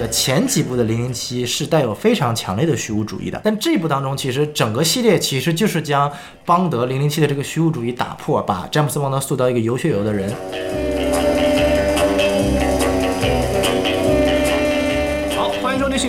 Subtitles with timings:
[0.00, 6.10] 的前几部的零零七是带有非常强烈的虚无主义的，但这部当中其实整个系列其实就是将
[6.46, 10.79] 邦德零零七的这个虚无主义打破，把詹姆斯邦德塑造一个有血有肉的人。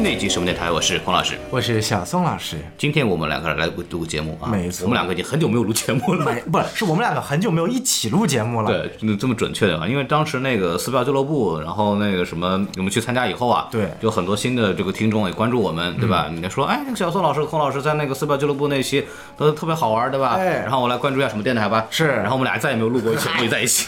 [0.01, 1.37] 新的一期什么电台，我是孔老师。
[1.51, 6.25] 我是小宋老师，今天我们两个人来录个节目啊，没错我们两个已经很久没有录节目了。
[6.33, 8.71] 没不是是我们两个很久没有一起录节目了。
[8.71, 9.87] 对，这么准确的啊！
[9.87, 16.31] 因为当时那个撕票俱乐部，然后那个什么，我们去参加以后啊，对有很多新的这个听众也关注我们，对吧？
[16.33, 19.05] 你说，哎，那个小宋老师、孔老师在那个撕票俱乐部那期
[19.37, 20.29] 都特别好玩，对吧？
[20.39, 21.85] 哎然后我来关注一下什么电台吧。
[21.91, 23.85] 是然后我们俩再也没有录过节目 在一起。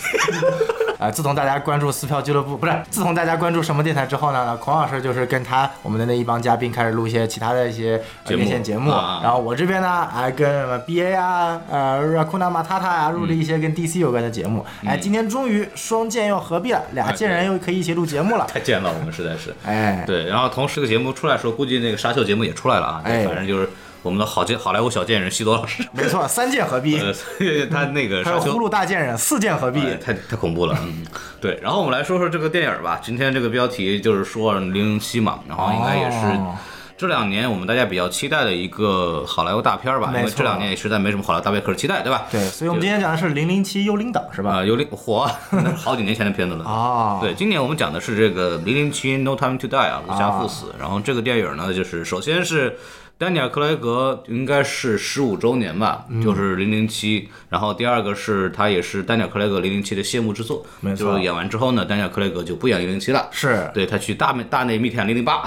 [1.03, 14.66] 啊、自从大家关注撕票俱乐部，不是自从大家关注什么电台之后呢，孔老师就是跟他我们的那一帮嘉宾开始录一些其他的一些连线节目，啊然后我这边呢，哎跟什么 BA 啊，呃 Rakuna Matata 啊，录了一些跟 DC 有关的节目。
[14.83, 18.45] 嗯哎，今天终于双剑又合璧了，俩剑人又可以一起录节目了。
[18.52, 19.53] 太贱了，我们实在是。
[19.66, 23.02] 哎，对，然后同时这个节目出来的时候，估计那个沙秀节目也出来了啊。
[23.03, 23.67] 哎反正就是
[24.03, 29.79] 我们的好见好莱坞小贱人西多老师， 没错，三剑合璧，呃，他那个沙丘还有呼噜大贱人四剑合璧。
[29.79, 31.05] 哎太太恐怖了，嗯，
[31.41, 31.57] 对。
[31.63, 32.99] 然后我们来说说这个电影吧。
[33.01, 36.55] 今天这个标题就是说零零七嘛，然后应该也是哦
[36.95, 42.27] 这两年我们大家比较期待的一个好莱坞大片吧，因为这两年也实在没什么好莱坞大片可期待，对吧？
[42.31, 44.57] 对，所以我们今天讲的是零零七幽灵党，是吧？
[44.57, 46.63] 啊，幽灵火，那 是好几年前的片子了。
[46.63, 50.73] 哦，对，今年我们讲的是这个《零零七 No Time to Die》啊，无暇赴死。
[50.79, 52.77] 然后这个电影呢，就是首先是
[53.16, 57.30] 丹尼尔·克雷格应该是十五周年吧，嗯就是零零七。
[57.47, 63.30] 然后第二个是他也是丹尼尔·克雷格零零七的谢幕之作，没错就是演完之后呢，丹尼尔·克雷格就不演零零七了。
[63.31, 65.42] 是对他去大内大内密探零零八，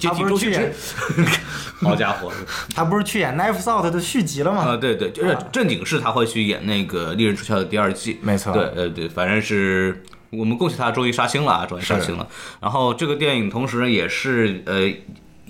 [0.00, 1.40] 接他替周星不是去演驰，
[1.82, 2.32] 好家伙！
[2.74, 4.62] 他不是去演《Knives Out》的续集了吗？
[4.64, 12.26] 啊，对对，就是正经是他会去演那个《利刃出鞘》的第二季，没错对，呃对，反正是我们恭喜他终于杀青了啊，终于杀青了。
[12.60, 14.92] 然后这个电影同时也是呃。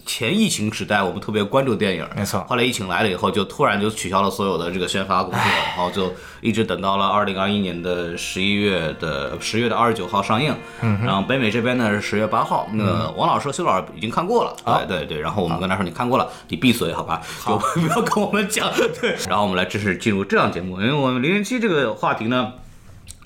[0.05, 10.55] 前疫情时代，我们特别关注电影，没错后来疫情来了以后，就突然就取消了所有的这个宣发工作，然后就一直等到了二零二一年的十一月的十月的二十九号上映。
[10.81, 12.69] 嗯，然后北美这边呢是十月八号。
[12.73, 15.21] 那个王老师和修老师已经看过了，啊对对对。
[15.21, 18.71] 然后我们跟他说你看过了，你闭嘴好吧，就不要跟我们讲。
[19.01, 22.53] 对，然后我们来正式进入这档节目，因为我们零零七这个话题呢。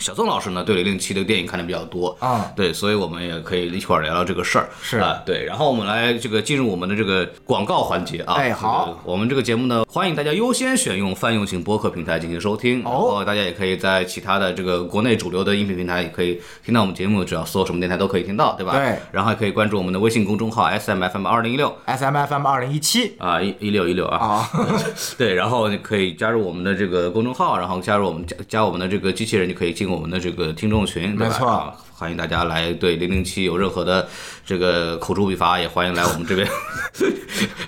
[0.05, 2.15] 小宋老师呢，对零零七的电影看的比较多。
[2.21, 2.53] 啊。
[2.55, 4.99] 对，所以我们也可以一块儿聊聊这个事儿，是。
[4.99, 9.01] 啊，对，然后我们来这个进入我们的这个广告环节啊，哎好。
[9.03, 18.77] 我们这个节目呢，欢迎大家优先选用泛用型播客平台进行收听，然后大家也可以在其他的这个国内主流的音频平台也可以听到我们节目，只要搜什么电台都可以听到，对吧？
[18.77, 18.99] 对。
[19.11, 21.75] 然后还可以关注我们的微信公众号 S M F M 二零一六。
[21.87, 23.15] S M F M 二零一七。
[23.19, 24.51] 啊，一一六一六啊，啊，
[25.17, 34.07] 对，然后你可以加入我们的这个公众号，然后加入我们加加我们的这个机器人，就可以进我们的这个听众群，没错啊欢迎大家来对零零七有任何的
[34.45, 36.47] 这个口诛笔伐，也欢迎来我们这边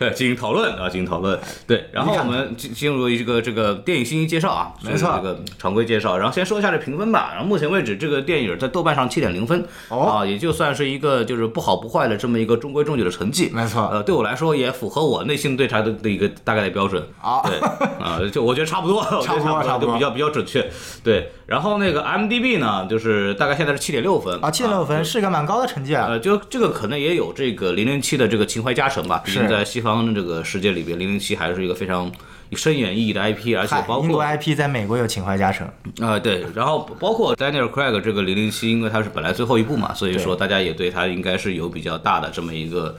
[0.01, 1.39] 呃 进行讨论啊，进行讨论。
[1.65, 6.19] 对，然后我们进进入一个这个电影信息介绍啊，没错这个常规介绍。
[6.19, 7.31] 然后先说一下这评分吧。
[7.35, 13.49] 然后目前为止，这个电影在豆瓣上七点零分，哦啊，也就算是一个就是不好不坏的这么一个中规中矩的成绩。
[13.55, 17.01] 没错呃，对我来说也符合我内心对它的的一个大概的标准。
[17.23, 17.59] 啊对
[18.05, 20.69] 啊，就我觉得差不多，差不多差不多就比较比较准确。
[21.05, 26.07] 对，然后那个 MDB 呢，就是大概现在是七点六分啊，七点六分是个蛮高的成绩啊。
[26.09, 29.23] 呃，就这个可能也有这个零零七的这个情怀加成吧。
[29.25, 32.11] 毕竟是在西方这个世界里边，零零七还是一个非常
[32.53, 35.69] 深远意义的 IP，而且嗨英国包括 IP 在美国有情怀加成，
[36.01, 42.97] 啊、对，然后包括 Daniel Craig 这个零零七，因为它是本来最后一部嘛，所以说大家也对它应该是有比较大的这么一个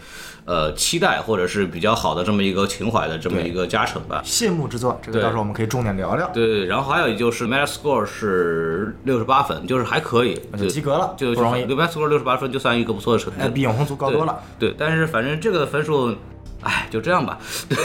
[0.47, 4.21] 呃期待，或者是比较好的这么一个情怀的这么一个加成吧。
[4.23, 6.25] 谢幕之作，这个到时候我们可以重点聊聊。
[6.33, 14.39] 对对，然后还有就是 Metascore 是六十八分，就是还可以，就及格了就不容易 Metascore 六十八分就算一个不错的成绩那，比永恒族高多了。
[14.57, 16.15] 对，对，但是反正这个分数，
[16.63, 17.37] 哎，就这样吧。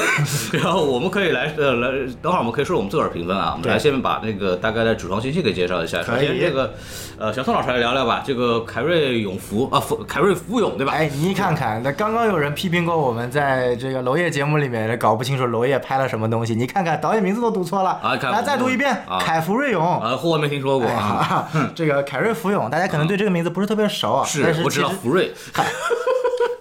[0.53, 1.89] 然后我们可以来呃来，
[2.21, 3.51] 等会儿我们可以说我们自个儿评分啊。
[3.51, 6.03] 我们对来先把那个大概的主创信息给介绍一下。
[6.03, 6.73] 首先这个
[7.19, 10.93] 呃小宋老师来聊聊吧，这个凯瑞永福啊，福凯瑞福永对吧？
[10.95, 20.01] 哎，你看看，那刚刚有人批评过我们在这个娄烨节目里面搞不清楚娄烨拍了什么东西，你看看导演名字都读错了，啊看来再读一遍，啊凯福瑞永。
[20.01, 20.97] 啊，我没听说过啊。
[20.99, 25.31] 啊， 这个凯瑞福永，大家可能对这个名字不是特别熟啊，但是我知道福瑞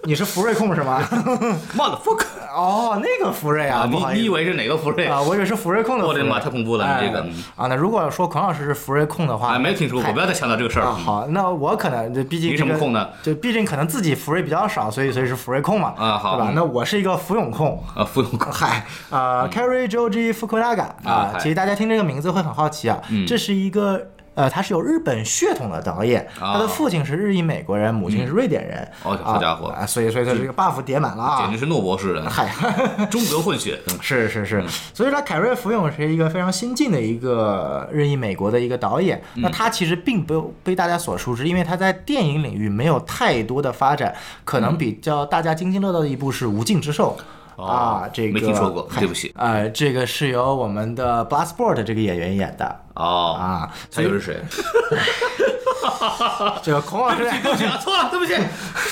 [0.04, 1.00] 你是福瑞控是吗？
[1.76, 5.06] motherfucker 哦，那个福瑞啊，你你以为是哪个福瑞？
[5.06, 6.04] 啊，我以为是福瑞控的。
[6.06, 10.86] 我的妈太恐怖了你这个哎啊，那如果说孔老师是福瑞控的话，啊，没听说过，不要再强调这个事儿。
[10.86, 13.08] 好，那我可能就毕竟你这个什么控呢？
[13.22, 16.50] 就毕竟可能自己福瑞比较少，所以所以是福瑞控嘛，啊好对吧？
[16.50, 17.82] 嗯那我是一个福永控。
[17.94, 28.88] 啊，福永控 嗨，啊，Carry Joji Fukunaga 啊其实大家听这个名字会很好奇啊，这是一个呃，他是有日本血统的导演，他的父亲是日裔美国人，母亲是瑞典人。
[29.04, 29.84] 哦好家伙啊！
[29.84, 31.42] 所以，所以他这个 buff 叠满了啊！
[31.42, 32.50] 简直是诺博士人，嗨，
[33.10, 33.78] 中德混血。
[33.90, 34.64] 嗯是是是，
[34.94, 39.22] 所以说凯瑞·福永是一个非常新晋的一个日裔美国的一个导演。
[39.34, 44.14] 那他其实并不被大家所熟知，因为他在电影领域没有太多的发展，
[44.44, 47.16] 可能比较大家津津乐道的一部是《无尽之兽》。
[47.66, 49.32] 啊，这个没听说过，对不起。
[49.36, 52.80] 呃，这个是由我们的 b l a s t b o r d 这个演员演的。
[52.94, 54.36] 哦啊，他又是谁？
[56.62, 58.34] 这个孔老师，对不起，错了，对不起，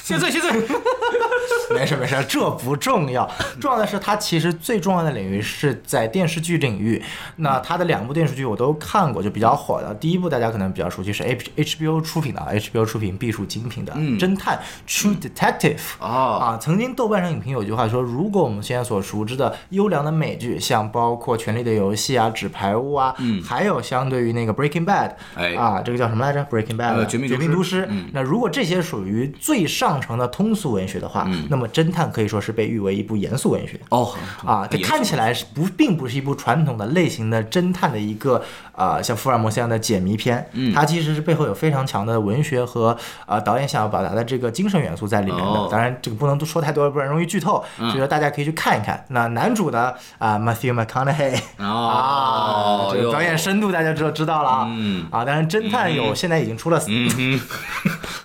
[0.03, 0.51] 谢罪，谢罪。
[1.71, 3.29] 没事没事，这不重要，
[3.61, 7.01] 重要的是他其实最重要的领域是在电视剧领域。
[7.37, 9.95] 那他的两部电视剧我都看过，就比较火的。
[9.95, 15.79] 第一部大家可能比较熟悉是 H HBO 出品的，HBO 出品必属精品的侦探 True Detective。
[16.01, 27.88] 哦啊，曾经豆瓣上影评有句话说，如果我们现在所熟知的优良的美剧，像包括《权力的游戏》啊、《纸牌屋》啊，嗯，还有相对于那个 Breaking Bad，哎啊，这个叫什么来着？Breaking Bad，呃绝命绝命毒师。
[28.12, 33.81] 那如果这些属于最上乘的通俗文学的话，那么侦探可以说是被誉为一部严肃文学。
[33.91, 34.12] 哦
[34.44, 38.43] 啊，这看起来是不并不是一部传统的类型的侦探的一个
[38.75, 42.97] 呃像福尔摩斯一样的解谜片，嗯，它其实是背后有非常强的文学和
[43.27, 45.44] 呃导演想要表达的这个精神元素在里面的。
[45.44, 49.05] 哦当然这个不能多说太多，不然容易剧透，所以说大家可以去看一看。
[49.09, 57.40] 那男主呢啊、Matthew McConaughey 啊，这个哟表演深度大家知道知道了啊，嗯啊，当然侦探有现在已经出了嗯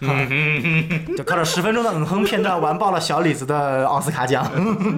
[1.18, 4.46] 就靠着十分钟的嗯哼片段完爆了小李子的奥斯卡奖。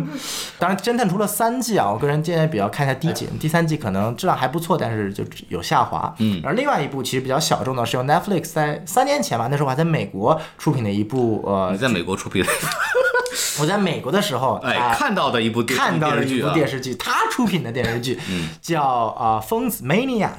[0.60, 6.14] 当然，侦探出了三季啊，我个人建议比较看一下第一季，第三季可能质量还不错，但是就有下滑。
[6.20, 6.42] 嗯。
[6.44, 12.50] 而另外一部其实比较小众的是由 Netflix 在三年前吧，那时候我还在美国出品的一部呃你，在美国出品的，
[13.60, 18.20] 我在美国的时候，哎，啊看到的一部电看到的一部电视剧他出品的电视剧，
[18.62, 20.30] 叫啊、疯子 Maniac，、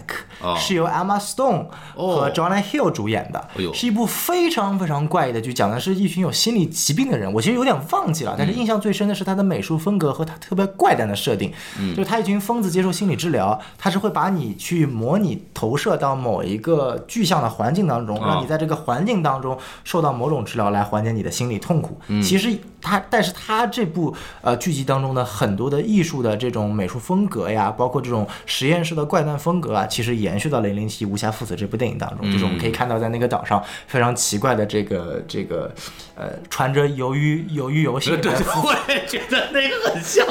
[0.40, 0.56] 哦。
[0.58, 7.32] 是由 Emma Stone 和哦 Jonah Hill 主演的，是一部非常非常怪异的剧，讲的是一群有心理疾病的人。
[7.32, 22.00] 我其实有点忘记了，但是印象最深的是他的美术风格和他特别怪诞的设定，嗯就是他一群疯子接受心理治疗，他是会把你去模拟投射到某一个具象的环境当中，让你在这个环境当中受到某种治疗来缓解你的心理痛苦。
[22.08, 35.72] 嗯其实他，但是他这部呃剧集当中的很多的艺术的这种美术风格呀，包括这种实验室的怪诞风格啊，其实延续到《零零七无暇父子》这部电影当中，就是我们可以看到在那个岛上非常奇怪的这个这个
[36.14, 40.26] 呃穿着鱿鱼鱿鱼游戏对对对，我也觉得那个很像，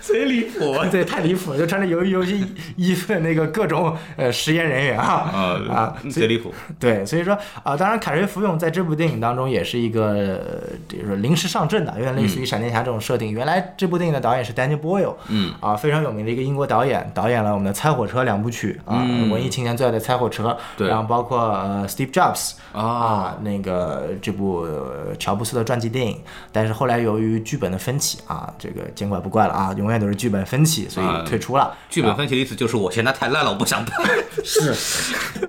[0.00, 0.76] 贼离谱。
[0.90, 2.44] 对，太离谱了，就穿着鱿鱼游戏
[2.76, 5.38] 衣服的那个各种呃实验人员啊啊
[5.70, 6.52] 啊，贼离谱。
[6.78, 13.32] 对，所以说啊、当然凯瑞·福永在这部电影当中也是一个，呃就是说临时上阵的，有点类似于闪电侠这种设定。
[13.32, 15.52] 原来这部电影的导演是 Danny Boyle，嗯。
[15.60, 18.80] 啊，非常有名的一个英国导演，导演了我们的《猜火车》两部曲。
[18.84, 19.30] 啊，嗯。
[19.30, 20.88] 文艺青年最爱的《猜火车》，对。
[20.88, 23.38] 然后包括呃 Steve Jobs 啊。
[23.42, 26.20] 那个这部、呃乔布斯的传记电影，
[26.52, 31.74] 但是后来由于剧本的分歧啊，这个见怪不怪了啊，永远都是剧本分歧，所啊以退出了。
[31.88, 34.02] 剧本分歧的意思就是我嫌它太烂了，我不想拍。
[34.44, 34.74] 是，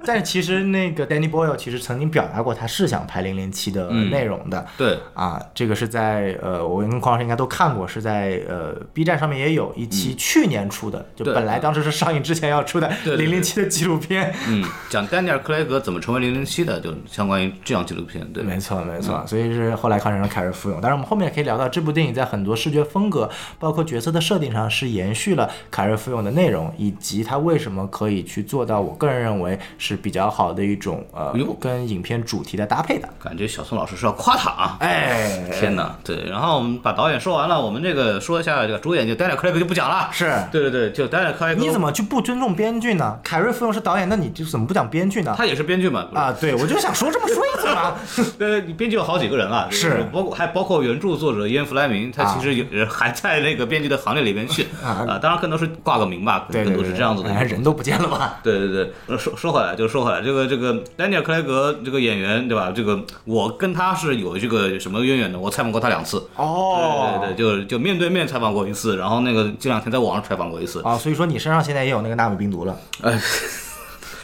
[0.06, 4.10] 但是其实那个 Danny Boyle 其实曾经表达过，他是想拍零零七的嗯。
[4.10, 4.66] 内容的。
[4.78, 14.34] 对，啊，这个是在呃，我跟匡老师应该都看过，是在呃 B 站上面也有一期去年出的，就本来当时是上映之前要出的零零七的纪录片。
[14.48, 18.26] 嗯，讲丹尼尔·克雷格怎么成为零零七的，就相关于这样纪录片。
[18.34, 20.80] 对，没错，没嗯错，所以是后来看成了凯瑞·福永。
[20.80, 33.10] 当然，我们后面也可以聊到这部电影在很多视觉风格，包括角色的设定上是延续了凯瑞·福永的内容，以及他为什么可以去做到，我个人认为是比较好的一种呃跟影片主题的搭配的。
[33.24, 34.78] 感觉小宋老师是要夸他啊。
[34.80, 40.10] 哎，天哪，对，然后我们把导演说完了，我们这个说一下这个主演，就丹尼尔·克雷格就不讲了。
[40.12, 43.20] 是对对对，就丹尼尔·克雷格，你怎么就不尊重编剧呢？
[43.24, 45.34] 凯瑞·福永是导演，那你就怎么不讲编剧呢？
[45.38, 46.08] 他也是编剧嘛？
[46.14, 47.96] 啊，对，我就想说这么说一次嘛。
[48.40, 57.40] 呃，你编剧有好几个人啊，是包括还包括原著作者伊恩·弗莱明，他其实也还在那个编剧的行列里面去啊啊，当然更多是挂个名吧，对对对，更多是这样子的一个。
[57.40, 58.40] 哎人都不见了吧？
[58.42, 62.72] 对对对，呃说说回来就说回来，这个这个丹尼尔·克雷格这个演员对吧？
[62.74, 66.13] 这个我跟他是有这个什么渊源的，我采访过他两次。
[66.36, 70.82] 哦，对对对，就就面对面采访过一次，然后那个这两天在网上采访过一次。
[70.84, 73.20] 啊，所以说你身上现在也有那个纳米病毒了哎，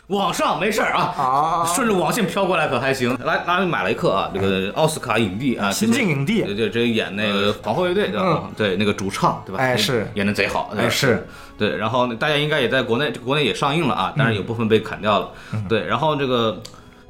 [0.08, 3.16] 网上没事儿啊，啊顺着网线飘过来可还行。
[3.24, 8.50] 来，拉买了一克啊，这个奥斯卡影帝啊，新晋影帝对对，这演那个皇后乐队对吧？
[8.58, 9.62] 对，那个主唱对吧？
[9.62, 11.28] 哎是演的贼好，哎是。
[11.58, 15.30] 对，然后大家应该也在国内，国内也上映了啊，但是有部分被砍掉了。
[15.68, 16.58] 对，然后这个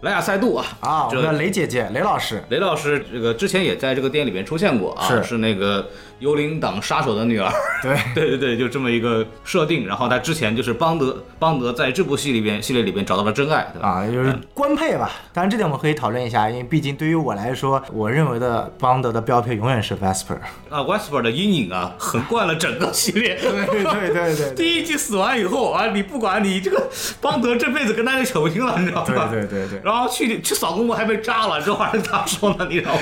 [0.02, 2.42] 莱雅塞杜啊，嗯啊，我这们的雷姐姐雷老师。
[2.50, 5.24] 雷老师这个之前也在这个电影里面出现过啊，是。
[5.24, 5.90] 是那个
[6.20, 7.52] 幽灵党杀手的女儿。
[7.82, 9.88] 对 对对对，就这么一个设定。
[9.88, 13.88] 然后他之前就是邦德，邦德在这部戏里边系列里边找到了真爱，对吧？
[13.88, 15.10] 啊，就是官配吧。
[15.34, 20.38] 当然这点我们可以讨论一下，因为毕竟对于我来说，我认为的邦德的标配永远是 Vesper。
[20.70, 23.38] 啊，Vesper 的阴影啊，横贯了整个系列。
[23.42, 24.56] 对对对对。
[24.56, 26.90] 第一季死完以后啊，你不管你这个
[27.22, 29.30] 邦德这辈子跟他就扯不清了，你知道吗？
[29.32, 29.82] 对对对对。
[29.84, 32.68] 然后去去扫公墓还被炸了，这话是咋说呢？
[32.70, 33.02] 你知道吗？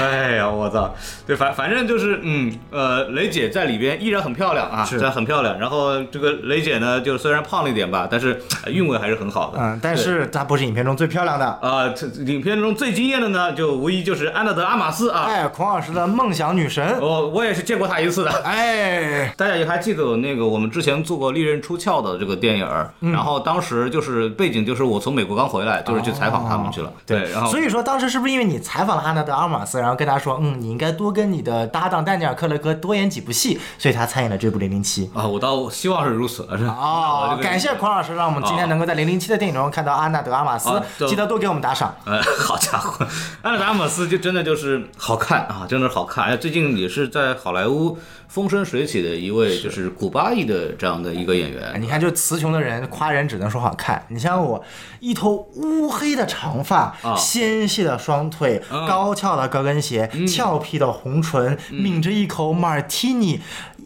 [0.00, 0.94] 哎呀，我操！
[1.26, 5.58] 对，反反正就是嗯呃，雷姐在里边依然很漂亮啊，是很漂亮。
[5.58, 9.58] 然后这个雷姐呢，就虽然胖了一点吧，但是韵味还是很好的。
[9.60, 11.88] 嗯，但是她不是影片中最漂亮的啊。
[11.90, 15.24] 这影片中最惊艳的呢，就无疑就是安娜德阿玛斯啊。
[15.26, 16.98] 哎，孔老师的梦想女神。
[17.00, 18.30] 我我也是见过她一次的。
[18.44, 22.66] 哎，大家也还记得那个我们之前做过《利刃出鞘》的这个电影，
[23.00, 26.92] 然后当时就是背景就是我从美国刚回来，就是去采访他们去了。
[27.06, 35.26] 对，然后所以说当时是不是因为你采访了安娜德阿玛斯，然后跟他说，嗯，你应该多跟你的搭档丹尼尔·克雷格多演几部戏，所以他参演了这部《零零七》啊？
[35.26, 36.42] 我倒希望是如此。
[36.50, 40.70] 哦，感谢孔老师，让我们今天能够在《零零七》的电影中看到安娜德阿玛斯，
[41.06, 41.94] 记得多给我们打赏。
[42.04, 43.06] 呃， 好家伙，
[43.42, 46.24] 安娜德阿玛斯就真的就是好看啊，真的好看。
[46.24, 47.98] 哎，最近也是在好莱坞
[48.32, 51.78] 风生水起的一位，就是古巴裔的这样的一个演员。
[51.78, 54.02] 你看，就词穷的人夸人只能说好看。
[54.08, 54.64] 你像我，
[55.00, 63.38] 一头乌黑的长发，纤细的双腿，高翘的高跟鞋，俏皮的红唇，抿着一口马尔提尼。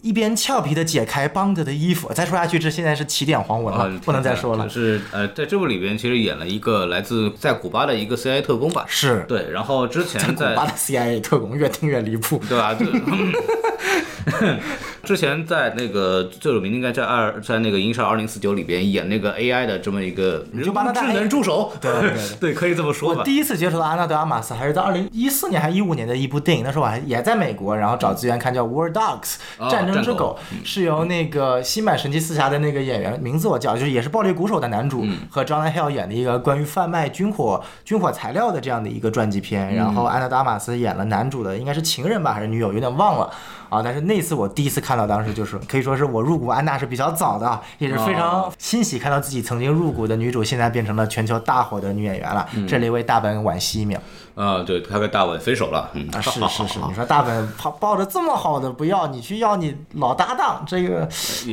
[0.03, 4.63] 一边俏皮的解开邦德的衣服，再说下去，这现在是起点黄文了，不能再说了。
[4.69, 8.85] 就是呃，在这部里边，其实演了一个来自在古巴的一个 CIA 特工吧？
[8.87, 12.77] 是对，然后之前在古巴的 CIA 特工越听越离谱，对吧？
[15.05, 23.21] 之前在那个最有名应该在二在那个《银少二零四九》里边演那个 AI 的这么一个人工智能助手， 对对 对，可以这么说吧。
[23.21, 29.35] 我第一次接触到安娜德阿玛斯还是在二零一四年还是一五年的一部电影，那时候我还也在美国，然后找资源看叫《War Dogs》
[29.71, 43.31] 战争之狗，是由那个新版神奇四侠的那个演员名字我叫，就是也是暴力鼓手的男主和 John Hill 演的一个关于贩卖军火军火材料的这样的一个传记片，然后安娜德阿玛斯演了男主的应该是情人吧还是女友，有点忘了。
[43.69, 43.83] 啊！
[43.83, 54.01] 但是那次我第一次看到，当时就是可以说是我入股安娜是比较早的，也是非常欣喜看到自己曾经入股的女主现在变成了全球大火的女演员了，这里为大本惋惜一秒。
[54.35, 55.89] 啊，对，他跟大本分手了。
[55.95, 61.09] 嗯，是是是，你说大本 抱抱着这么好的不要，你去要你老搭档这个，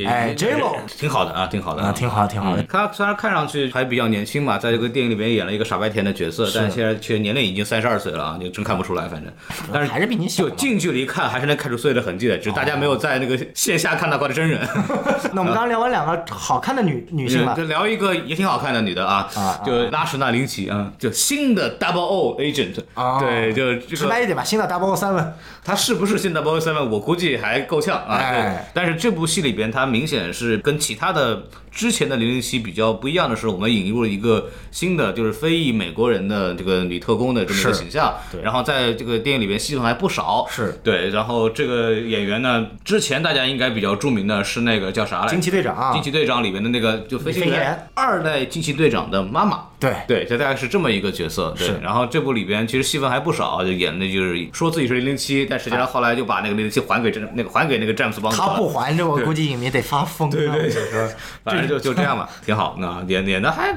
[0.05, 2.63] 哎，J Lo 挺好的啊，挺好的啊，挺好挺好的。
[2.63, 9.31] 他虽然看上去还比较年轻嘛，在这个电影里面演了一个傻白甜的角色，但现在却年龄已经三十二岁了啊，你真看不出来，反正。
[9.71, 10.43] 但是还是比你小。
[10.43, 14.59] 就近距离看还是能看出岁月的痕迹的，只是大家没有在那个线下看到过的真人。
[15.33, 19.27] 那我们刚刚聊完两个好看的女 女性了，就聊一个也挺好看的女的啊，
[19.65, 23.53] 就拉什纳林奇啊，就新的 Double O Agent 啊，对。
[23.53, 25.25] 就直白一点吧，新的 Double O Seven，
[25.63, 26.89] 她是不是新的 Double O Seven？
[26.89, 28.15] 我估计还够呛啊。
[28.17, 31.43] 哎，但是这部戏里边，她明显是跟其他的
[31.73, 38.13] 之前的零零七比较不一样的是，我们引入了一个新的，就是非裔美国人的这个女特工的这么一个形象。
[38.31, 38.41] 对。
[38.41, 40.45] 然后在这个电影里边戏份还不少。
[40.49, 40.79] 是。
[40.83, 41.09] 对。
[41.09, 45.27] 然后这个演员呢，之前大家应该比较著名的是那个叫啥来？
[45.27, 45.91] 惊奇队长。
[45.93, 49.65] 惊奇队长里面的那个就飞行员二代惊奇队长的妈妈。
[50.07, 50.23] 对。
[50.23, 51.53] 对，这大概是这么一个角色。
[51.57, 51.79] 对。
[51.81, 53.63] 然后这部里边其实戏份还不少。
[53.63, 58.37] 就演的就是说自己是零零七，但实际上后来就把那个零零七还给这那个还给那个詹姆斯邦德。
[58.37, 60.29] 他不还，这我估计影迷得发疯。
[60.29, 60.69] 对对，
[61.43, 62.75] 反正就就这样吧， 挺好。
[62.79, 63.73] 那演演的还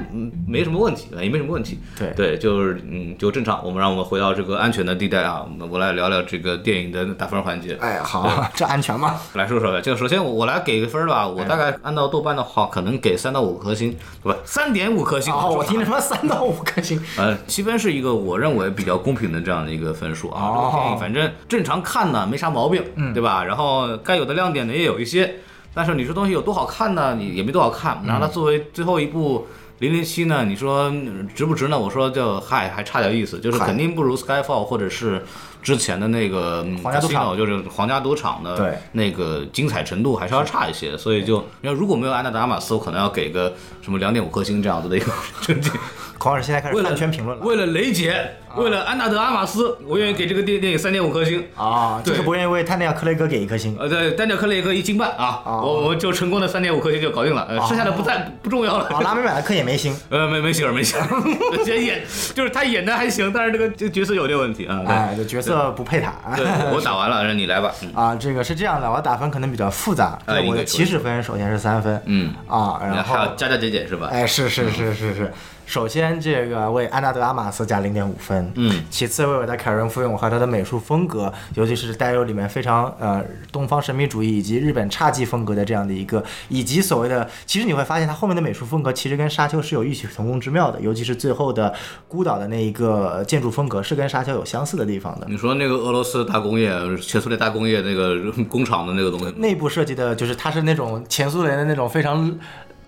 [0.47, 1.79] 没什么问题，也没什么问题。
[1.97, 3.63] 对对，就是嗯，就正常。
[3.63, 7.77] 我们让我们回到这个安全的地带啊，我来聊聊这个电影的打分环节。
[7.79, 9.19] 哎，好，这安全吗？
[9.33, 15.33] 来说说，就首先我来给个分吧，我大概按照豆瓣的话，可能给三到五颗星，不，三点五颗星。
[15.33, 16.99] 哦，我听什么三到五颗星？
[17.17, 20.71] 呃，七分是一个我认为比较公平的这样的一个分数啊。
[20.73, 23.43] 电影反正正常看呢，没啥毛病，对吧？
[23.43, 25.35] 然后该有的亮点呢也有一些，
[25.73, 27.15] 但是你说东西有多好看呢？
[27.15, 28.01] 你也没多好看。
[28.05, 29.47] 拿它作为最后一部
[29.79, 30.91] 零零七呢，你说
[31.35, 31.77] 值不值呢？
[31.77, 35.23] 我说就嗨，还差点意思，就是肯定不如 Skyfall 或者是
[35.61, 40.97] 之前的那个皇家赌场，就是皇家赌场的那个精彩程度还是要差一些。
[40.97, 45.69] 所以就要如果没有安娜达马斯，我可能要给个什么两点五颗星这样子的一个成绩。
[46.17, 47.45] 孔老师现在开始饭圈评论了。
[47.45, 52.01] 为了雷姐，为了安纳德阿玛斯，我愿意给这个电电影三点五颗星啊！
[52.03, 53.77] 就是不愿意为丹尼尔克雷格给一颗星。
[53.79, 55.41] 呃，对，丹尼尔克雷格一斤半啊！
[55.45, 58.89] 我我就成功的三点五颗星就搞定了，呃，剩下的不再不重要了。
[59.01, 60.99] 拉美买的克也没星， 呃，没没星没星，
[61.65, 62.01] 演
[62.33, 64.81] 就是他演的还行，但是这个这个角色有点问题啊！
[64.87, 66.11] 哎，这角色不配他。
[66.35, 67.71] 对，我打完了，让你来吧。
[67.93, 70.17] 啊，这个是这样的，我打分可能比较复杂。
[70.47, 74.09] 我的起始分首先是三分，嗯啊，然后加加减减是吧？
[74.11, 75.33] 哎，是是是是是。
[75.67, 83.21] 首先这个为安纳德·阿玛斯加零点五分，嗯，其次为我的凯伦·福永和他的美术风格，尤其是带有里面非常呃
[83.51, 91.73] 东方神秘主义以及日本侘寂风格的这样的一个，以及所谓的，其实你会发现他后面的美术风格其实跟沙丘是有异曲同工之妙的，尤其是最后的
[92.07, 95.27] 孤岛的那一个建筑风格是跟沙丘有相似的地方的。
[95.29, 96.71] 你说那个俄罗斯大工业、
[97.01, 102.39] 前苏联大工业那个工厂的那个东西，内部设计的就是它是那种前苏联的那种非常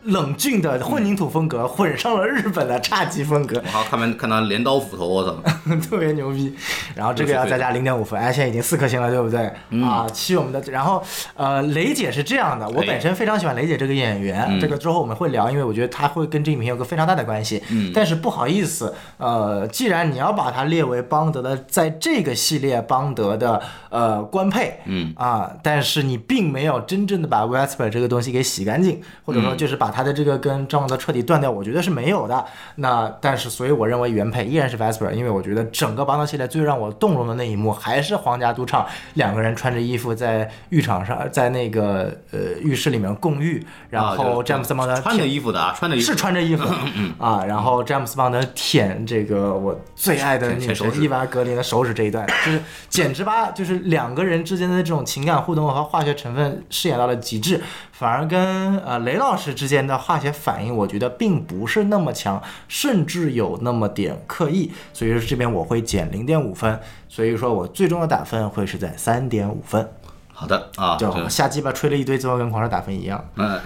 [0.03, 5.36] 冷峻的混凝土风格，混上了日本的侘寂风格， 我还看没看他镰刀斧头，我操！
[5.89, 6.56] 特别牛逼。
[6.96, 9.51] 然后这个要再加零点五分，哎，现在已经四颗星了，对不对？
[9.84, 10.62] 啊，七我们的。
[10.72, 11.03] 然后
[11.36, 17.62] 呃，雷姐是这样的，我哎本身非常喜欢雷姐这个演员，这个之后我们会聊，因为我觉得她会跟这个影片有个非常大的关系。
[17.70, 32.46] 嗯但是不好意思，呃，既然你要把它列为邦德的，在这个系列邦德的呃官配，嗯啊，但是你并没有真正的把 Westper 这个东西给洗干净，或者说就是把他的这个跟张王德彻底断掉，我觉得是没有的。
[32.75, 46.05] 那但是，所以我认为原配依然是 Vesper，因为我觉得整个邦德系列最让我动容的那一幕还是皇家赌场两个人穿着衣服在浴场上，在那个呃浴室里面共浴，然啊后詹姆斯邦德穿着衣服的啊，穿着衣服。
[46.05, 46.63] 是穿着衣服。
[47.17, 57.62] 啊，然后詹姆斯邦德舔这个我最爱的女舔手指神伊娃格林的手指这一段，就是简直把就是两个人之间的这种情感互动和化学成分饰演到了极致，
[58.00, 66.79] 反而跟呃雷老师之间的化学反应，我觉得并不是那么强，甚至有那么点刻意，所以说这边我会减零点五分，
[67.10, 69.86] 所以说我最终的打分会是在三点五分，
[70.32, 73.22] 好的啊，就这下鸡巴吹了一堆，最后跟狂热打分一样。
[73.36, 73.60] 嗯，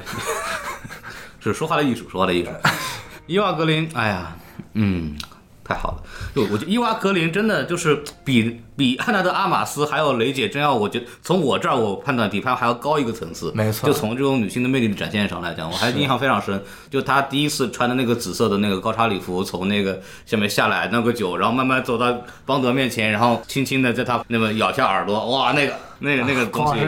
[1.39, 2.49] 是说话的艺术，说话的艺术。
[3.27, 4.35] 伊娃格林，哎呀，
[4.73, 5.15] 嗯，
[5.63, 6.03] 太好了。
[6.33, 13.51] 就我觉得伊娃格林真的就是比比安纳德阿玛斯还有雷姐真要，我觉得从我这儿我判断比他还要高一个层次。
[13.53, 16.63] 没错就从这种女性的魅力的展现上来讲，我还印象非常深。
[16.89, 22.15] 就她第一次穿的那个紫色的那个高叉礼服，从那个下面下来，那个酒，然后慢慢走到
[22.45, 26.81] 邦德面前，然后轻轻的在他那么咬下耳朵，哇，那个那个那个东西。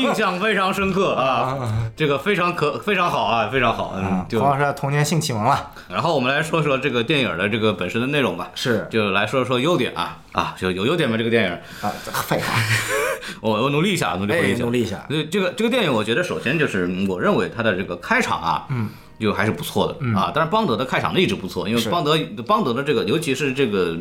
[0.00, 1.58] 印象非常深刻啊，
[1.96, 11.16] 这个非常可非常好啊，非常好，嗯，就黄老师的童年性启蒙了，然后我们来说说这个电影的这个本身的内容吧，是就来说说优点啊啊，就有优点吗？
[11.16, 11.90] 这个电影，啊，
[12.26, 12.54] 废话，
[13.40, 15.04] 我我努力一下，努力一，下，努力一下。
[15.08, 18.88] 对这个这个电影，我觉得首先就是嗯我认为它的这个开场啊，嗯。
[19.16, 23.96] 就还是不错的、啊，但是邦德的开场一直不错，因为邦德邦德的这个，尤其是这个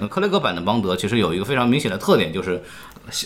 [0.00, 2.62] 呃克雷格版的邦德，其实有一个非常明显的特点，就是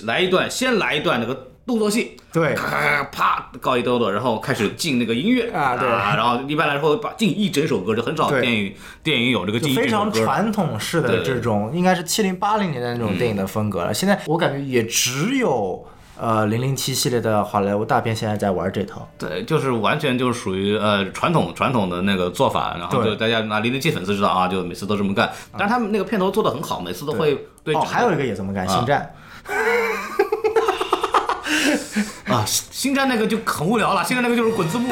[0.05, 5.51] 来一段先来一段那个动作戏，对，咔啪告一兜兜，然后开始进那个音乐。
[5.53, 5.89] 啊对。
[5.89, 10.11] 然后一般来说把进一整首歌，就很少电影电影有这个就进一非常。
[10.11, 13.95] 传统式的这种，应该是七零八零年代那种电影的风格了。
[13.95, 15.87] 现在我感觉也只有
[16.19, 19.09] 呃零零七系列的好莱坞大片现在在玩这套。
[19.17, 25.31] 对，就是完全就是属于呃传统传统的那个做法，然后就大家拿零零七粉丝知道啊，就每次都这么干。
[25.57, 27.73] 但是他们那个片头做的很好，每次都会对。
[27.75, 29.15] 哦，还有一个也这么干，《星战
[32.27, 34.89] 啊，星战那个就很无聊了，星战那个就是滚字幕》。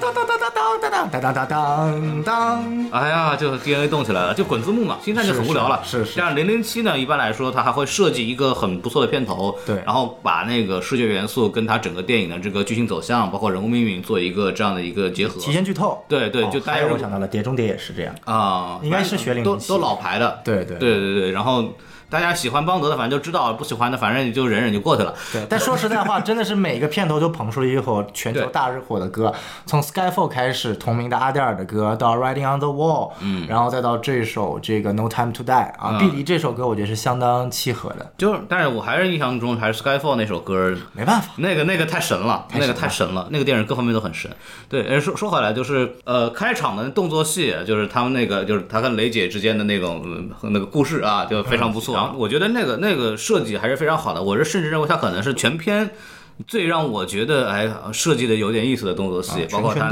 [0.00, 2.90] 当当当当当当当当当当当当。
[2.90, 5.80] 哎呀，就 DNA 动起来了，就滚字幕嘛，星战就很无聊了。
[5.84, 15.38] 是是是是像零零七呢，一般来说它还会设计一个很不错的片头，对然后把那个视觉元素跟它整个电影的这个剧情走向，包括人物命运做一个这样的一个结合。
[15.40, 16.02] 提前剧透。
[16.08, 18.14] 对对，哦就大家如还有我想到了，《碟中谍》也是这样。
[18.24, 20.40] 啊，应该是学都007都老牌的。
[20.42, 21.68] 对对对对对，然后
[22.10, 25.14] 大家喜欢邦德的，反正就知道；不喜欢的，反正你就忍忍就过去了。
[25.32, 29.32] 对，但说实在话， 真的是每个片头都捧出了一首全球大热火的歌，
[29.64, 44.28] 从 Skyfall 开始，同名的阿黛尔的歌，到 Riding on the Wall，嗯，然后再到这首这个 No Time to Die 啊，嗯碧梨这首歌我觉得是相当契合的，就是，但是我还是印象中还是 Skyfall 那首歌，没办法，那个那个太神了，那个太神了，那个电影各方面都很神。
[44.68, 50.02] 对，呃说说回来就是，呃，开场的动作戏，就是他们那个，就是他跟雷姐之间的那种、
[50.42, 51.94] 呃那个故事啊，就非常不错。
[51.99, 55.90] 然后我觉得那个那个设计还是非常好的，我是甚至认为它可能是全片。
[56.46, 59.90] 最让我觉得哎设计的有点意思的动作戏，包括他、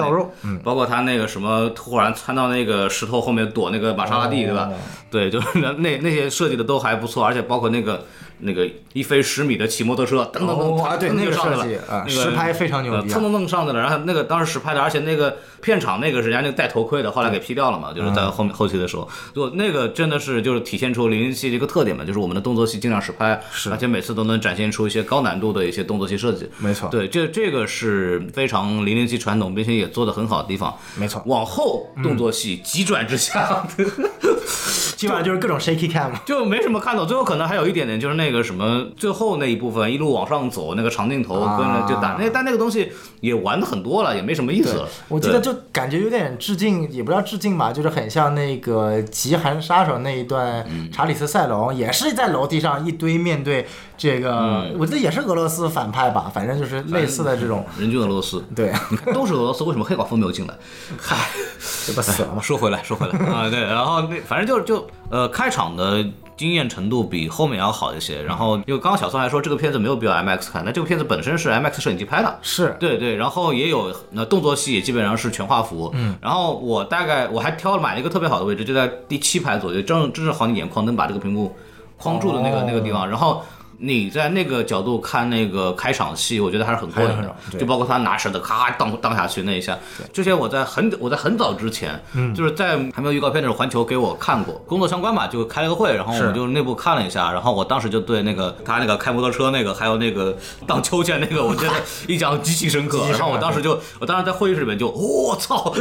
[0.64, 4.70] 包括他那个什么突然窜到那个石头后面躲那个玛莎拉蒂，对吧？
[4.72, 4.74] 哦
[5.10, 8.02] 对，就是那那那些设计的都还不错，而且包括那个
[8.40, 13.80] 那个一飞十米的骑摩托车，噔噔噔，哦啊对噔那个就上去了设计啊那个实拍非常牛逼蹭蹭蹭上去了。
[13.80, 26.48] 然后那个当时实拍的，而且那个片场那个是人家那个戴头盔的，后来给 P 掉了嘛，就是在后面后期的时候，就那个真的是就是体现出零零七的一个特点嘛，就是我们的动作戏尽量实拍，是而且每次都能展现出一些高难度的一些动作戏设计。
[26.58, 30.76] 没错，对，这这个是非常零零七传统，并且也做的很好的地方。
[30.96, 33.66] 没错，往后动作戏急转直下，
[34.96, 36.10] 基本上就是各种 shaky cam。
[36.24, 37.04] 就没什么看头。
[37.04, 44.88] 最后可能还有一点点就是那个什么，最后那一部分一路往上走那个长镜头跟着就打那，但那个东西也玩的很多了，也没什么意思了。
[45.08, 57.64] 我记得就感觉有点致敬，也不知道致敬吧，就是很像那个《极寒杀手》那一段，查理斯塞隆也是在楼梯上一堆面对这个，我记得也是俄罗斯反派吧，反正就是类似的这种。
[57.78, 58.72] 人均俄罗斯， 对，
[59.12, 60.54] 都是俄罗斯，为什么黑寡妇没有进来？
[60.98, 61.16] 嗨，
[61.86, 62.40] 这不死了吗？
[62.42, 66.04] 说回来，说回来啊，对，然后那反正就就呃，开场的
[66.36, 68.22] 惊艳程度比后面要好一些。
[68.22, 81.56] 然后因为刚刚小宋还说这个片子没有必要 MX 看，那这个片子本身是 MX 摄影机拍的，是对对，然后也有那动作戏也基本上是全画幅，嗯，然后我大概我还挑了买了一个特别好的位置，就在第七排左右，正正是好你眼眶能把这个屏幕
[81.96, 83.42] 框住的那个、哦那个地方，然后。
[83.80, 89.78] 你在那个角度看那个开场戏，我觉得还是很过瘾的就包括他拿绳子咔荡荡下去那一下。
[90.12, 100.36] 之前我在很我在很早之前，嗯就是在还没有预告片的时候，环球给我看过，工作相关嘛，就开了个会，然后我们就内部看了一下，然后我当时就对那个他那个开摩托车那个，还有那个
[100.66, 101.72] 荡秋千那个， 我觉得
[102.08, 103.06] 印象极其深刻。
[103.12, 105.72] 然后我当时就，我当时在会议室里面就， 我、操，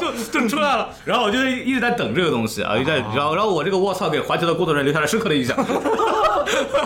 [0.00, 0.88] 就就出来了。
[1.04, 5.54] 然后我就一直在等这个东西啊，一直在，然后然后我这个我操给环球的工作人员留下了深刻的印象。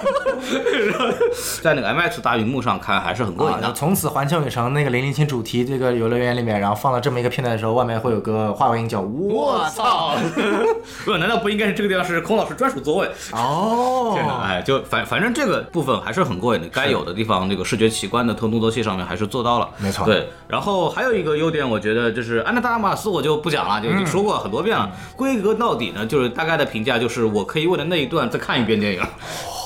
[1.63, 3.75] 在那个 MX 大荧幕上看还是很过瘾啊，的就。
[3.75, 10.17] 从此环球影城那个零零七主题这个游乐园里面，然后放了这么一个片段的时候，外面会有个话外音叫“我我操！
[11.05, 13.09] 不，难道不应该是这个地方是孔老师专属座位？
[13.33, 14.43] 哦，天哪！
[14.43, 19.69] 哎，就反反正这个部分还是很过瘾的，该有的地方，那个视觉奇观的特动作戏上面还是做到了。
[19.79, 24.91] 没错对，然后还有一个优点，我觉得就是安娜达马斯，我就不讲了，就已经说过很多遍了。
[25.17, 29.03] 归根到底呢，就是大概的评价就是，我可以为了那一段再看一遍电影。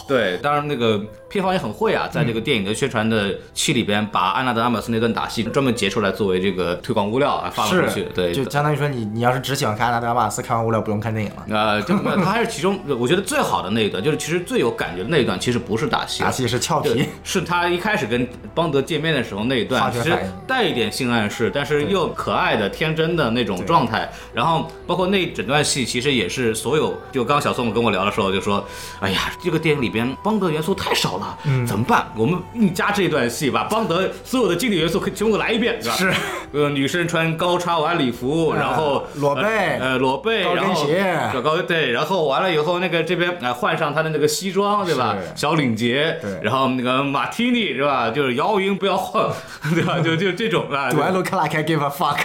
[0.06, 1.00] 对，当然那个
[1.32, 8.06] 片方也很会啊，在这个电影的宣传的期里边，把安娜德阿玛斯那段打戏专门截出来作为这个推广物料啊发了出去。
[8.14, 11.46] 对，就相当于说你你要是只喜欢看安娜德拉马斯，看完物料不用看电影了。
[11.48, 20.14] 呃，就他还是其中我觉得最好的那一段，就是其实最有感觉的那一段，其实不是打戏，打戏是俏皮，是他一开始跟邦德见面的时候那一段，其实
[20.46, 24.06] 带一点性暗示，但是又可爱的、天真的那种状态。
[24.34, 28.62] 然后包括那一整段戏，其实也是所有，就刚刚小宋跟我聊的时候就说，
[29.00, 32.06] 哎呀，这个电影里边邦德元素太少了，嗯怎么办？
[32.16, 35.94] 我们硬加这一段戏，把邦德所有的经典元素可以全部来一遍，是吧？
[35.96, 36.12] 是，
[36.52, 39.42] 呃，女生穿高叉晚礼服，然后裸背
[39.80, 45.16] 呃，裸背，高跟然后鞋小高对，然后完了以后，那个这边啊、换上他的那个西装，对吧？
[45.34, 48.10] 小领结，对然后那个马提尼是吧？
[48.10, 49.32] 就是摇匀不要晃，
[49.74, 49.98] 对吧？
[50.04, 50.90] 就就这种啊。
[50.90, 52.18] Do I look like I give a fuck？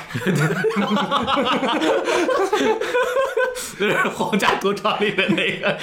[3.80, 5.78] 就是《皇家赌场》里的那个，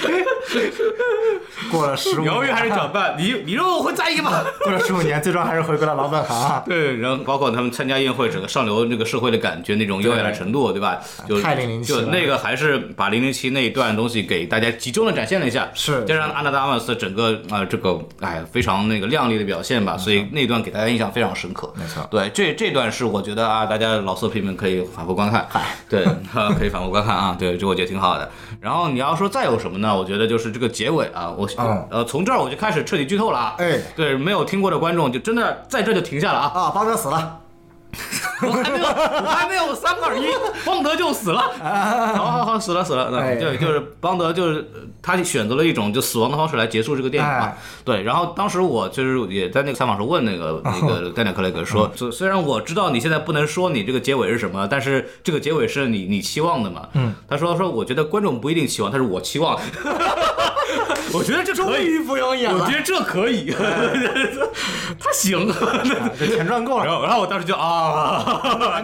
[1.71, 3.15] 过了十五，犹豫还是搅拌？
[3.19, 4.43] 你你认为我会在意吗？
[4.63, 6.63] 过了十五年，最终还是回归了老本行。
[6.65, 10.99] 对，然后包括他们参加宴会，整个上流那个社会的感觉，那种优雅的程度，对吧？
[11.27, 21.71] 就太007了就那个还是把零零七那一段东西给大家集中的展现了一下，是加上安娜达马斯整个啊、呃这个哎非常那个亮丽的表现吧，所以那段给大家印象非常深刻。
[21.75, 25.47] 没错对，这这段是我觉得啊，大家老色批们可以反复观看，
[25.89, 28.29] 对，啊可以反复观看啊，对，这我觉得挺好的。
[28.61, 29.97] 然后你要说再有什么呢？
[29.97, 36.51] 我觉得就是这个结尾啊，我、嗯呃从这儿我就开始彻底剧透了啊，哎对，没有听过的观众就真的在这就停下了啊。
[36.53, 37.39] 啊，发哥死了，
[38.43, 40.25] 我还没有，我还没有三二一，
[40.65, 41.41] 邦德就死了。
[42.15, 43.09] 好好好，死了死了。
[43.09, 47.57] 对，就是邦德，就是呃他选择了一种就死亡的方式来结束这个电影嘛哎。
[47.83, 56.87] 对，然后当时我就是也在那个采访时候问那个那个丹尼尔克雷格说，虽虽然我知道你现在不能说你这个结尾是什么，但是这个结尾是你你期望的嘛？
[56.93, 59.59] 嗯，他说说我觉得观众不一定期望，但是我期望。
[61.17, 63.51] 我觉得这可以，终于不用演了我觉，得这可以，
[64.99, 65.47] 他行。
[66.19, 66.85] 这钱赚够了。
[66.85, 68.23] 然后，然后我当时就啊，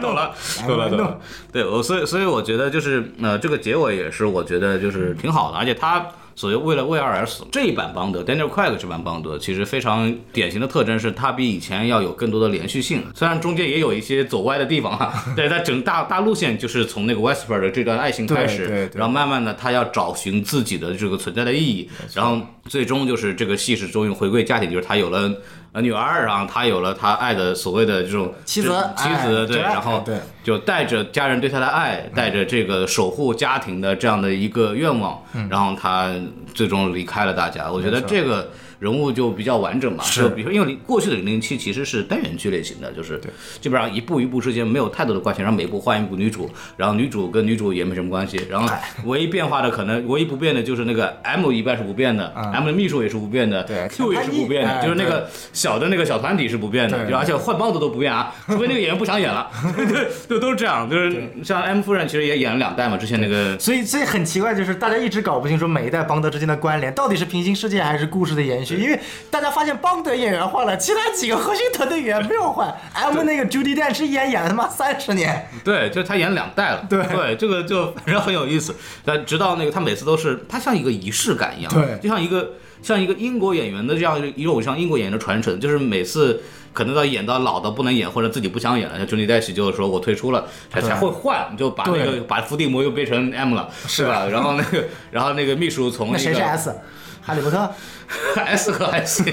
[0.02, 0.34] 懂了，
[0.68, 1.20] 懂了，懂了。
[1.52, 6.06] 对，我所以所以我觉得就是呃，这个结尾也是我觉得就是挺好的，而且他。
[6.36, 13.04] 所以为了为爱而死这一版邦德 Daniel Craig 这版邦德，其实非常典型的特征是，它比以前要有更多的连续性。
[13.14, 25.32] 虽然中间也有一些走歪的地方哈， 对，它整大大路线就是从那个 Wesper 的这段爱情开始，对对对然后慢慢的他要找寻自己的这个存在的意义，然后最终就是这个戏是终于回归家庭，就是他有了
[25.74, 30.18] 呃女儿，然后他有了他爱的所谓的这种妻子妻哎子对，然后对。
[30.44, 36.12] 就带着家人对他的爱，带着这个守护家庭的这样的一个愿望，然后他
[36.54, 37.72] 最终离开了大家。
[37.72, 38.50] 我觉得这个
[38.82, 40.04] 人物就比较完整嘛。
[40.04, 43.22] 是就比如说，因为过去的零零七其实是单元剧类型的，就是
[43.62, 48.68] 基本上一部一部之间没有太多的关系，然后每部换一部女主，然后女主跟女主也没什么关系，然后
[49.06, 63.58] 唯一变化的可能唯一不变的就是那个 M 一般是不变的，M 的秘书也是不变的，，Q 也是不变的，哎就是那个小的那个小团体是不变的，而且换帮子都不变啊，除非那个演员不想演了， 对，就都是这样，就是像 M 夫人其实也演了两代嘛，之前那个。
[63.60, 72.74] 所以，所以很奇怪，就是大家一直搞不清楚每一代邦德之间的关联到底是平行世界还是故事的延续，因为大家发现邦德演员换了，其他几个核心团队演员没有换。
[72.94, 76.86] M 那个 Judy Dench 是演演了他妈三十年，对，就是他演两代了。
[76.90, 78.76] 对对，这个就反正很有意思。
[79.04, 86.42] 但直到那个他每次都是，他像一个仪式感一样，对就像一个像一个英国演员的这样一种像英国演员的传承，就是每次。
[86.74, 94.26] 可能到演到老的不能演，或者自己不想演了，像 Johnny Depp 就说我退出了，才才会换，就把那个把伏地魔又变成 M 了，是吧？
[94.32, 96.74] 然后那个，然后那个秘书从那谁是 S？
[97.22, 97.70] 哈利波特。
[98.40, 99.26] S 和 S，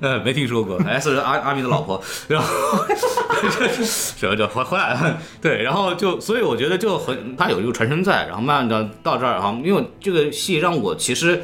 [0.00, 0.78] 呃，没听说过。
[0.84, 2.48] S 是阿阿米的老婆，然后
[3.84, 11.42] 什么叫回回来了，对，然后就所以我觉得就很，他有一个传承在，然后慢慢的到这儿哈，因为这个戏让我其实。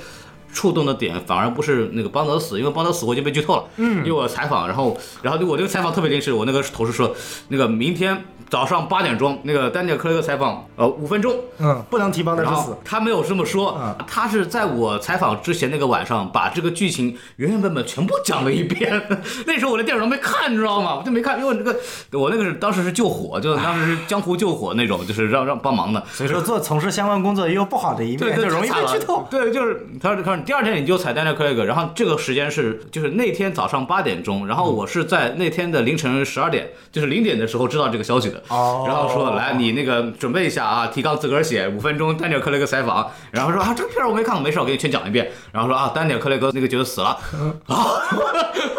[0.52, 3.64] 触动的点反而不是那个邦德死，因为邦德死我已经被剧透了。
[3.76, 7.14] 嗯，因为我采访，然后然后我这个采访特别临时，我那个同事说，
[7.48, 12.80] 那个明天早上八点钟，那个丹尼尔·克雷格采访，呃，五分钟，嗯，不能提邦德之死然后。
[12.84, 19.00] 他没有这么说，嗯他是在我采访之前那个晚上，把这个剧情原原本本全部讲了一遍。
[19.46, 20.96] 那时候我连电影都没看，你知道吗？
[20.96, 21.76] 我就没看，因为那个
[22.18, 26.02] 我那个是当时是救火，就当时是江湖救火那种，就是让让帮忙的。
[26.10, 29.26] 所以说，做从事相关工作也有不好的一面，对对，就容易被剧透。
[29.30, 38.42] 对，就是他他说第二天你就彩蛋的 Craig，然后这个时间是就是那天早上八点钟，然后我是在那天的凌晨十二点，就是零点的时候知道这个消息的。
[38.48, 45.30] 哦然后说来你那个准备一下啊，提纲自个儿写，五分钟丹尼尔·克雷格采访，然后说啊这个片儿我没看过，没事，我给你全讲一遍。
[45.52, 47.18] 然后说啊丹尼尔·克雷格那个角色死了，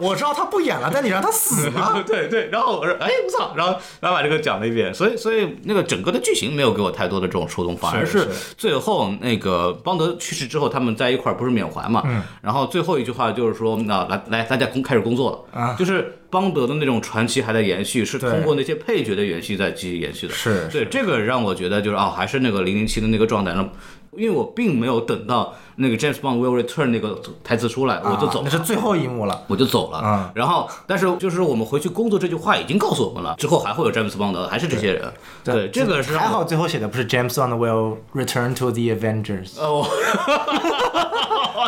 [0.00, 2.02] 我知道他不演了，但你让他死了。
[2.06, 15.74] 对对，然后我说，哎，我操，然后然后把这个讲了一遍，所以所以那个整个的剧情没有给我太多的这种触动，反而是最后那个邦德去世之后，他们在一块儿不是缅怀嘛，嗯，然后最后一句话就是说，那来来，大家工开始工作了，啊。
[15.78, 23.68] 就是邦德的那种传奇还在延续，是通过那些配角的延续在继续延续的，是对这个让我觉得就是哦，还是那个零零七的那个状态，那
[24.16, 28.50] 因为我并没有等到那个 James Bond will return 那个台词出来，我就走啊那。
[28.50, 29.42] 是最后一幕了。
[29.48, 30.00] 我就走了。
[30.04, 35.12] 嗯然后，但是就是我们回去工作这句话已经告诉我们了，之后还会有 James Bond，，还是这些人。
[35.42, 39.86] 对，这个是还好，最后写的不是 James Bond will return to the Avengers，哦，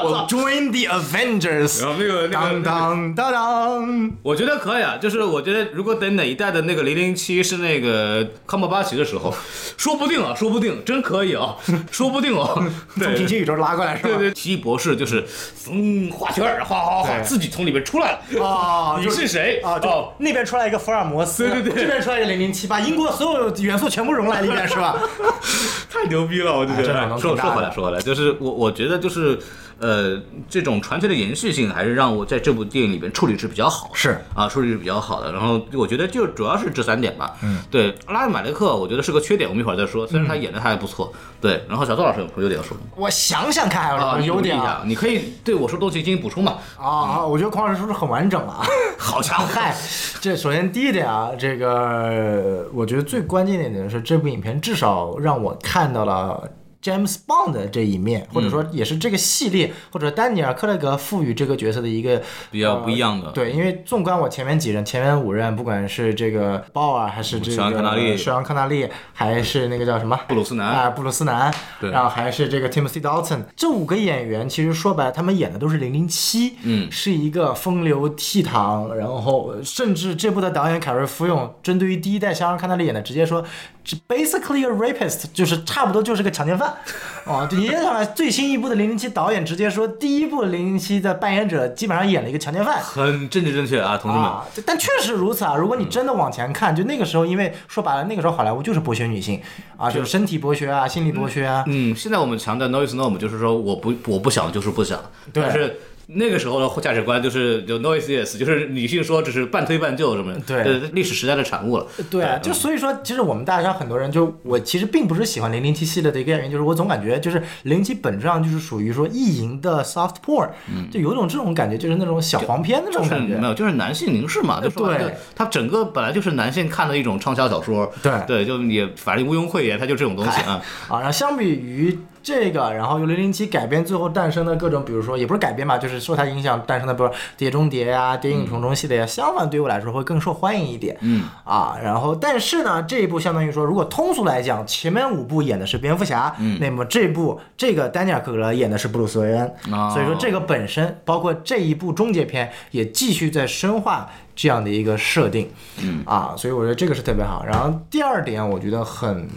[0.05, 1.81] 我 join the Avengers。
[1.83, 9.35] 然后那个那当个，当当当，我觉得可以啊，就是我觉得如果等哪一代的那个零零七是那个康伯巴奇的时候，
[9.77, 11.57] 说不定啊，说不定真可以啊，
[11.91, 12.63] 说不定哦。
[12.99, 14.19] 对从平行宇宙拉过来是吧？
[14.19, 15.25] 对对，奇异博士就是
[15.71, 18.45] 嗯画圈儿，画画画，对自己从里面出来了。
[18.45, 19.61] 啊，你是谁？
[19.63, 24.97] 啊，就哦，那边出来一个福尔摩斯，对对对这边出来一个零零七，把英国所有元素全部融来里面是吧？
[25.91, 26.93] 太牛逼了，我就觉得。
[27.19, 29.39] 说说回来，说回来，就是我我觉得就是，
[29.83, 30.17] 呃，
[30.49, 35.33] 这种传奇的延续性还是让我在这部电影里边处理是比较好的，是啊，处理是比较好的。
[35.33, 37.35] 然后我觉得就主要是这三点吧。
[37.43, 40.07] 嗯，对，拉米马雷克我觉得是个缺点，我们一会儿再说。
[40.07, 41.65] 虽然他演的还不错，对。
[41.69, 44.83] 然后小赵老师有优点要说我想想看还有什啊，么优点啊？
[44.87, 46.59] 你可以对我说东西进行补充嘛。
[46.79, 47.27] 啊啊！
[47.27, 48.65] 我觉得孔老师说的很完整啊。
[48.97, 49.77] 好家伙，嗨，
[50.21, 56.49] 这首先第一点啊，这个我觉得最关键的一点是，这部影片至少让我看到了。
[56.83, 63.29] James Bond 的这一面，或者说也是这个系列，或者丹尼尔·克雷格赋予这个角色的一个比较不一样的。
[63.29, 68.17] 呃对，因为纵观我前面几任、前面五任，不管是这个鲍尔，还是这个肖恩康纳利。
[68.17, 70.19] 肖恩康纳利，还是那个叫什么？
[70.29, 70.67] 布鲁斯南。
[70.67, 71.91] 啊，布鲁斯南，对。
[71.91, 76.91] 然后还是这个 Timothy Dalton，这五个演员其实说白了，他们演的都是零零七，嗯。
[76.91, 83.45] 是一个风流倜傥，然后甚至这部的导演凯瑞福永针对于第一代肖恩康纳利演的，直接说
[83.85, 86.72] 这 basically a rapist，就是差不多就是个强奸犯，
[87.25, 94.27] 哦，你想想最新一部的零零七导演直接说第一部零零七的扮演者基本上演了一个强奸犯，很政治正确啊，同志们。
[94.27, 95.55] 啊，但确实如此啊！
[95.55, 99.41] 如果你真的往前看，就那个时候，因为说白了，那个时候好莱坞就是剥削女性
[99.77, 101.63] 啊，就是身体剥削啊，心理剥削啊。
[101.69, 105.01] 嗯，现在我们强调 no is no，就是说我不我不想就是不想，
[105.33, 105.79] 但是。
[106.15, 111.87] 那个时候的价值观就是就 no is yes，就是女性说只是半推半就什么的，对呃历史时代的产物了。
[112.11, 120.49] 对啊，嗯就所以说，其实我们大家很多人就我其实并不是喜欢零零七系列的一个原因，就是我总感觉就是零零七本质上就是属于说意淫的 soft porn，
[120.91, 123.37] 就有种这种感觉，就是那种小黄片那种嗯就是感觉。
[123.37, 130.63] 没有，就是男性凝视嘛，就说白了对它整个本来就是男性看的一种畅销小说，对对，就也反正毋庸讳言，它就这种东西啊。
[130.89, 140.97] 啊，然后相比于这个，然后由零零七改编最后诞生的各种，比如说也不是改编吧，就是受它影响诞生的，比如说《碟中谍》呀、《谍影重重》系列呀，相反对我来说会更受欢迎一点。
[141.01, 155.51] 嗯啊，然后但是呢，这一部相当于说，如果通俗来讲，前面五部演的是蝙蝠侠，嗯那么这部这个丹尼尔·克格演的是布鲁斯·韦恩，哦所以说这个本身包括这一部终结篇也继续在深化这样的一个设定，
[155.83, 157.45] 嗯啊，所以我觉得这个是特别好。
[157.45, 159.29] 然后第二点，我觉得很。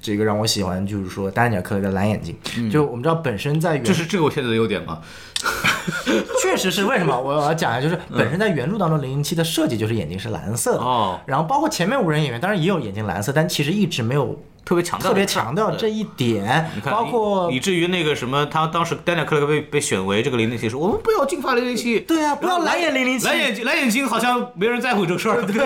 [0.00, 2.36] 这个让我喜欢，就是说丹尼尔·克雷的蓝眼睛，
[2.70, 5.00] 就我们知道本身在原嗯这是这个我现在的优点吗？
[6.42, 7.14] 确实是为什么？
[7.20, 14.36] 我要讲一下，就是本身在原著当中零零七的设计就是眼睛是蓝色的，哦，然后包括前面五人演员当然也有眼睛蓝色，但其实一直没有
[14.68, 25.42] 特别强调特别这个强调这一点你，看，包括以以至于那个什么，他当时丹尼尔·克雷格被被选为这个零零七，说我们不要金发零零七，对啊，不要蓝眼零零七，蓝眼睛蓝眼睛好像没人在乎这个事儿。
[25.46, 25.56] 对，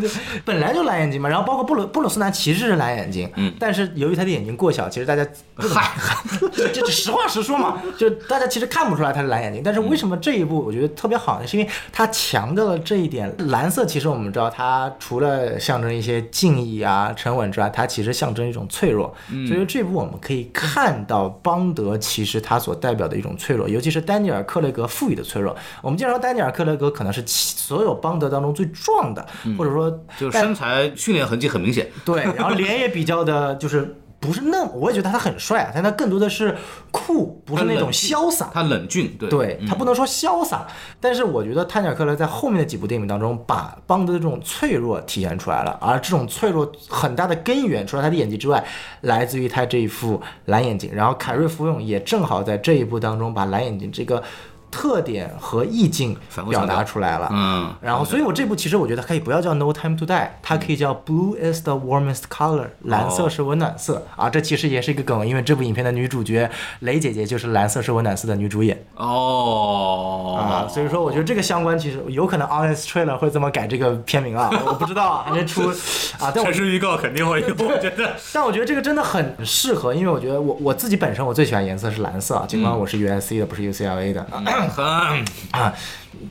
[0.00, 0.10] 对，
[0.44, 1.28] 本来就蓝眼睛嘛。
[1.28, 5.24] 然后包括布鲁布鲁斯南其实是蓝眼睛，嗯但是由于他的眼睛过小，其实大家
[5.56, 5.92] 嗨，
[6.52, 9.62] 这这这实话实说嘛，就大家其实看不出来他是蓝眼睛。
[9.64, 11.46] 但是为什么这一部我觉得特别好呢？
[11.46, 13.32] 是因为他强调了这一点。
[13.50, 19.14] 蓝色其实我们知道，它除了象征一些敬意啊、沉稳之外，它其实象征一种脆弱。
[19.28, 25.56] 所以说这部我们可以看到邦德其实他所代表的一种脆弱，尤其是丹尼尔·克雷格赋予的脆弱。
[25.82, 29.26] 我们经常说丹尼尔·克雷格可能是其所有邦德当中最壮的，
[29.56, 31.88] 或者说就是身材训练痕迹很明显。
[32.04, 36.54] 对，然后脸也比较的，就是不是嫩，我也觉得他很帅啊，但他更多的是
[36.90, 38.50] 酷，不是那种潇洒。
[38.52, 40.66] 他冷峻，对对他不能说潇洒，
[41.00, 48.62] 但是我觉得泰尼尔·克雷在后面的几部电影当中，把邦德的这种脆弱体现出来了，而这种脆弱很大的根源，除了他的演技之外，
[49.00, 50.90] 来自于他这一副蓝眼睛。
[50.92, 54.22] 然后凯瑞·福永也正好在这一部当中把蓝眼睛这个
[54.70, 56.16] 特点和意境
[56.48, 57.28] 表达出来了。
[57.32, 64.30] 嗯，然后，所以我这部其实我觉得可以不要叫 No Time to Die，它可以叫 Blue is the warmest color，蓝色是温暖色、啊。
[64.30, 70.68] 这其实也是一个梗，因为这部影片的女主角雷姐姐就是蓝色是温暖色的女主演哦啊。
[70.68, 75.68] 所以说，我觉得这个相关其实有可能 Honest Trailer 会这么改这个片名啊， 我不知道啊，还没出
[76.18, 76.32] 啊。
[76.34, 78.14] 但是预告肯定会有，我觉得。
[78.32, 84.26] 但我觉得这个真的很适合，因为我觉得我我自己本身我最喜欢颜色是蓝色啊，尽管我是 USC 的，不是 UCLA 的。
[84.68, 84.84] 很
[85.52, 85.72] 啊，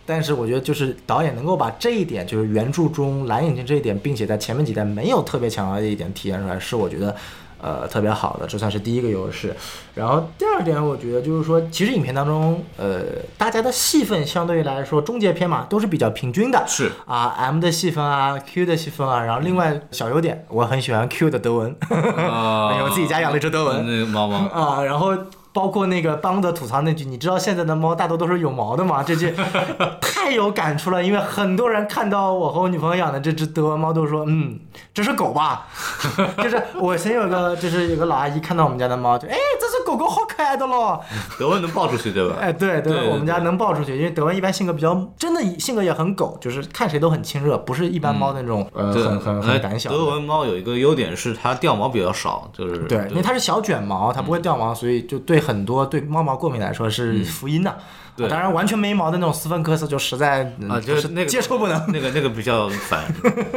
[0.06, 7.16] 但是我觉得就是导演能够把这一点，就是原著中蓝眼睛这一点，并且在前面几代没有特别强调的一点体现出来，是我觉得
[7.62, 9.56] 呃特别好的，这算是第一个优势。
[9.96, 13.02] 然后第二点，我觉得就是说，其实影片当中，呃，
[13.38, 16.90] 大家的戏份相对于来说，终结篇嘛都是比较平均的，是。
[17.06, 22.72] 啊，M 的戏份啊，Q 的戏份啊，然后另外小优点，我很喜欢 Q 的德文，啊。
[22.72, 25.14] 因为我自己家养了一只德文，那个猫猫，啊，然后
[25.60, 29.04] 包括那个邦德吐槽那句，你知道现在的猫大多都是有毛的吗？
[29.04, 29.36] 这句
[30.00, 34.58] 太有感触了，因为很多人看到我和我女朋友养的这只德文猫，都说，嗯，
[34.94, 35.68] 这是狗吧？
[36.42, 41.02] 就是我前有个，就是有个老阿姨看到我们家的猫，就，哎，这只狗狗好可爱的咯。
[41.38, 42.36] 德文能抱出去对吧？
[42.40, 49.90] 哎，对对，我们家能抱出去，因为德文一般性格比较，真的性格也很狗，就是看谁都很亲热，不是一般猫那种、呃很很哎很胆小。
[49.90, 57.76] 德文猫有一个优点是它掉毛比较少，就是对，因为它是小卷毛，它不会掉毛，所以就对很多对猫毛过敏来说是福音呐、
[58.20, 61.80] 对啊当然完全没毛的那种斯芬克斯就实在嗯啊，就是那个接受不能。
[61.92, 63.06] 那个那个比较烦，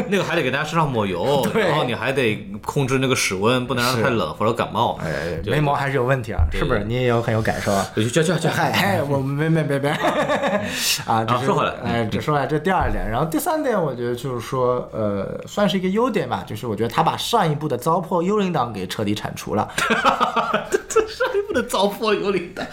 [0.08, 4.98] 那个还得给大家身上抹油， 然后你还得控制那个室温，不能让它太冷或者感冒。
[5.02, 6.84] 哎，对没毛还是有问题啊，是不是？
[6.84, 7.86] 你也有很有感受啊。
[7.96, 9.88] 就叫叫叫，嗨，哎，我没没没没，
[11.06, 19.68] 啊，只是说回来哎，只说回来这第二点，然后第三点，我觉得就是说，呃，算是一个优点吧，就是我觉得他把上一部的糟粕幽灵党给彻底铲除了。
[20.88, 22.66] 这上一部的糟粕有领的，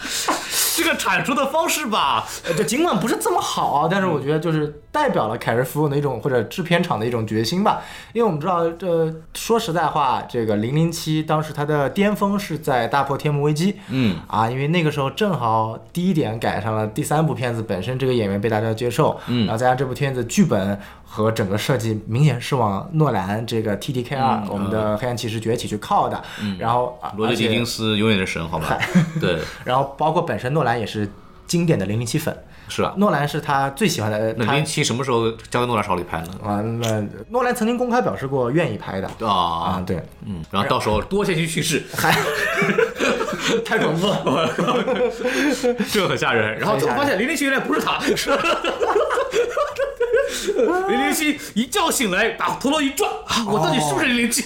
[0.82, 7.82] 这个阐述的方式吧，呃，这尽管不是这么好啊，但是我觉得就是代表了凯瑞福永的一种或者制片厂的一种决心吧。
[8.14, 14.16] 因为我们知道，这说实在话，这个零零七当时它的巅峰是在大破天幕危机，嗯。
[14.26, 19.46] 啊，因为那个时候正好第一点赶上了第三部片子本身这个演员被大家接受，嗯。
[19.46, 20.80] 然后再加上这部片子剧本
[21.12, 26.22] 和整个设计明显是往诺兰这个 T D K 二、我们的黑暗骑士崛起去靠的，
[26.56, 28.78] 然后罗杰·狄金斯永远是神，好吧？
[29.20, 31.10] 对，然后包括本身诺兰也是
[31.48, 32.44] 经典的零零七粉。
[32.68, 32.94] 是啊？
[32.98, 36.28] 诺兰是他最喜欢的，他那零七什么时候交给诺兰手里拍呢？
[36.44, 39.10] 啊，那诺兰曾经公开表示过愿意拍的。
[39.26, 42.16] 啊，啊，对，嗯，然后到时候多线性叙事，还。
[43.64, 44.48] 太恐怖了，
[45.90, 46.56] 这很吓人。
[46.58, 46.94] 然后很吓人。
[46.94, 47.98] 我发现零零七原来不是他，
[50.88, 54.44] 零零七一觉醒来，把陀螺一转，啊我到底是不是零零七？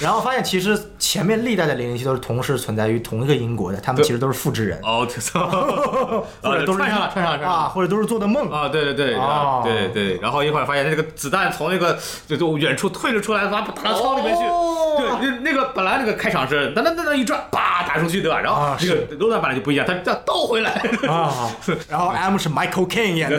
[0.00, 5.46] 然后发现其实前面历代的零零七都是同时存在于同一个英国的，他们其实都是复制人，哦，我操！
[6.42, 8.50] 或者都是串上了，串上了，啊，或者都是做的梦。
[8.50, 14.42] 啊，对对对，哦啊对对，然后一会儿发现那个子弹从那个就就远处退了出来，把打到舱里面去。
[14.44, 14.66] 哦
[14.98, 18.40] 对，那那个本来那个开场是噔噔噔噔一转，叭打出去，对吧？
[18.40, 19.94] 然后啊这个罗丹本来就不一样，他
[20.26, 20.72] 倒回来。
[21.08, 21.50] 啊，
[21.88, 23.38] 然后 M 是 Michael Caine 演的。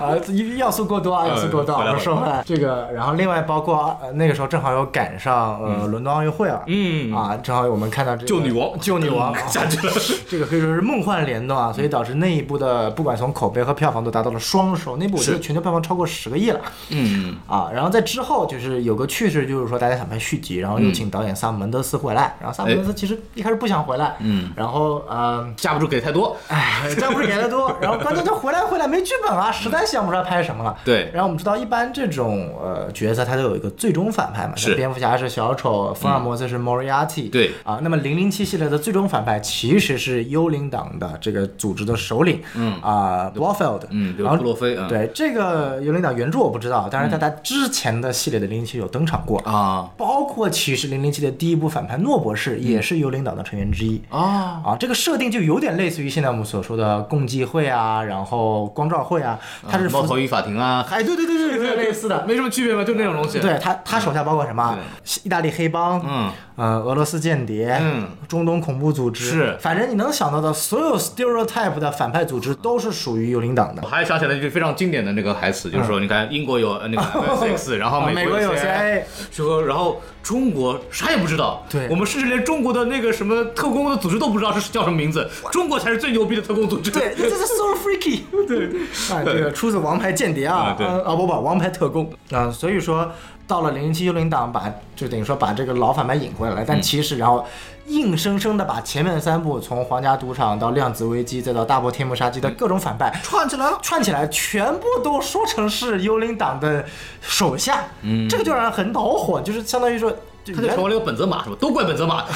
[0.00, 0.14] 啊，
[0.56, 7.14] 要素过多啊，要素过多我说回来，这个，然后另外包括呃那个时候正好又赶上呃伦敦奥运会了，嗯。
[7.14, 9.92] 啊，正好我们看到这个救女王，救女王啊 下去了。
[10.28, 16.60] 这个可以说是梦幻联动啊，所以导致那一部的不管从口碑和票房都达到了双收，那部我觉得全球票房超过十个亿了。
[16.90, 26.36] 嗯，啊，然后在之后就是有个趣事，就是说大家想拍续集，然后又请导演萨姆门德斯回来，然后萨姆门德斯其实一开始不想回来，嗯，然后呃，架不住给太多。
[26.48, 30.76] 哎，架不住给太多，然后关键就回来回来没剧本啊，实在想不出来拍什么了。
[30.84, 31.10] 对。
[31.12, 34.74] 然后我们知道一般这种呃角色他都有一个最终反派嘛，是。
[34.74, 37.52] 蝙蝠侠是小丑，福尔摩斯是 Moriarty，、对。
[37.62, 42.74] 啊，那么零零七系列的最终反派其实是幽灵党的这个组织的首领，嗯。
[42.82, 44.86] 啊 w a r f e l d 嗯，就然后布洛菲啊。
[44.88, 49.88] 对这个幽灵党原著我不知道，但是在他之前的系列的零零七有登场过，啊。
[49.96, 54.00] 包括其实零零七的第一部反派诺博士也是幽灵党的成员之一。
[54.10, 62.24] 啊，啊，这个设定就有点类似于现在我们所说的共济会啊，然后光照会啊，它是负猫头鹰法庭啊，哎，对对对对，对类似的。
[62.26, 64.78] 没什么区别嘛，就那种东西。，对他，他手下包括什么？
[65.24, 73.88] 意大利黑帮，嗯，呃，俄罗斯间谍，嗯，中东恐怖组织，是反正你能想到的所有 stereotype 的反派组织都是属于幽灵党的我。
[73.88, 77.02] 还想起来一句非常经典的那个台词，就是说，你看英国有呃那个
[77.56, 86.90] MI6，然后啊美国有美国有 CIA 说，然后中国啥也不知道，对我们甚至连中国的那个什么特工的组织都不知道是叫什么名字，中国才是最牛逼的特工组织。
[86.90, 88.20] 对，这是 so freaky。
[88.48, 88.80] 对对，
[89.10, 93.12] 啊，这个出自《王牌间谍》啊啊，对呃啊不不，《王牌特工》啊，所以说
[93.46, 97.44] 到了零零七幽灵党把就等于说把这个老反派引回来了，嗯但其实然后
[97.86, 103.78] 硬生生的把前面三部从皇家赌场到量子危机再到大破天幕杀机的各种反派串起来了。
[103.80, 106.84] 串起来，全部都说成是幽灵党的
[107.20, 110.12] 手下，嗯，这个就让人很恼火，就是相当于说。
[110.46, 111.56] 就原他就成为了个本泽马，是吧？
[111.58, 112.22] 都怪本泽马。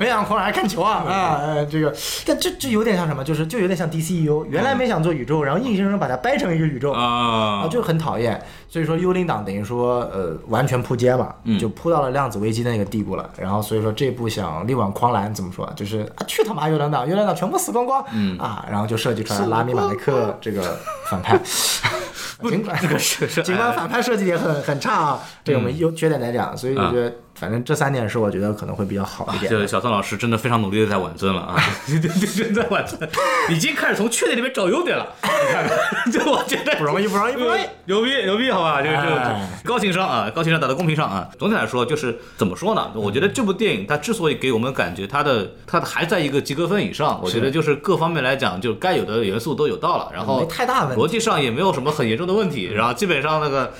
[0.00, 1.38] 没想狂人爱看球啊啊！
[1.42, 1.94] 呃，这个，
[2.24, 3.22] 但这这有点像什么？
[3.22, 8.42] 就是就有点像 DCU，原来没想做宇宙，然后硬生生把它掰成一个宇宙啊啊，就很讨厌。
[8.70, 13.28] 所以说，幽灵党等于说呃完全扑街嘛，就扑到了量子危机的那个地步了。
[13.36, 15.68] 然后所以说这部想力挽狂澜，怎么说？
[15.74, 20.78] 就是啊，去他妈幽灵党，幽灵党全部死光光，嗯啊，然后就设计出来拉米马雷克这个
[21.10, 21.36] 反派。
[22.48, 29.60] 尽管这个是是尽管反派设计也很很差啊，这个我们优缺点来讲，所以我觉得反正这三点是我觉得可能会比较好一点的。
[29.60, 31.56] 这小宋老师真的非常努力的在挽尊了啊！
[31.88, 33.00] 对对对，真在挽尊，
[33.48, 35.06] 已经开始从缺点里面找优点了。
[35.22, 35.78] 你看看，
[36.12, 37.62] 这我觉得不容易，不容易，不容易。
[37.86, 38.82] 牛逼牛逼，好吧？
[38.82, 41.26] 这个这个哎高情商啊，高情商打在公屏上啊。
[41.38, 42.90] 总体来说，就是怎么说呢？
[42.94, 53.72] 我觉得这部电影它之所以给我们感觉它的它的还在一个及格分以上，我觉得就是各方面来讲，就该有的元素都有到了，然后没太大问题逻辑上也没有什么很严重的问题，然后基本上那个。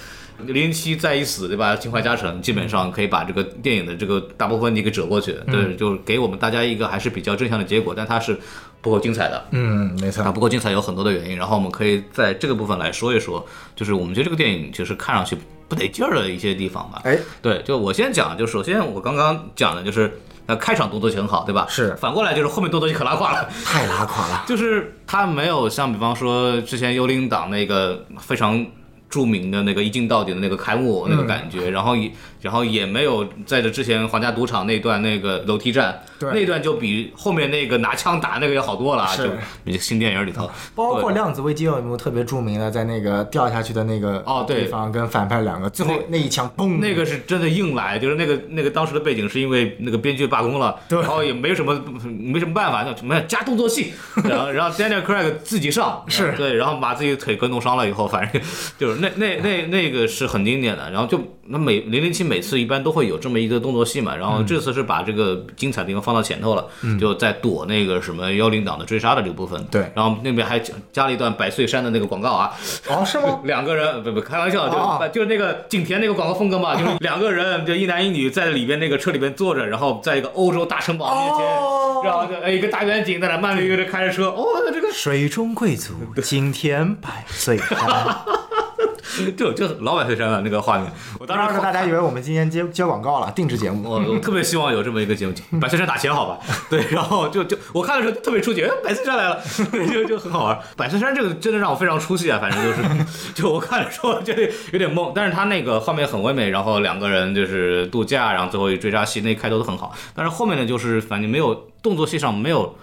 [0.47, 1.77] 零零七再一死，对吧？
[1.77, 5.37] 情怀加成，基本上可以把这个电影的这个大部分问题给折过去。
[5.47, 8.39] 对，就是给我们大家一个还是比较正向的结果，但它是
[8.81, 9.45] 不够精彩的。
[9.51, 10.31] 嗯，没错它，。
[10.33, 15.37] 不够精彩有很多的原因，然后我们可以在这个部分来说一说，就是我们觉得这个电影其实看上去
[15.69, 17.03] 不得劲儿的一些地方吧。
[17.05, 21.67] 哎，对，就我先讲，就首先我刚刚讲的就是，那，开场动作戏很好，对吧？
[21.69, 24.45] 是反过来就是后面动作戏可拉胯了，太拉垮了。
[24.49, 28.67] 就是他没有像比方说之前幽灵党那个非常。
[29.11, 32.11] 著名的那个一镜到底的那个开幕那个感觉，然后也
[32.41, 36.31] 然后也没有在这之前皇家赌场那段那个楼梯战，对。
[36.33, 39.25] 那段就比后面那个拿枪打那个要好多了啊，是。
[39.25, 39.31] 就
[39.65, 44.63] 比新电影里头，包括量子危机有一幕特别著名的，在那个掉下去的那个哦对。
[44.63, 51.01] 地方跟反派两个，最后那一枪嘣，那个是真的硬来，就是那个那个当时的背景是因为那个编剧罢工了，对。
[51.01, 51.75] 然后也没什么
[52.05, 53.93] 没什么办法，那没有加动作戏，
[54.25, 56.33] 然 后然后 Daniel Craig 自己上，是。
[56.37, 58.41] 对，然后把自己腿给弄伤了以后，反正
[58.79, 61.19] 就是那那那那个是很经典的，然后就
[61.51, 66.65] 那每零零七每次一般都会有这么一个动作戏嘛，然后这次是把这个精彩的地方放到前头了，
[66.99, 69.91] 就在躲那个什么幽灵党的追杀的这个部分，对。
[69.95, 72.53] 然后那边还加加了一段百岁山的那个广告啊，
[72.89, 73.41] 哦，是吗？
[73.45, 75.11] 两个人不不开玩笑，就、哦。
[75.13, 87.79] 就是那个景甜那个广告风格嘛，就是 两个人就一男一女在里边那个车里边坐着，然后在一个欧洲大城堡面前，哦然后就哎一个大远景在那慢悠悠的开着车，哦，这个水中贵族， 景甜百岁山。
[89.37, 93.89] 就就老百岁山的那个画面，我当时大家以为我们今天接接广告了，定制节目。
[93.89, 96.39] 我我特别希望有这么一个节目，百岁山打钱好吧？
[96.71, 99.41] 对，然后就就我看的时候特别出戏，哎，百岁山来了，
[99.91, 100.59] 就就很好玩。
[100.77, 104.43] 百岁山这个真的让我非常出戏啊，反正就是，就我看的时候觉得
[104.73, 112.75] 有点懵，但是他那个画面很唯美，然后两个人就是度假，然后最后一追杀戏那开头都很好，但是后面呢就是反正没有动作戏上没有。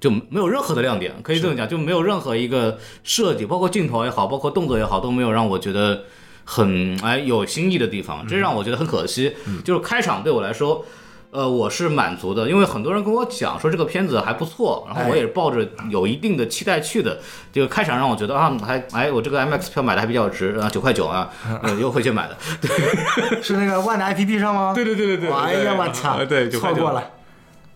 [0.00, 6.04] 就没有任何的亮点，可以这么讲，就没有任何一个设计，包括镜头也好，包括动作也好，都没有让我觉得
[6.44, 9.36] 很哎有新意的地方，这让我觉得很可惜。
[9.62, 10.84] 就是开场对我来说，
[11.30, 17.20] 呃，我是满足的，因为很多人跟我讲说这个片子还不错，然后我也抱着有一定的期待去的。
[17.52, 21.30] 这个开场让我觉得啊，还哎，我这个 MX 票买的还比较值啊，九块九啊，
[21.78, 22.70] 优惠去买的，对，
[23.42, 24.72] 是那个万达 APP 上吗？
[24.74, 27.04] 对对对对对，哎呀，我操，对，错过了。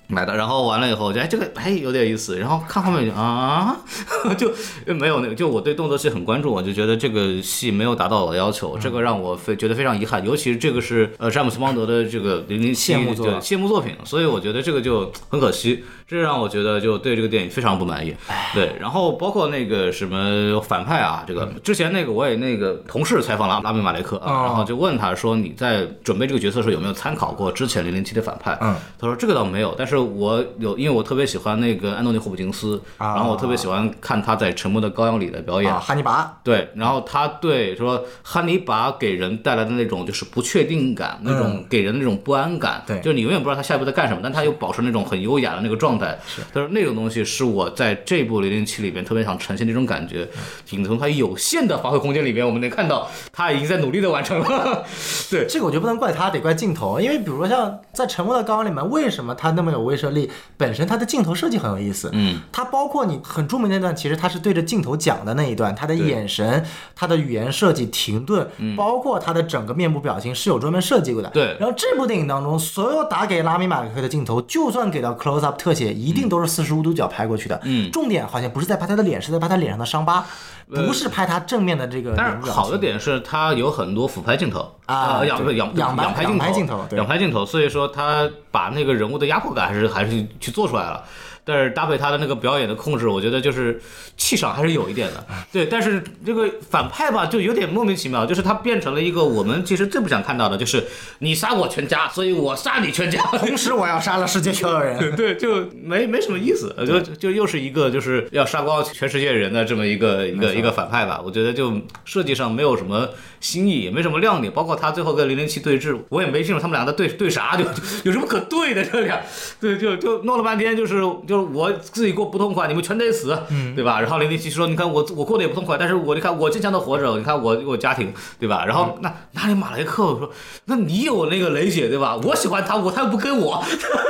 [0.07, 3.77] 买的，然后完了以后，我觉得哎这个哎有点意思，然后看后面就啊，
[4.37, 4.53] 就
[4.95, 15.85] 没有那个，就我对动作戏很关注，我就觉得这个戏没有达到我的要求，这个让我非觉得非常遗憾，尤其是这个是呃詹姆斯邦德的这个零零七谢幕作谢幕作品，所以我觉得这个就很可惜。
[16.07, 18.15] 这让我觉得就对这个电影非常不满意。
[18.55, 28.57] 对，然后包括那个什么反派啊，这个之前那个我也那个同事采访了拉米马雷克啊，然后就问他说你在准备这个角色的时候有没有参考过之前零零七的反派？
[28.61, 35.75] 嗯，他说这个倒没有，但是我有，因为我特别喜欢那个安东尼霍普金斯，然后我特别喜欢看他在《沉默的羔羊》里的表演。
[35.81, 36.39] 汉尼拔。
[36.45, 46.19] 对，然后他对说汉尼拔给人带来的那种就是不确定感，那种给人那种不安感，对，就是你永远不知道他下一步在干什么，但他又保持那种很优雅的那个状态。
[46.27, 50.29] 是，他说那种东西是我在这部零零七里边特别想呈现的一种感觉。
[50.65, 54.85] 仅从他有限的发挥空间里边，我们能看到他已经在努力的完成了。
[55.31, 57.01] 对，这个我觉得不能怪他，得怪镜头。
[57.01, 60.31] 因为比如说像在《沉默的羔羊》里面，为什么他那么有威慑力？
[60.57, 62.11] 本身他的镜头设计很有意思。
[62.13, 66.65] 嗯，他包括你很著名那段，其实他是对着镜头讲的那一段，他的眼神、
[66.97, 71.29] 他的语言设计、停顿，包括他的整个面部表情是有专门设计过的。
[71.31, 71.57] 对。
[71.61, 75.84] 然后这部电影当中，所有打给拉米马克的镜头，就算给到 close up 特写。
[75.93, 80.27] 一定都是四十五度角拍过去的，嗯，重点好像不是在拍他的脸，是在拍他脸上的伤疤，
[80.69, 82.15] 不是拍他正面的这个。
[82.17, 91.05] 但是好的点是他有很多俯拍镜头啊，仰仰仰仰拍镜头，仰拍镜头，所以说他把那个人物的压迫感还是还是去做出来了。
[91.47, 93.79] 但是搭配他的那个表演的控制，我觉得就是
[94.17, 95.23] 气场还是有一点的。
[95.53, 100.83] 对，但是这个反派吧，就有点莫名其妙，就是他变成了一个我们其实最不想看到的，就是
[101.19, 105.15] 你杀我全家，所以我杀你全家， 同时我要杀了世界所有人。
[105.17, 111.21] 对，就没没什么意思，就就又是一个就是要杀光全世界人的这么一个一个一个反派吧。
[111.25, 111.73] 我觉得就
[112.05, 113.09] 设计上没有什么
[113.41, 114.53] 新意，也没什么亮点。
[114.53, 117.65] 包括他最后跟零零七对峙，我也没清楚他们俩在对对啥，就
[118.05, 119.21] 有什么可对的这俩？
[119.61, 121.35] 对，就就弄了半天就是就。
[121.35, 123.37] 是我自己过不痛快，你们全得死，
[123.75, 124.01] 对吧？
[124.01, 130.31] 然后零零七说：“你看我我过得也不痛快，但是我你看我坚强的活着，你看我我家庭，对吧？”然后那哪里马雷克说
[130.67, 132.17] ：“那你有那个雷姐，对吧？
[132.23, 133.63] 我喜欢他，我他又不跟我，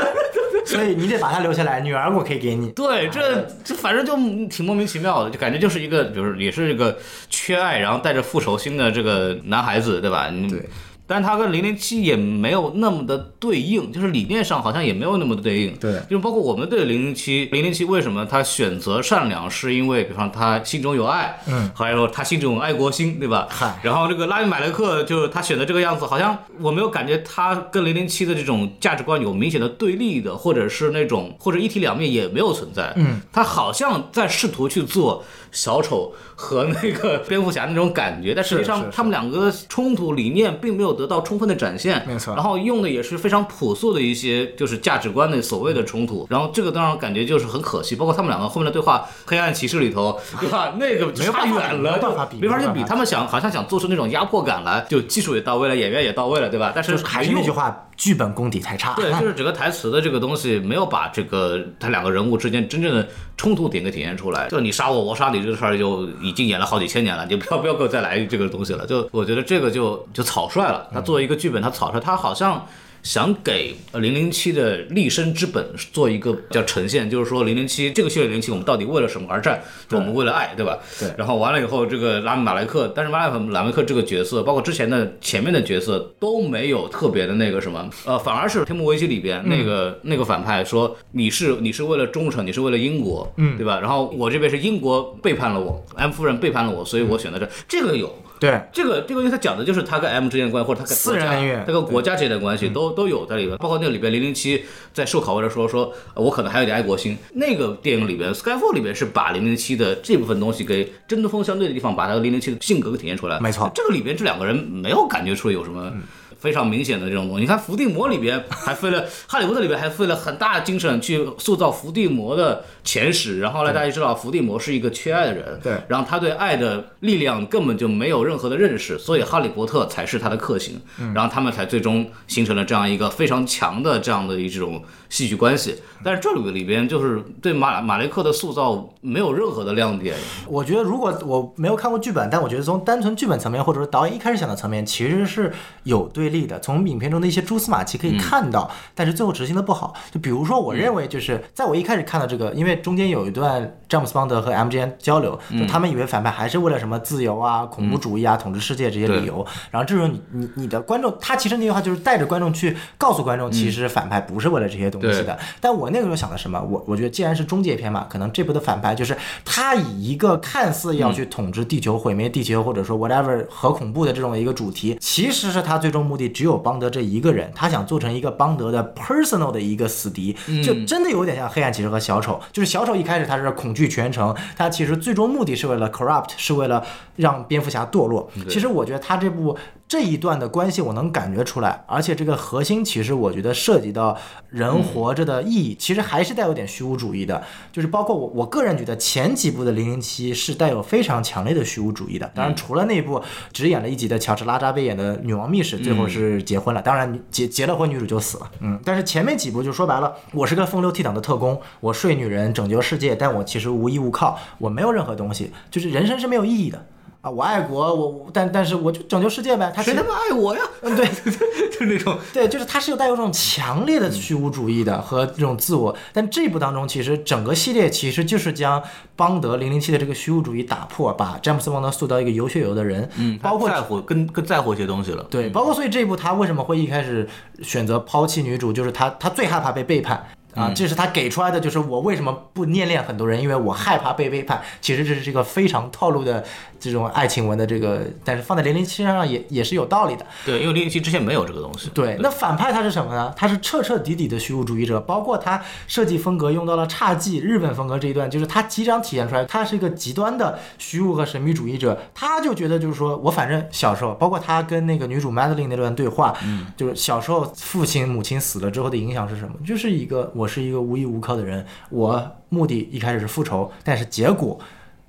[0.66, 4.14] 所以你得把他留下来，女儿我可以给你。”对，这这反正就
[4.48, 10.30] 挺莫名其妙的，就感觉就是一个，比如也是这个缺爱，然后带着复仇心的这个男孩子，对吧？
[10.48, 10.68] 对。
[11.06, 15.76] 但他跟零零七也没有那么的对应，就是理念上好像也没有那么的对应。
[15.76, 23.46] 对，就包括我们对零零七，零零七为什么他选择善良，是因为比方他心中有爱，嗯，还有他心中有爱国心，对吧？
[23.50, 23.78] 嗨。
[23.82, 32.94] 然后这个拉米马雷克就是他选择这个样子，好像我没有感觉他跟零零七的这种价值观有明显的对立的，或者是那种或者一体两面也没有存在。
[32.96, 35.22] 嗯，他好像在试图去做
[35.54, 36.12] 小丑。
[36.36, 42.34] 和那个 蝙蝠侠那种感觉，但实际上他们两个冲突理念并没有得到充分的展现，没错。
[42.34, 47.94] 然后用的也是非常朴素的一些就是价值观的所谓的冲突，然后这个当然感觉就是很可惜。
[47.94, 50.74] 包括他们两个后面的对话，《黑暗骑士》里头， 对吧？
[50.76, 52.82] 那个差远了，没办法比，没法去比。
[52.82, 56.72] 他们想好像想做出那种压迫感来，就技术也到位了，演员也到位了，对吧？
[56.74, 57.86] 但是还是那句话。
[57.96, 64.48] 剧本功底太差，对，就是整个台词的这个东西没有把这个他两个人物之间真正的冲突点给体现出来。
[64.48, 68.86] 就你杀我，我杀你这个事儿就已经演了好几千年了，你不要不要给我再来这个东西了。
[68.86, 70.88] 就我觉得这个就就草率了。
[70.92, 72.66] 他作为一个剧本，他草率，他好像。
[73.04, 79.62] 想给零零七的立身之本做一个叫呈现，就是说零零七这个系列零零七，我们到底为了什么而战？
[79.90, 80.78] 我们为了爱，对吧？
[80.98, 81.12] 对。
[81.18, 93.78] 然后完了以后，这个拉米马莱克，但是马莱马莱克这个角色，包括之前的前面的角色都没有特别的那个什么，呃，反而是《天幕危机》里边那个那个反派说你是你是为了忠诚，你是为了英国，嗯，对吧？
[93.80, 98.10] 然后我这边是英国背叛了我安夫人背叛了我，所以我选择这这个有。
[98.44, 103.56] 对，这个这个，因为他讲的就是他跟 M 之间的关系，或者他跟私人恩怨他跟国家之间的关系都都有在里边。
[103.56, 107.16] 包括那个里边零零七在受拷问的时候说，呃我可能还有点爱国心。
[107.34, 113.40] 那个电影里边，Skyfall 里边是把零零七的这部分东西给针锋相对的地方，把他零零七的性格给体现出来。
[113.40, 115.90] 没错这个里边这两个人没有感觉出有什么。
[116.36, 130.80] 非常明显的这种东西，你看伏地魔里边还费了， 哈利波特里边还费了很大的精神去塑造伏地魔的前史，然后后来大家知道伏地魔是一个缺爱的人，对然后他对爱的力量根本就没有任何的认识，所以哈利波特才是他的克星，
[131.14, 135.76] 然后他们才最终形成了这样一个非常强的这样的一种戏剧关系。
[136.04, 140.14] 但是这里里边就是对马马雷克的塑造没有任何的亮点，
[140.46, 145.50] 我觉得如果我没有看过剧本，但我觉得从单纯剧本层面，或者说导演一开始想的层面，其实是
[145.84, 146.60] 有对立的。
[146.60, 149.94] 从影片中的一些蛛丝马迹可以看到，但是最后执行的不好。
[150.12, 159.44] 就比如说，我认为就是在我一开始看到这个，因为中间有一段詹姆斯邦德和 M 之间交流，就他们以为反派还是为了什么自由啊、恐怖主义啊、统治世界这些理由。
[159.70, 165.38] 然后这时候你你你的观众，他其实那句话就是带着观众去告诉观众，其实反派不是为了这些东西的。
[165.60, 166.60] 但我那个时候想的什么？
[166.62, 182.40] 我我觉得既然是终结篇嘛，可能这部的反派就是他以一个看似要去统治地球、毁灭地球，或者说 whatever 核恐怖的这种一个主题，其实是他最终目的只有邦德这一个人，他想做成一个邦德的 personal 的一个死敌，就真的有点像黑暗骑士和小丑。
[182.52, 186.84] 就是小丑一开始他是恐惧全城，他其实最终目的是为了 corrupt，是为了
[187.16, 188.30] 让蝙蝠侠堕落。
[188.48, 189.56] 其实我觉得他这部。
[189.86, 194.16] 这一段的关系我能感觉出来，而且这个核心其实我觉得涉及到
[194.48, 197.42] 人活着的意义，其实还是带有点虚无主义的。
[197.70, 202.28] 就是包括我我个人觉得前几部的零零七是带有非常强烈的虚无主义的。
[202.34, 203.22] 当然，除了那部
[203.52, 206.80] 只演了一集的乔治拉扎贝演的女王密使，最后是结婚了。
[206.80, 208.50] 当然结结了婚，女主就死了。
[208.60, 216.86] 嗯，但是前面几部就说白了，我是个风流倜傥的特工，我睡女人拯救世界，但我其实无依无靠，我没有任何东西，就是人生是没有意义的。
[217.24, 219.72] 啊，我爱国，我我但但是我就拯救世界呗。
[219.74, 220.60] 他谁他妈爱我呀？
[220.82, 221.06] 嗯，对，
[221.72, 225.96] 就那种对，就是他是有带有这种强烈的虚无主义的和这种自我。
[226.12, 228.82] 但这部当中，其实整个系列其实就是将
[229.16, 233.08] 邦德零零七的这个虚无主义打破，把詹姆斯邦德塑造一个有血有的人。
[233.16, 235.26] 嗯，包括在乎更更在乎一些东西了。
[235.30, 237.26] 对，包括所以这一部他为什么会一开始
[237.62, 240.28] 选择抛弃女主，就是他他最害怕被背叛。
[240.54, 244.62] 啊，这是他给出来的，就是我为什么不念恋很多人，因为我害怕被背叛。
[244.80, 246.44] 其实这是这个非常套路的
[246.78, 250.26] 这种爱情文的这个，但是放在零零七身上也也是有道理的。
[250.44, 251.90] 对，因为零零七之前没有这个东西。
[251.94, 253.32] 对，那反派他是什么呢？
[253.36, 261.98] 他是彻彻底底的虚无主义者，包括他设计风格用到了侘寂日本风格这一段，就是他即将体现出来，他是一个极端的虚无和神秘主义者。
[262.14, 269.54] 他就觉得就是说我反正小时候，包括他跟那个女主 Madeline 那段对话，嗯，就是小时候父亲母亲死了之后的影响是什么？
[269.66, 274.58] 就是一个我是一个无依无靠的人，我目的一开始是复仇，但是结果。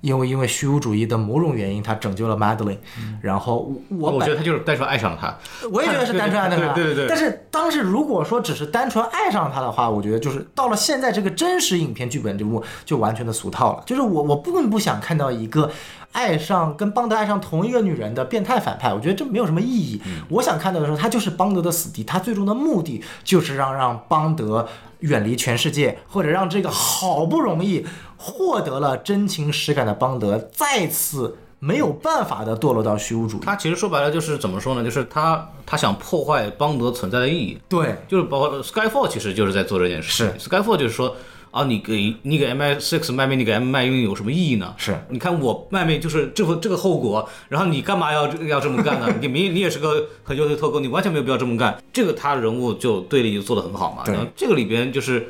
[0.02, 2.76] 因为因为虚无主义的某种原因，他拯救了 Madeline，、
[3.20, 5.36] 然后我我觉得他就是单纯爱上了他。
[5.72, 13.82] 我也觉得是单纯爱上他， 对对对对但是当时如果说只是单纯爱上他的话，我觉得就是到了现在这个真实影片剧本这部就完全的俗套了。
[13.84, 15.68] 就是我我并不想看到一个
[16.16, 20.00] 爱上跟邦德爱上同一个女人的变态反派，我觉得这没有什么意义。
[20.30, 24.66] 我想看到的时候，他就是邦德的死敌，他最终的目的就是让让邦德
[25.00, 27.84] 远离全世界，或者让这个好不容易
[28.16, 31.36] 获得了真情实感的邦德再次。
[31.58, 34.84] 没有办法的堕落到虚无主义，他其实说白了就是怎么说呢？
[34.84, 37.58] 就是他他想破坏邦德存在的意义。
[37.66, 40.30] 对，就是包括 Skyfall 其实就是在做这件事。
[40.38, 41.16] 是 Skyfall 就是说
[41.56, 44.74] 啊，你给你给 MI Six 卖命，你给 M 卖命有什么意义呢？
[44.76, 49.12] 是你看我卖命就是这个这个后果，然后你干嘛要要这么干呢？
[49.20, 51.82] 你明你也是个很优秀的特工，你完全没有必要这么干。
[51.92, 54.02] 这个他人物就对立就做得很好嘛。
[54.04, 55.28] 对这个里边就是。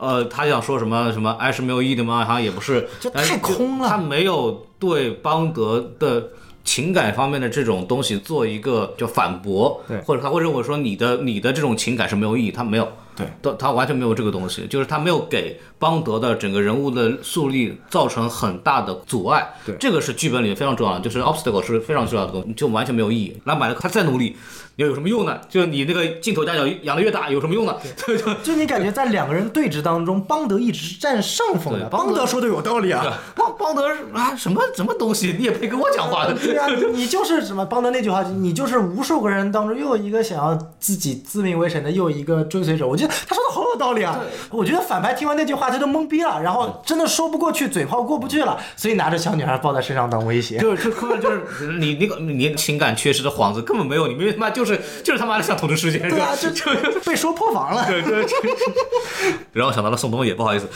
[0.00, 2.24] 呃，他想说什么什么爱是没有意义的吗？
[2.24, 6.28] 好像也不是，这但是就太空了他没有对邦德的
[6.62, 12.88] 情感方面的这种东西做一个就反驳，对或者他会认为说你的你的这种情感是没有意义，他没有，
[13.18, 23.36] 对，他他完全没有这个东西，就是他没有给邦德的整个人物的树立造成很大的阻碍，对这个是剧本里面非常重要的，就是 obstacle 是非常重要的东西，就完全没有意义。
[23.44, 24.36] 那买了他再努力，
[24.78, 25.36] 又有什么用呢？
[25.48, 27.74] 就是你那个镜头大小养的越大，有什么用呢？
[28.06, 31.86] 就 就就你感觉在两个人对峙当中，邦德一直是占上风的。
[31.86, 33.18] 邦德说的有道理啊。
[33.34, 36.34] 邦邦德啊什么什么东西，你也配跟我讲话的？
[36.34, 42.86] 对啊， 你就是什么邦德那句话，你就是无数个人当中又有一个想要自己自命为神的，又一个追随者。
[42.86, 44.20] 我觉得他说的好有道理啊。
[44.50, 50.58] 我觉得反派听完那句话，他都懵逼了，然后真的说不过去，嘴炮过不去了，所以拿着小女孩抱在身上当威胁。
[50.58, 54.67] 就是根本就是你那个你情感缺失的幌子根本没有，你们他妈就是
[55.02, 57.84] 就是他妈的像统治世界，对啊，就就被说破防了。
[57.86, 60.68] 对对对，然后想到了宋冬野，不好意思，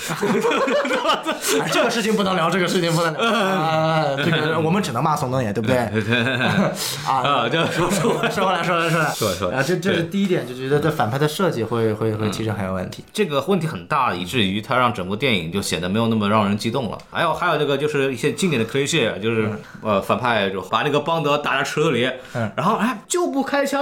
[1.61, 3.22] 哎这个事情不能聊，这个事情不能聊。
[3.32, 5.76] 啊这个我们只能骂宋冬野，对不对？
[7.07, 13.05] 啊，啊，就说说说回来，说回来，说回来，说说啊，这这是第一点，就觉得这反派的设计会会会其实很有问题。
[13.12, 16.99] 这个问题很大，以至于他让整部电影就显得没有那么让人激动了。
[17.11, 19.51] 还有还有这个就是一些经典的 cliché，就是、
[19.82, 23.81] 呃反派就把那个邦德打在车里，嗯然后哎就不开枪，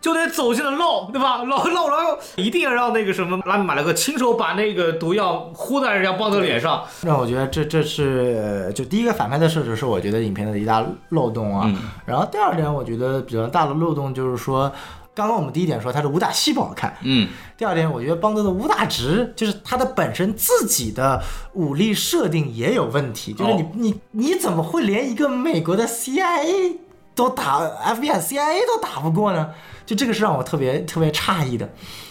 [0.00, 1.42] 就得走进了漏，对吧？
[1.46, 6.82] 漏漏，然后一定要让那个什么拉米马勒克亲手把那个毒药呼在人家邦德脸上。
[7.02, 11.70] 让我觉得这这是呃就第一个反派的设置是我觉得影片的一大漏洞啊。
[12.06, 14.72] 然后第二点我觉得比较大的漏洞就是说，
[15.14, 21.20] 刚刚我们第一点说他的武打戏不好看，嗯，第二点我觉得邦德的武打值就是他的本身自己的
[21.54, 26.76] 武力设定也有问题，就是你、哦你你怎么会连一个美国的 CIA
[27.18, 29.50] 都打 FBI、CIA 都打不过呢？
[29.84, 31.68] 就这个是让我特别特别诧异的，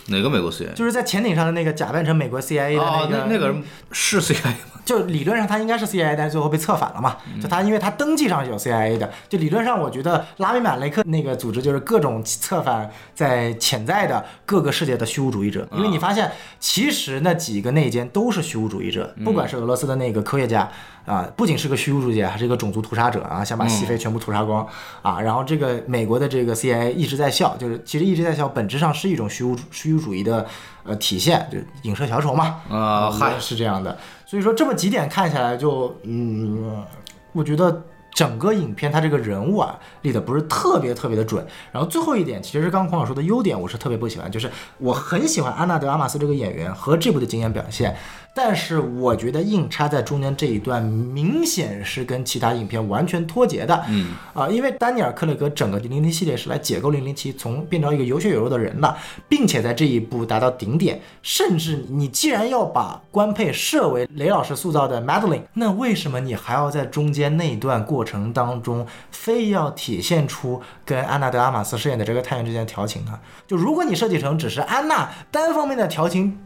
[0.07, 0.73] 哪个美国 CIA？
[0.73, 4.76] 就是在潜艇上的那个假扮成美国 CIA 的那，个、那那个人是 CIA 吗？
[4.87, 7.17] 就理论上他应该是 CIA，但是最后被策反了嘛。
[7.41, 15.67] 就他因为他登记上是有 CIA 的，就理论上我觉得拉米马雷克那个组织就是各种策反在潜在的各个世界的虚无主义者。
[15.73, 20.69] 因为你发现其实那几个内奸都是虚无主义者，不管是俄罗斯的那个科学家
[21.05, 24.67] 啊、不仅是个虚无主义者，还是一个种族屠杀者啊，想把西非全部屠杀光
[25.01, 25.21] 啊。
[25.21, 30.45] 然后这个美国的这个 CIA 一直在笑，就是其实一直在笑，本质上是一种虚无虚无主义的
[30.83, 32.61] 呃体现，就影射小丑嘛。
[32.69, 33.97] 啊，嗨，嗨，是这样的。
[34.29, 36.83] 所以说这么几点看下来就，嗯，
[37.31, 37.81] 我觉得
[38.13, 41.47] 整个影片它这个人物啊立的不是特别特别的准。
[41.71, 47.95] 然后最后一点，其实刚刚孔老说的优点，我是特别不喜欢，就是我很喜欢安娜德阿玛斯这个演员和这部的经验表现，
[48.37, 53.83] 但是我觉得硬插在中间这一段明显是跟其他影片完全脱节的。
[53.89, 58.95] 嗯啊、因为丹尼尔·克雷格整个零零七系列是来解构零零七，从变成一个有血有肉的人了，
[59.27, 61.01] 并且在这一步达到顶点。
[61.23, 73.19] 甚至你既然要把官配设为雷老师塑造的 Madeline，那为什么你还要在中间那一段过程当中，非要体现出跟安娜德阿玛斯饰演的这个探员之间的调情呢？
[73.47, 76.37] 就如果你设计成只是安娜单方面的调情，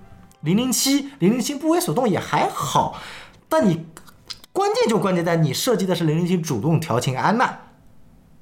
[0.41, 2.99] 零零七零零七不为所动也还好，
[3.47, 3.85] 但你
[4.51, 7.59] 关键就关键在你设计的是零零七主动调情安娜。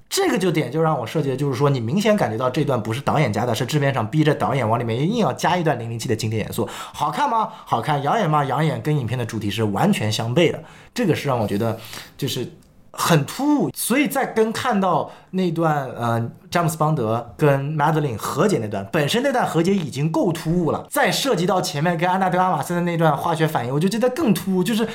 [0.09, 6.67] 这个就点就让我设计的就是说，你明显感觉到这段不是导演加的，是制片厂逼着导演往里面硬要加一段零零七的经典元素。
[6.71, 7.47] 好看吗？
[7.53, 8.01] 好看。
[8.01, 8.43] 养眼吗？
[8.43, 8.81] 养眼。
[8.81, 10.63] 跟影片的主题是完全相悖的，
[10.95, 11.79] 这个是让我觉得
[12.17, 12.51] 就是
[12.91, 13.71] 很突兀。
[13.73, 24.63] 所以在跟看到那段呃詹姆斯邦德跟 Madeline 和解那段，本身那段和解已经够突兀了，再涉及到前面跟安娜德阿玛森的那段化学反应，我就觉得更突兀。
[24.63, 24.87] 就是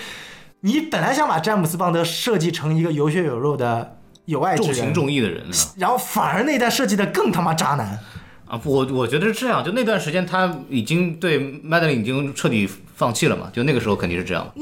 [0.61, 5.55] 你本来想把詹姆斯邦德设计成一个有血有肉的有爱之人，重情重义的人啊。
[5.77, 7.99] 然后反而那段设计的更他妈渣男。
[8.47, 14.53] 啊，我我觉得是这样，就那段时间他已经对 Madeline 已经彻底放弃了嘛，就那个时候肯定是这样，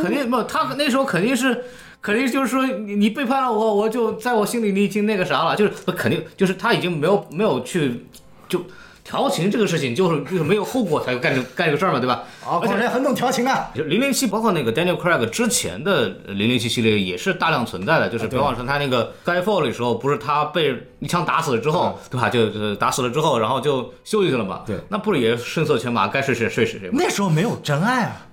[0.00, 1.64] 肯定不，他那时候肯定是。
[2.06, 8.06] 肯定就是说你你背叛了我，我就在我心里你已经那个啥了，就是肯定就是他已经没有没有去
[8.48, 8.64] 就
[9.02, 12.22] 调情这个事情，就是就是没有后果才干这干这个事儿嘛，对吧？
[12.46, 13.72] 哦，而且广人很懂调情啊。
[13.74, 22.30] 就零零七，包括那个 Daniel Craig 之前的零零七系列也是大量存在的，就是比方说他那个 Skyfall 的时候，不是他被一枪打死了之后，对吧？
[22.30, 24.62] 就就打死了之后，然后就休息去了嘛。
[24.64, 26.94] 对那不是也声色犬马，该睡谁睡谁谁吗？
[27.00, 28.25] 那时候没有真爱啊，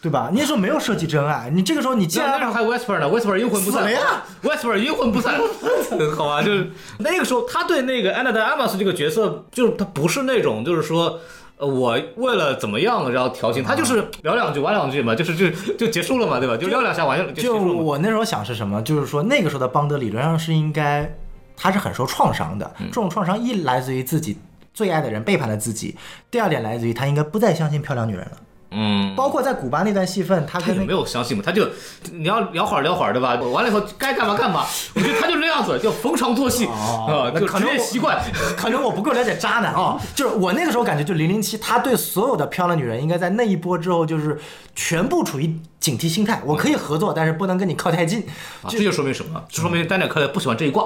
[0.00, 0.30] 对吧？
[0.32, 5.34] 那时候没有设计真爱，你这个时候你既然时候还有 Whisper 呢，Whisper 阴魂不散死了呀，Whisper 阴魂不散，
[6.16, 6.42] 好吧？
[6.42, 11.18] 就是那个时候他对那个安娜德阿玛斯这个角色，就是他不是那种就是说。
[11.60, 16.56] 呃，我为了怎么样，然后调情，他就是聊两句玩两句嘛，就是就就结束了嘛，对吧？
[16.56, 17.80] 就聊两下完了就就束了嘛。
[17.80, 18.80] 我那时候想是什么？
[18.82, 21.12] 就是说那个时候的邦德理论上是应该，
[21.56, 22.74] 他是很受创伤的。
[22.78, 24.38] 嗯这种创伤一来自于自己
[24.72, 25.96] 最爱的人背叛了自己，
[26.30, 28.38] 第二点来自于他应该不再相信漂亮女人了。
[28.70, 31.42] 嗯，包括在古巴那段戏份，他跟那个有相信嘛？
[31.44, 31.66] 他就
[32.12, 33.34] 你要聊会儿聊会儿，对吧？
[33.36, 34.66] 完了以后该干嘛干嘛。
[34.94, 38.22] 我觉得他就那样子，就逢场作戏啊，那可能习惯。
[38.56, 44.38] 可能我不够了解渣男啊，就是我那个时候感觉，就零零七，他对所有的漂亮女人，应该在那一波之后，就是
[44.74, 46.42] 全部处于警惕心态。
[46.44, 48.20] 我可以合作，但是不能跟你靠太近。
[48.62, 49.42] 啊这就说明什么？
[49.48, 50.84] 这说明丹尼尔克莱不喜欢这一挂。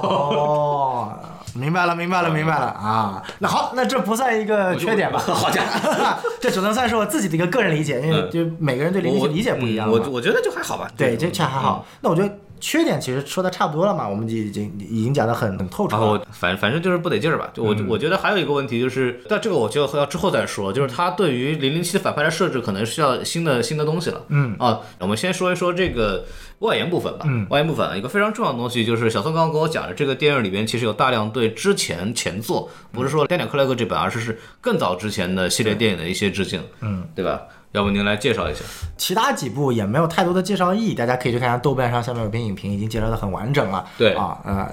[0.00, 1.12] 哦，
[1.54, 3.22] 明白了，明白了，明白了啊。
[3.38, 5.18] 那好，那这不算一个缺点吧？
[5.18, 9.94] 好家伙， 这只能算是我自己的一个个人理解，因为嗯就每个人对灵异理解不一样嘛。
[9.94, 10.88] 我我觉得就还好吧。
[10.96, 11.86] 对，这恰还好。
[12.00, 12.28] 那我觉得
[12.64, 16.02] 缺点其实说的差不多了嘛，我们已经已经讲的很很透彻了。
[16.02, 17.50] 然后反反正就是不得劲儿吧。
[17.52, 24.22] 就我我觉得还有一个问题就是，但这个我觉得要之后再说，就是他对于零零七的反派的设置可能需要新的新的东西了。
[24.28, 26.24] 嗯啊，我们先说一说这个
[26.60, 27.26] 外延部分吧。
[27.28, 36.62] 嗯，外延部分一个非常重要的东西就是小宋刚刚跟我讲的，这个电影里边其实有大量对之前前作，不是说丹尼尔克莱格这本，而是是更早之前的系列电影的一些致敬。
[36.80, 37.42] 嗯，对吧？
[37.74, 38.64] 要不您来介绍一下？
[38.96, 43.84] 其他几部也没有太多的介绍意义，大家可以去看下豆瓣上下面有篇影评，已经介绍的很完整了。
[43.98, 44.68] 对啊，呃。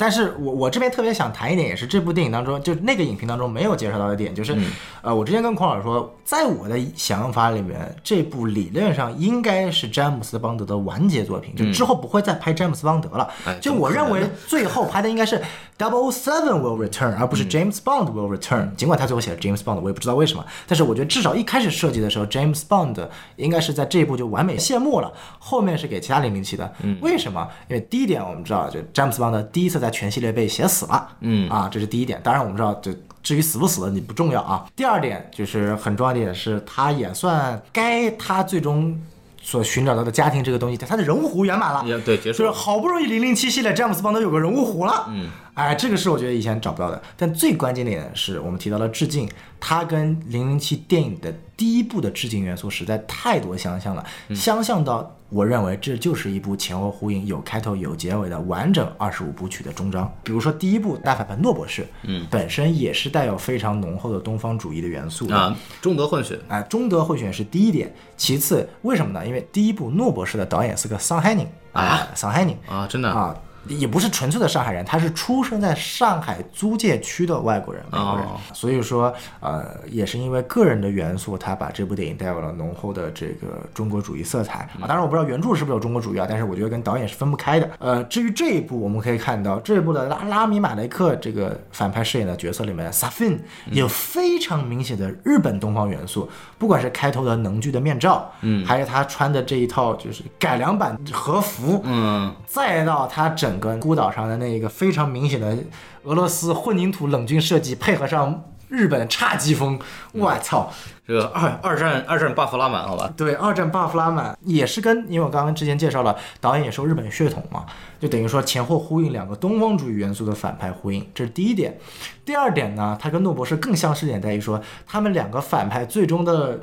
[0.00, 4.56] 但是我我这边特别想谈一点，也是这部电影当中，就那个影评当中没有介绍到的点，就是，
[5.02, 13.30] 呃，我之前跟孔老师说，在我的想法里面，这部理论上应该是詹姆斯邦德的完结作品，就之后不会再拍詹姆斯邦德了。
[13.60, 15.42] 就我认为最后拍的应该是
[15.76, 18.74] Double Seven will return，而不是 James Bond will return。
[18.76, 20.42] 尽管他最后写了 James Bond，我也不知道为什么。
[20.66, 26.72] 但是我觉得至少一开始设计的时候，James Bond 应该是在这一部就完美谢幕了，后面是给其他零零七的。
[27.02, 27.46] 为什么？
[27.68, 32.20] 因为第一点我们知道，就詹姆斯邦德第一次在全系列被写死了，嗯啊，这是第一点。
[32.22, 34.64] 当然我们知道，这至于死不死的你不重要啊。
[34.74, 38.98] 第二点就是很重要的一点是，他也算该他最终
[39.42, 41.84] 所寻找到的家庭这个东西，他的人物弧圆满了。
[42.00, 47.02] 对，结束就是好不容易零零七系列詹姆斯邦德有个人物弧了，嗯，哎，这个是我觉得以前找不到的。
[47.16, 49.28] 但最关键的点是我们提到了致敬，
[49.58, 60.10] 它跟零零七电影的第一部的致敬元素实在太多相像了，相像到我认为这就是一部前后呼应、有开头有结尾的完整二十五部曲的终章。
[60.22, 69.26] 比如说第一部大反派诺博士，嗯，本身也是带有非常浓厚的东方主义的元素的啊，中德混血，哎，中德混血是第一点，其次为什么呢？
[69.26, 73.36] 因为第一部诺博士的导演是个上海人啊，上海人啊，真的啊，
[73.66, 78.24] 也不是纯粹的上海人，他是出生在上海租界区的外国人，美国人。
[78.26, 84.86] 哦所以说，呃，也是因为个人的元素，他把这部电影带有了浓厚的这个中国主义色彩啊。
[84.86, 87.70] 当然，我不知道原著是不是有中国主义啊，但是我觉得跟导演是分不开的。
[87.78, 93.38] 呃，至于这一部，我们可以看到这一部的拉拉米马雷克这个反派饰演的角色里面，Safin
[93.70, 105.56] 有非常明显的日本东方元素，不管是开头的能剧的面罩，嗯，还是他穿的这一套就是改良版和服，嗯，再到他整个孤岛上的那个非常明显的
[106.04, 109.80] 俄罗斯混凝土冷峻设计，配合上日本侘寂风，
[110.12, 110.70] 我操！
[111.06, 117.66] 这个二二战二战 buff 拉满，好吧，对，二战 buff 拉满也是跟，因为我刚刚之前介绍了，导演也受日本血统嘛，
[117.98, 121.76] 就等于说前后呼应两个东方主义元素的反派呼应，这是第一点。
[122.24, 126.60] 第二点呢，他跟诺博士更相似点在于说，他们两个反派最终的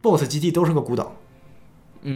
[0.00, 1.12] BOSS 基地都是个孤岛。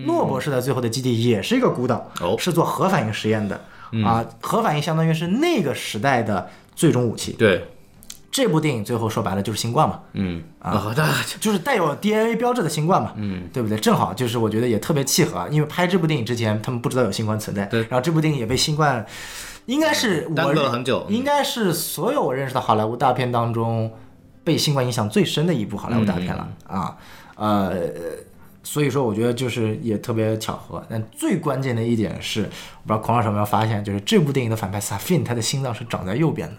[0.07, 3.59] 诺博士在最后的基地也是一个孤岛，哦是做核反应实验的、
[4.05, 4.25] 啊。
[4.41, 7.33] 核反应相当于是那个时代的最终武器。
[7.33, 7.65] 对，
[8.31, 13.79] 这部电影最后说白了就是新冠嘛，嗯啊，那就是带有 DNA 标志的新冠嘛，嗯，对不对？
[13.79, 19.05] 正好就是我觉得也特别契合，因为拍这部电影之前他们不知道有新冠存在，对然后这部电影也被新冠，
[19.67, 23.93] 应该是我耽搁了很久应该是所有我认识的好莱坞大片当中
[24.45, 26.97] 被新冠影响最深的一部好莱坞大片了、啊，
[27.37, 27.73] 呃。
[28.71, 30.85] 所以说，我觉得就是也特别巧合。
[30.91, 36.57] 但最关键的一点是，我不知道孔老师有没有发现，就是这部电影的反派萨菲他的心脏是长在右边的。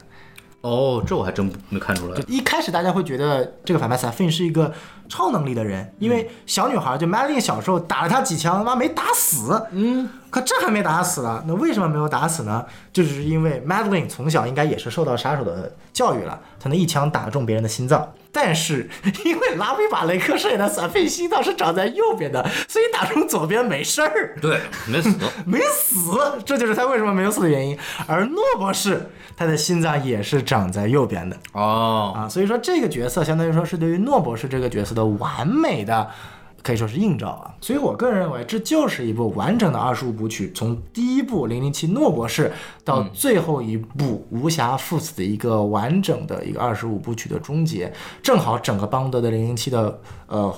[0.62, 2.28] 哦，这我还真没看出来就。
[2.28, 4.74] 一开始大家会觉得这个反派 Safin 是一个
[5.08, 9.68] 超能力的人，因为小女孩就 Madeline 小时候打了他几枪，他妈没打死。
[9.72, 12.66] 嗯，可这还没打死呢，那为什么没有打死呢？
[12.94, 18.14] 就是因为 Madeline 从小应该也是受到杀手的教育了，才能一枪打中别人的心脏。
[18.32, 18.88] 但是
[19.26, 24.36] 因为拉比马雷克饰演的 Safin 心脏是长在右边的，所以打中左边没事儿。
[24.40, 25.10] 对，没死。
[25.46, 26.12] 没死，
[26.46, 27.76] 这就是他为什么没有死的原因。
[28.06, 31.36] 而诺博士他的心脏也是长在右边的。
[31.54, 36.08] 哦，啊，所以说这个角色相当于说是对于诺博士这个角色的完美的，
[36.64, 37.54] 可以说是映照啊。
[37.62, 42.52] 所以我个人认为，这就是一部完整的二十五部曲，从第一部零零七诺博士
[42.84, 47.92] 到最后一部无暇父子的一个完整的一个二十五部曲的终结，
[48.22, 50.54] 正好整个邦德的零零七的呃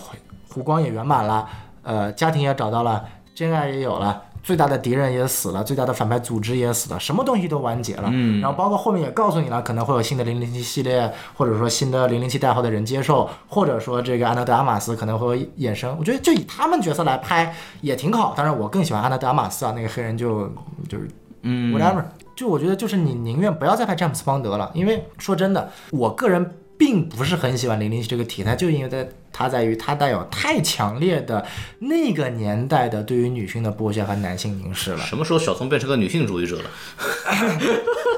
[0.51, 1.47] 弧光也圆满了，
[1.83, 4.23] 呃家庭也找到了，真爱也有了。
[4.43, 8.09] 最大的敌人也死了，最大的反派组织也死了，什么东西都完结了。
[8.11, 15.95] 嗯，然后包括后面也告诉你了，可能会有新的零零七系列，或者说新的零零七代号的人接受，或者说这个安德德阿玛斯可能会衍生。
[15.99, 18.33] 我觉得就以他们角色来拍也挺好。
[18.35, 20.47] 当然，我更喜欢安德德阿玛斯啊，那个黑人就
[20.89, 21.07] 就是
[21.43, 22.03] 嗯 whatever。
[22.35, 26.43] 就我觉得就是你宁愿不要再拍詹姆斯邦德了，因为说真的，我个人
[26.81, 31.45] 并不是很喜欢零零七这个题材，就因为在它在于它带有太强烈的
[31.77, 34.97] 那个年代的对于女性的剥削和男性凝视了。
[35.05, 36.71] 什么时候小聪变成个女性主义者了？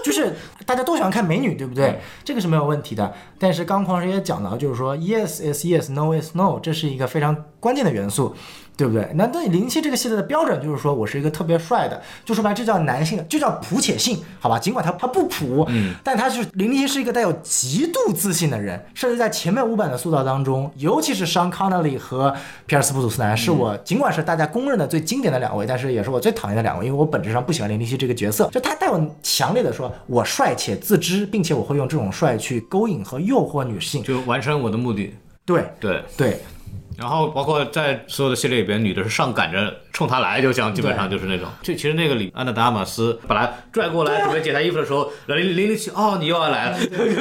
[0.01, 0.33] 就是
[0.65, 1.99] 大家都喜欢看美女，对不对？
[2.23, 3.13] 这个是没有问题的。
[3.37, 8.33] 但是刚狂师也讲到，就是说 yes is yes，no is no，这是一个非常关键的元素，
[8.75, 9.07] 对不对？
[9.15, 14.57] 那对零七这个系列的标准就是说我是一个特别帅的，就说白了这叫男性，就叫普且性，好吧？
[14.57, 22.33] 尽管他他不普，嗯，但他是零零七是一个带有极度自信的人，甚至在前面五版的塑造当中，尤其是商康纳利和
[22.65, 35.13] 皮尔斯布鲁斯南，是我尽管是大家公认的最经典的两位，但是也是我最讨厌的两位，因为我本质上不喜欢零零七这个角色，就他带有强烈的说我帅且自知，并且我会用这种帅去勾引和诱惑女性，就完成我的目的。
[35.45, 35.63] 对。
[35.79, 36.39] 对，对，
[36.97, 41.47] 然后包括在所有的系列里边，女的是上赶着冲他来，就像基本上就是那种。
[41.61, 46.77] 就其实那个里安德达马斯本来拽过来准备解他衣服的时候，零零零七哦，你又要来了，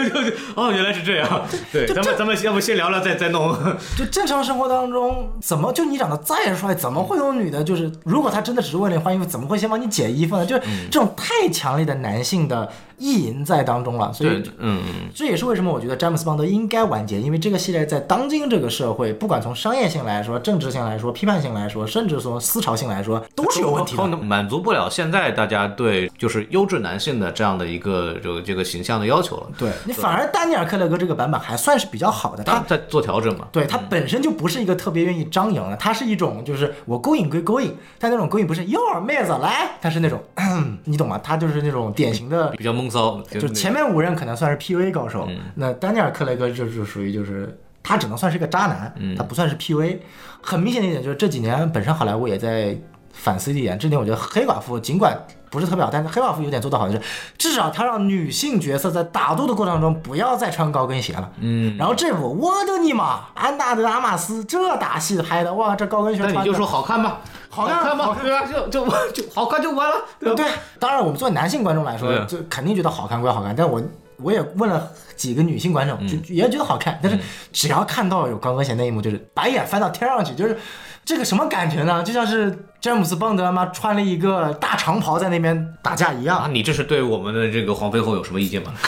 [0.57, 1.47] 哦，原来是这样。
[1.71, 3.55] 对，咱们咱们要不先聊聊再再弄。
[3.97, 7.63] 就正常生活当中，怎么就你长得再帅，怎么会有女的？
[7.63, 10.47] 就是如果他真的只是为了换衣服，怎么会先帮你解衣服呢？
[10.47, 14.11] 就是这种太强烈的男性的意淫在当中了。
[14.15, 24.17] 所以，嗯嗯，这也是为什么我觉得詹姆斯邦德应该完结，因为这个系列在当今这个社会，不管从商业性来说、政治性来说、批判性来说，甚至说思潮性来说，都是有问题的。
[24.17, 29.51] 满足不了现在大家对就是优质男性的这样的一个这个这个形象的要求了。
[29.59, 33.49] 对你反而丹尼尔·克雷格这个版本还算是比较好的，他在做调整嘛。
[33.51, 40.23] 对他本身就不是一个特别愿意张扬的，他是一种就是我勾引归勾引，但那种勾引不是哟妹子来，他是那种
[40.85, 41.19] 你懂吗？
[41.23, 49.99] 他就是那种典型的比较闷骚，就前面五任可能算是 PUA 高手，那丹尼尔·克雷格就是属于就是他只能算是个渣男，他不算是 PUA。
[50.41, 52.77] 很明显的一点就是这几年本身好莱坞也在
[53.13, 55.17] 反思一点，这点我觉得黑寡妇尽管
[55.51, 57.03] 不是特别好，但是黑寡妇有点做得好就是，
[57.39, 61.31] 至少他让女性角色在打斗的过程中不要再穿高跟鞋了。
[61.39, 67.21] 嗯，然后这部我的你妈，安娜德阿玛斯这打戏拍的哇，这高跟鞋穿那你就说好看吧，
[67.51, 68.17] 好看吗？
[68.21, 68.47] 对吧？
[68.47, 70.47] 就就就好看就完了，对对。
[70.81, 73.81] 当然，我们作为男性观众来说，就肯定觉得好看归好看，但我
[74.17, 77.19] 我也问了几个女性观众，就也觉得好看，但是
[77.53, 80.57] 只要看到有高跟鞋那一幕，就是白眼翻到天上去，就是
[81.05, 82.03] 这个什么感觉呢？
[82.03, 86.39] 就像是詹姆斯邦德妈穿了一个大长袍在那边打架一样。
[86.39, 88.73] 啊，你这是对我们的这个黄飞鸿有什么意见吗？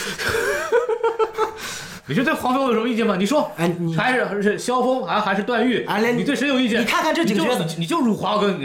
[2.07, 3.17] 你是对黄飞鸿有什么意见吗？
[3.19, 5.87] 你说，哎，你还是还是萧峰，还还是段誉？
[5.87, 6.83] 哎，你对谁有意见？
[6.83, 8.61] 你看看这几个角色，你就辱华跟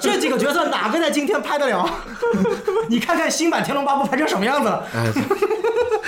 [0.00, 1.86] 这几个角色哪个在今天拍得了？
[2.88, 4.86] 你看看新版《天龙八部》拍成什么样子了？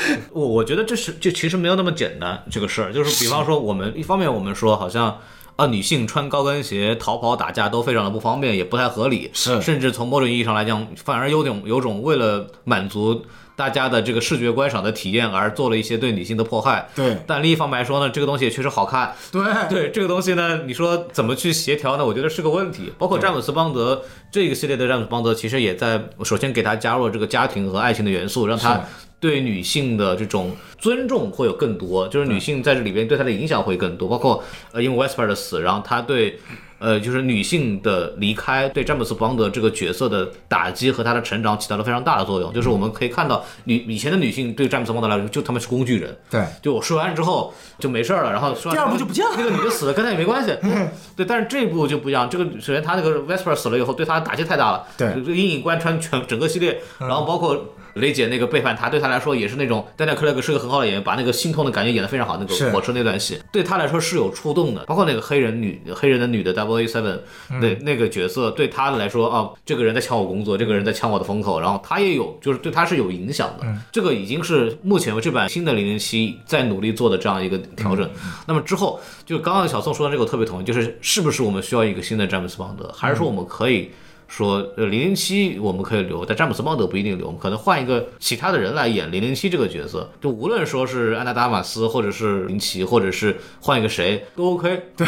[0.32, 5.18] 我我觉得这是就其实没有那么简单，这个事儿就是，比方说我们一方面我们说好像
[5.56, 13.24] 啊女性穿高跟鞋逃跑打架都非常的不方便，也不太合理，是甚至从某种意义上来讲，反而有种有种为了满足。
[13.56, 17.18] 大家的这个视觉观赏的体验而做了一些对女性的迫害，对。
[17.26, 19.90] 但另一方面来说呢，这个东西也确实好看，对对。
[19.90, 22.06] 这个东西呢，你说怎么去协调呢？
[22.06, 22.90] 我觉得是个问题。
[22.96, 28.80] 包括詹姆斯邦德这个系列的詹姆斯邦德，其实也在首先给他加入了这个家庭和爱情的元素，让他
[29.20, 34.08] 对女性的这种尊重会有更多，就是女性在这里边对她的影响会更多。
[34.08, 34.42] 包括
[34.72, 36.40] 呃，因为 Wesper 的死，然后她对。
[36.80, 42.50] 呃，就是女性的离开对詹姆斯邦德这个角色的打击和他的成长起到了非常大的作用。
[42.54, 46.16] 就是我们可以看到，女以前的女性对詹姆斯邦德来说，就他们是工具人。
[46.30, 50.56] 对，就我说完之后就没事了，然后说第二部就不见了，那个女的死了跟他也没关系。
[51.14, 52.30] 对，但是这一部就不一样。
[52.30, 54.86] 这个首先他那个 Vesper 死了以后，对他打击太大了。
[54.96, 59.86] 对，这个阴影贯穿全整个系列，然后包括雷姐那个背叛他，对他来说也是那种。
[59.96, 62.36] 丹尼尔克雷格是个很好的演员，把那个心痛的感觉演得非常好。
[62.38, 67.20] 那个火车那段戏对他来说是有触动的，包括那个黑人女黑人的女的 Double A Seven。
[67.60, 73.66] 对那个角色，对他来说啊，这个人在抢我工作，这个人在抢我的风口，然后他也有，就是对他是有影响的。
[73.92, 78.08] 这个已经是目前为这版新的零零七在努力做的这样一个调整。
[78.46, 83.90] 那么之后，就刚刚小宋说的这个，我特别同意，就是是不是我们需要一个新的詹姆斯邦德，还是说我们可以
[84.30, 94.82] 说呃零零七我们可以留，但詹姆斯邦德不一定留，我们可能换一个其他的人来演零零七这个角色，就无论说是安娜达马斯，或者是林奇，或者是换一个谁都 OK。
[94.96, 95.06] 对。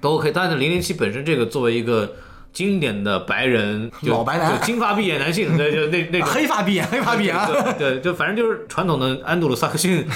[0.00, 2.14] 都 OK，但是零零七本身这个作为一个
[2.52, 7.36] 经典的白人 老白男，金发碧眼男性，对，就那 那种黑发碧眼，黑发碧眼，
[7.78, 10.06] 对，就反正就是传统的安德鲁萨克逊，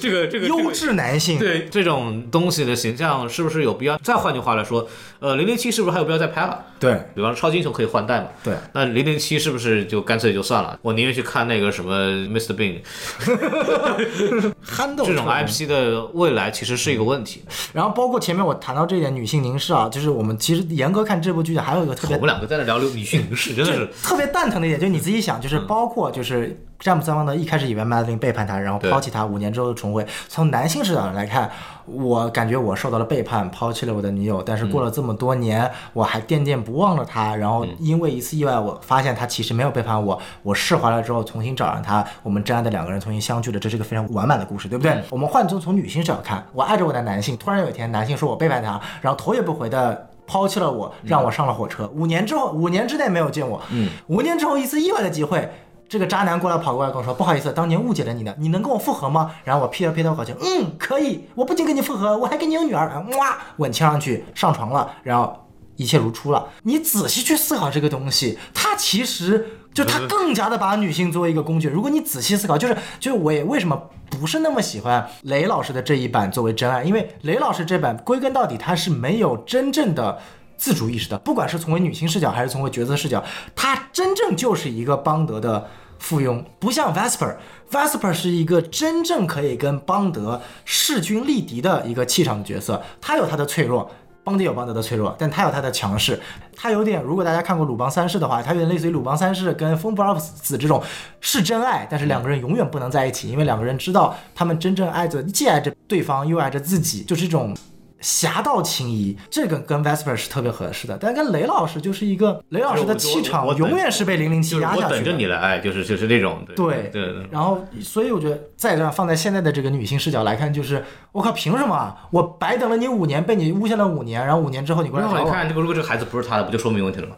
[0.00, 3.98] 这个这个优质男性，对这种东西的形象是不是有必要？
[3.98, 4.86] 再换句话来说，
[5.20, 6.58] 呃，零零七是不是还有必要再拍了？
[6.78, 8.26] 对，比方说超级英雄可以换代嘛？
[8.42, 10.78] 对，那零零七是不是就干脆就算了？
[10.82, 12.54] 我宁愿去看那个什么 Mr.
[12.54, 12.80] Bean，
[14.62, 17.42] 憨豆这种 IP 的未来其实是一个问题。
[17.72, 30.06] 然后包括前面我谈到这点女性凝视啊，就是我们其实严格看这部剧还有一个特别，我们两个在那聊女性凝视，真的是特别蛋疼的一点，就是你自己想，就是包括就是詹姆斯邦德一开始以为 Madeline 背叛他，然后抛弃他，五年之后重回。
[30.28, 31.50] 从男性视角上来看，
[31.86, 37.36] 我感觉我受到了背叛，抛弃了我的女友，但是过了这么多年，我还念念不忘了他。
[37.36, 45.00] 然后因为一次意外，我发现他其实没有背叛我，我释怀了之后，重新找上他，我们真爱的两个人重新相聚了，这是一个非常完满的故事，对不对？
[45.10, 50.08] 我们换从从女性视角看，我爱着我的男性，突然有一天男性说我背叛他，然后头也不回的。
[50.26, 51.90] 抛弃了我，让我上了火车。
[51.94, 53.60] 五年之后，五年之内没有见我。
[53.70, 55.50] 嗯，五年之后一次意外的机会，
[55.88, 61.28] 这个渣男过来跑过来跟我说：“不好意思，当年误解了你的，你能跟我复合吗？”然后我劈了劈头搞笑：“嗯，可以。
[61.34, 65.41] 我不仅跟你复合，我还跟你有女儿。”哇，吻亲上去，上床了，然后
[65.82, 66.48] 一切如初了。
[66.62, 71.68] 你仔细去思考这个东西，他他其实就它更加的把女性作为一个工具。
[71.68, 80.18] 如果你仔细思考，就是就是我也为什么不是那么喜欢雷老师的这一版作为真爱，因为雷老师这版归根到底他是没有真正的。
[80.56, 83.22] 自主意识的，不管是从为女性视角还是从为角色视角，
[83.54, 85.68] 他真正就是一个邦德的
[85.98, 93.90] 附庸，不像 Vesper，Vesper 是一个真正可以跟邦德势均力敌的一个气场的角色，他有他的脆弱，
[94.24, 96.20] 邦迪有邦德的脆弱，但他有他的强势，
[96.56, 100.82] 他有点，如果大家看过鲁邦三世的话，他有点类似于鲁邦三世跟风不二子这种
[101.20, 107.54] 是真爱，但是两个人永远不能在一起，因为两个人知道他们真正爱着，既爱着对方又爱着自己，就是这种。
[108.02, 114.86] 侠盗情谊，这个跟 Vesper 是特别合适的，但跟雷老师就是一个雷老师的气场永远是被零零七压下去的。
[114.88, 116.44] 我等着你来爱，就是就是那种。
[116.54, 117.14] 对对。
[117.30, 125.24] 然后，所以我觉得再这样放在现在的这个女性视角来看，就是我靠，凭什么我白等了你五年，被你诬陷了五年，然后五年之后你过来找我？
[125.24, 127.16] 你看这个，如果这个孩子不是他的，不就说明问题了吗？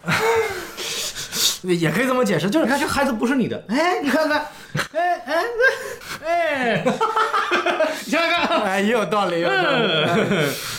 [1.65, 4.47] 也可以这么解释，就是看这孩子不是你的，哎，你看看，
[4.93, 5.35] 哎哎
[6.25, 6.85] 哎，
[8.05, 10.05] 你看看， 哎，也有道理，有道理。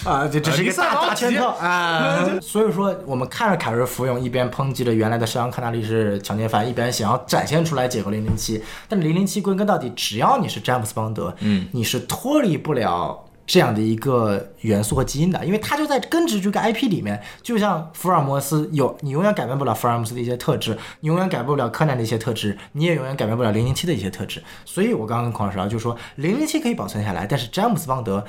[0.05, 2.23] 啊，这这是一个大大圈套啊。
[2.41, 13.24] 所以说，我们看着凯瑞福永一边抨击着原来的肖央康纳利是强奸犯，一边想要展现出来解构零零七，但零零七归根到底，只要你是詹姆斯邦德，嗯，你是脱离不了。
[13.47, 24.41] 这样的一个元素和基因的，因为它就在根植这个 IP 里面，就像福尔摩斯有，你永远改变不了福尔摩斯的一些特质，你永远改变不了柯南的一些特质，你也永远改变不了零零七的一些特质。
[24.65, 28.25] 所以我刚刚跟孔老师聊，就说零零七可以保存下来，但是詹姆斯邦德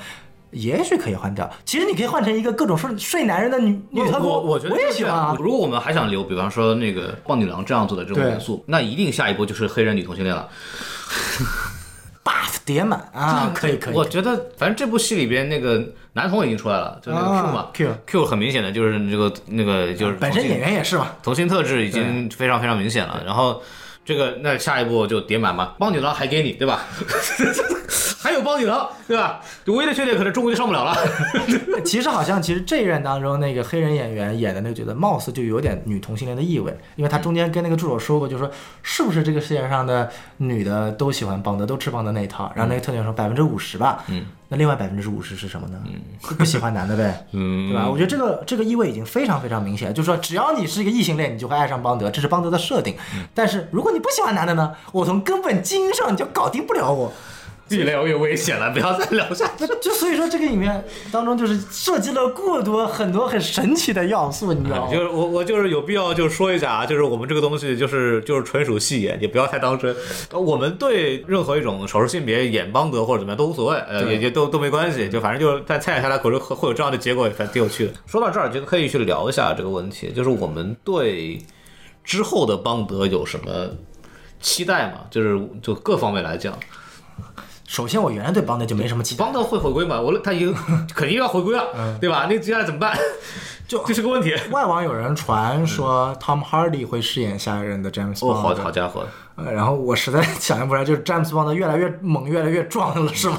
[0.51, 1.49] 也许可以换掉。
[1.65, 5.35] 其实你可以换成一个各种睡睡男人的女女特工，我我觉得我也喜欢啊。
[5.39, 10.47] 如果我们还想留，比方说那个棒女郎这样做的这种元素，那一定下一步就是黑人女同性恋了。
[12.27, 13.93] buff 叠满啊，可以可以。
[13.95, 15.81] 我觉得反正这部戏里边那个
[16.13, 23.23] 男童已经出来了，就那个 Q 嘛，Q Q 很明显的就是这个那个就是本身演员也是嘛，童星特质已经非常非常明显了。
[23.25, 23.61] 然后
[24.07, 26.85] 这个那下一步就叠满嘛，帮女郎还给你对吧？
[28.23, 29.41] 还有帮女郎对吧？
[29.65, 30.95] 唯一的缺点可能中国就上不了了。
[31.83, 38.49] 其实好像其实这一任当中那个黑人演员演的那个角色，貌似就有点女同性恋的意味，因为他中间跟那个助手说过，就说
[38.81, 42.49] 是不是这个世界上的女的都喜欢邦德，都吃邦德那一套？
[42.55, 44.05] 然后那个特警说百分之五十吧。
[44.07, 44.25] 嗯。
[44.49, 45.77] 那另外百分之五十是什么呢？
[45.85, 45.93] 嗯，
[46.37, 47.25] 不喜欢男的呗。
[47.33, 47.89] 嗯，对吧？
[47.89, 52.95] 我觉得这个这个意味已经非常非常明显，就是说只要你是一个异性恋，你就会爱上邦德，这是邦德的设定。
[53.33, 54.73] 但是如果你不喜欢男的呢？
[54.91, 57.11] 我从根本基因上你就搞定不了我。
[57.75, 59.67] 越聊越危险了，不要再聊下去。
[59.81, 64.91] 就所以说，这个里面当中就是涉及了过多很多很神奇的要素，你知道吗？
[64.91, 69.95] 就是我我就是有必要就说一下啊，就是我们这个东西就是就是纯属戏言，也不要太当真。
[70.31, 75.09] 我们对任何一种少数性别演邦德或者怎么样都无所谓，呃，也也都都没关系。
[75.09, 77.93] 就反正就是在猜下来，可能会有这样的结果，反正挺有趣的。
[78.05, 81.39] 说到这儿，就可以去聊一下这个问题，就是我们对
[82.03, 83.69] 之后的邦德有什么
[84.39, 85.01] 期待嘛？
[85.11, 86.57] 就是就各方面来讲。
[87.67, 89.23] 首先，我原来对邦德就没什么期待。
[89.25, 90.01] 邦德会回归吗？
[90.01, 90.55] 我他已经
[90.95, 92.25] 肯定要回归了，对吧？
[92.29, 92.97] 那接下来怎么办？
[93.67, 94.33] 就 这是个问题。
[94.49, 98.49] 外网有人传说 Tom Hardy 会饰演下一任的詹姆斯邦德。
[98.49, 99.05] 哦，好好家伙！
[99.35, 103.37] 呃，然后我实在想象不出来，就是詹姆斯邦德越来越猛，越来越壮了，是吗？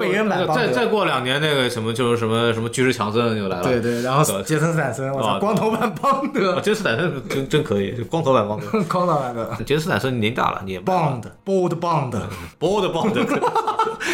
[0.00, 3.62] 贝恩版再再过两年，那个什么就是什么什么巨石强森又来了。
[3.62, 6.58] 对对，然后杰森斯坦森，我操，光头版邦德。
[6.60, 8.66] 杰森斯坦森 真真可以，光头版邦德。
[8.88, 9.56] 光头版的。
[9.66, 10.80] 杰森斯坦森年纪大了，你也。
[10.80, 12.26] 邦德，bold 邦德，
[12.58, 13.22] bold 邦德，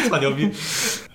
[0.09, 0.51] 太牛逼！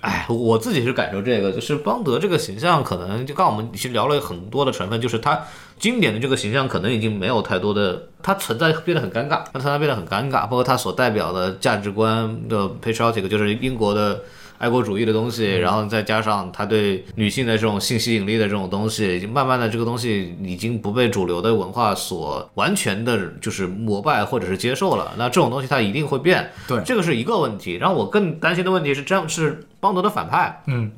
[0.01, 5.39] 哎，我自己是感受这个，就是邦德这个形象，可能就刚我们其实聊了很多的成分，就是他
[5.79, 14.23] 经典的这个形象，可能已经没有太多的，他存在变得很尴尬，他存在变得很尴尬，包括他所代表的价值观的 patriotic，就是英国的。
[14.63, 25.15] 爱国主义的东西，然后再加上他对女性的这种性吸引力的这种东西，已经慢慢的这个东西已经不被主流的文化所完全的，就是膜拜或者是接受了。
[25.19, 27.75] 那这种东西它一定会变，对，这个是一个问题。
[27.75, 30.93] 然后我更担心的问题是，这样是邦德的反派，嗯，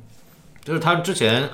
[0.63, 1.49] 就是他之前。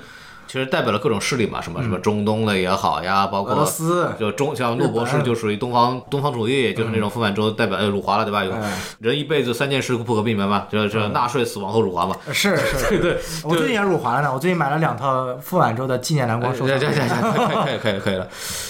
[0.52, 8.44] 其实代表了各种势力嘛，什么什么中东的也好呀，包括俄罗斯就中像诺博士就属于东方东方主义，就是那种傅满洲代表呃辱华了对吧？
[8.44, 8.52] 有
[9.00, 12.14] 人一辈子三件事不可避免嘛，就是这纳税、死亡和辱华嘛。
[12.34, 18.28] 是 是，对对，我最近也辱华了呢，我最近买了两套傅满洲的纪念蓝光可以可以可以可以了，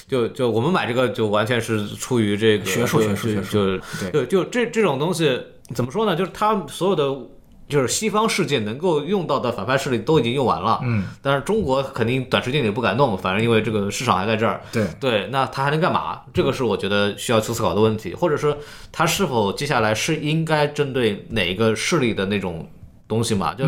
[0.07, 5.41] 就就我们买这个就完全是出于这个学术学术学术，就对就这这种东西
[5.73, 6.15] 怎么说呢？
[6.15, 7.17] 就是他所有的。
[7.71, 16.21] 就是西方世界能够用到的反派势力都已经用完了，嗯，但是中国肯定短时间也不敢弄，反正因为这个市场还在这儿，对对，那他还能干嘛？
[16.33, 18.55] 这个是我觉得需要去思考的问题，或者说
[18.91, 22.69] 他是否接下来是应该针对哪一个势力的那种
[23.07, 23.53] 东西嘛？
[23.53, 23.63] 就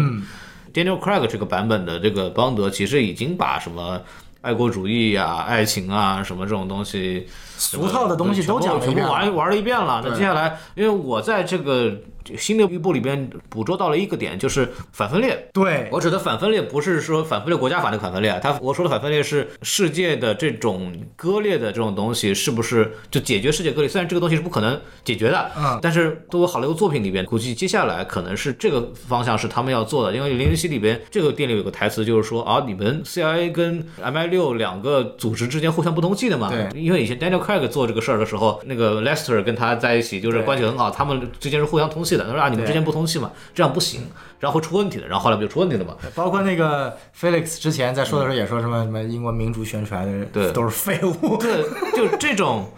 [0.74, 4.02] Daniel Craig 这个版本的这个邦德其实已经把什么。
[4.44, 7.26] 爱国主义啊、爱情啊什么这种东西，
[7.58, 10.02] 俗套的东西都讲全部玩玩了一遍了。
[10.06, 11.96] 那接下来，因为我在这个
[12.38, 15.50] 新的一部里边捕捉到了一个点，就是反分裂。
[15.54, 23.88] 对，我指的反分裂不是说反分裂国家法那个反分裂啊，他我说的反分裂是世界的这种割裂的这种东西，是不是就解决世界割裂？
[23.88, 30.14] 虽然这个东西是不可能解决的，嗯但是作为好莱坞作品里边，估计接下来可能是这个方向是他们要做的。
[30.14, 36.50] 因为零零七里边这个电影有个台词就是说啊，你们 CIA 跟 MI 六两个组织之间互相不通气的嘛。
[36.50, 42.26] 对因为以前 Daniel Craig 做这个事儿的时候，那个 Lester 跟他在一起就是关系很好，他们之间是互相通气的。
[42.26, 44.02] 他说啊，你们之间不通气嘛，这样不行，
[44.40, 45.08] 然后会出问题的。
[45.08, 45.96] 然后后来不就出问题了嘛？
[46.16, 51.64] 包括那个 Felix 之前在说的时候也说什么什么英国民主宣传的人对都是废物，对，
[51.96, 52.70] 就这种。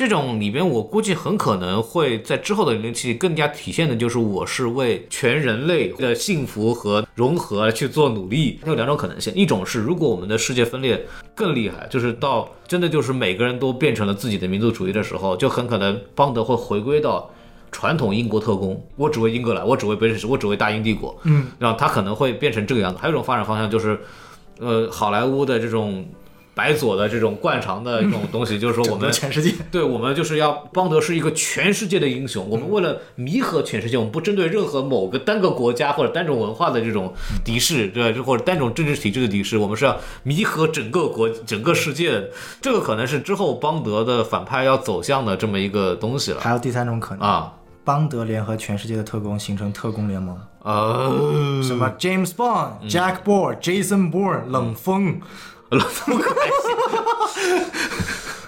[0.00, 8.58] 这种里边，我估计很可能会在之后的零零七更加体现的，就是我是为全人类的幸福和融合去做努力。
[8.62, 17.30] 它有两种可能性，一种是如果我们的世界分裂更厉害，就是到真的就是每个人都变成了自己的民族主义的时候，就很可能邦德会回归到
[17.70, 21.14] 传统英国特工，我只为英格兰，我只为比利时，我只为大英帝国。
[21.24, 22.98] 嗯，然后他可能会变成这个样子。
[22.98, 24.00] 还有一种发展方向就是，
[24.60, 26.08] 呃，好莱坞的这种
[26.60, 29.54] 白左的这种惯常的这种东西，就是说 我们全世界。
[29.72, 42.28] 对我们就是要邦德是一个全世界的英雄，我们为了弥合全世界，我们不针对任何某个单个国家或者单种文化的这种敌视，对或者单种政治体制的敌视，我们是要弥合整个国、整个世界的。
[42.60, 47.54] 这个可能是之后邦德的反派要走向的这么一个东西了还有第三种可能，啊。
[47.82, 55.18] 邦德联合全世界的特工形成特工联盟，呃，什么 James Bond、Jack Bourne、Jason Bourne、冷锋，
[55.70, 57.66] 老这么开心。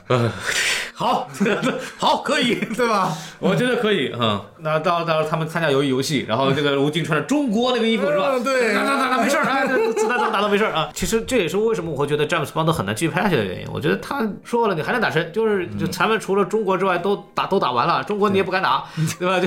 [0.94, 1.28] 好，
[1.98, 2.54] 好，可以。
[2.76, 3.12] 对吧？
[3.38, 8.30] 我觉得可以，嗯，那到到时候他们参加游戏游戏，然后这个吴京穿着中国那个衣服是吧？
[8.34, 10.90] 嗯对那那那那没事儿，子弹都打到没事儿啊。
[10.94, 13.66] 其实这也是为什么我会觉得詹姆斯邦德很难继续拍下去的原因。
[13.72, 15.30] 我觉得他说了，你还能打谁？
[15.32, 18.84] 就是就咱们除了中国之外都打都打完了，中国你也不敢打，
[19.18, 19.40] 对吧？
[19.40, 19.46] 就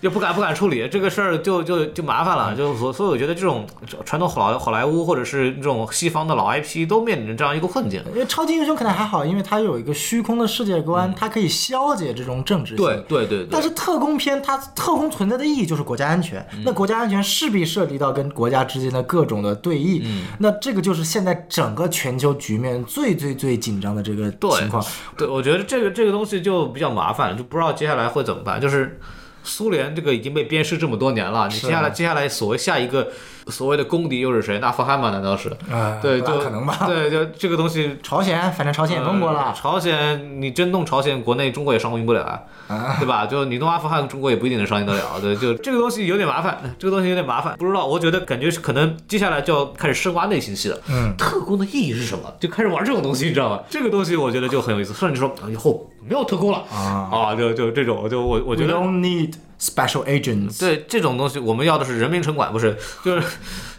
[0.00, 2.54] 就不敢不敢处理这个事儿，就就就麻烦了。
[2.56, 3.66] 就所所以我觉得这种
[4.04, 8.02] 传统好莱好莱坞或者是这种西方的老 IP 都面临着这样一个困境。
[8.12, 13.04] 因为超级英雄可能还好，因为它有一个虚空的世界观，它可以消解这种政治性。
[13.06, 13.62] 对对但。
[13.66, 24.80] 是特工片，它特工存在的意义就是国家安全，嗯那国家安全势必涉及到跟国家之间的各种的对弈，嗯那这个就是现在整个全球局面最最最紧张的这个情况。
[25.16, 28.60] 对，我觉得这个这个东西就比较麻烦，就不知道接下来会怎么办。
[28.60, 29.00] 就是
[29.42, 33.10] 苏联这个已经被鞭尸这么多年了，你接下来接下来所谓下一个
[33.48, 34.58] 所谓的公敌又是谁？
[34.58, 35.10] 阿富汗吗？
[35.10, 35.48] 难道是？
[35.70, 36.86] 啊对，就可能吧？
[36.86, 37.96] 对，就这个东西。
[38.02, 42.22] 朝鲜，反正朝鲜也弄过了，呃朝鲜，你真弄朝鲜，国内中国也上映不了
[42.68, 43.26] 啊，对吧？
[43.26, 45.02] 就你弄阿富汗，中国也不一定能上映得了。
[45.20, 47.86] 对，就 这个东西有点麻烦，这个东西有点麻烦，不知道。
[47.86, 50.78] 我觉得感觉是可能接下来就要开始深挖内心戏了。
[50.88, 52.32] 嗯，特工的意义是什么？
[52.40, 53.60] 就开始玩这种东西，你知道吗？
[53.70, 54.92] 这个东西我觉得就很有意思。
[54.92, 60.60] 甚至说啊以后没有特工了啊啊，就就这种，就我我觉得 don't need special agents。
[60.60, 63.26] 对这种东西，我们要的是人民城管，不是就是。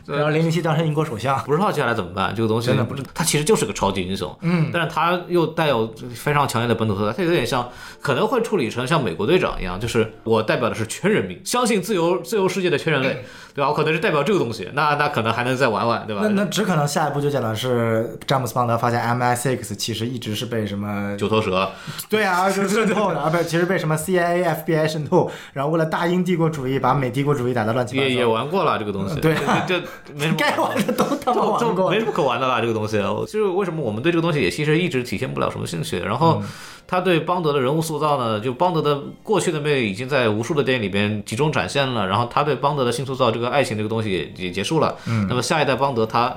[0.08, 7.70] 然后零零七当成英国首相，不知道接下来怎么办，这个东西真的不知他其实就是个超级英雄，嗯，但是他又带有非常强烈的本土色彩，他有点像，
[8.02, 13.24] 可能会处理成像美国队长一样，就是我代表的是全人民，相信自由自由世界的全人类，
[13.54, 13.70] 对吧？
[13.70, 16.22] 我可能是代表这个东西，那那可能还能再玩玩，对吧？
[16.24, 16.30] 那？
[16.30, 21.70] 那只可能下一步就讲的是詹姆斯邦德发现 MI6 其实一直是被什么九头蛇，
[22.10, 28.08] 对啊，就是渗透的，啊不，其实被什么 CIA、FBI 渗透，然后为了大英帝国主义把美帝国主义打得乱七八糟。
[28.08, 29.36] 也也，玩过了这个东西，对
[29.68, 29.82] 这
[30.14, 32.00] 没什么该玩的都他妈玩过没。
[32.00, 32.98] 什么可玩的啦，这个东西。
[32.98, 36.00] 就是为什么我们对这个东西也其实一直体现不了什么兴趣。
[36.00, 36.42] 然嗯后
[36.88, 42.08] 他对邦德的人物塑造呢，就邦德的过去的魅力已经在无数的电影里边集中展现了。
[42.08, 44.96] 然后他对邦德的新塑造，这个爱情这个东西也也结束了。
[45.06, 46.34] 嗯那么下一代邦德他。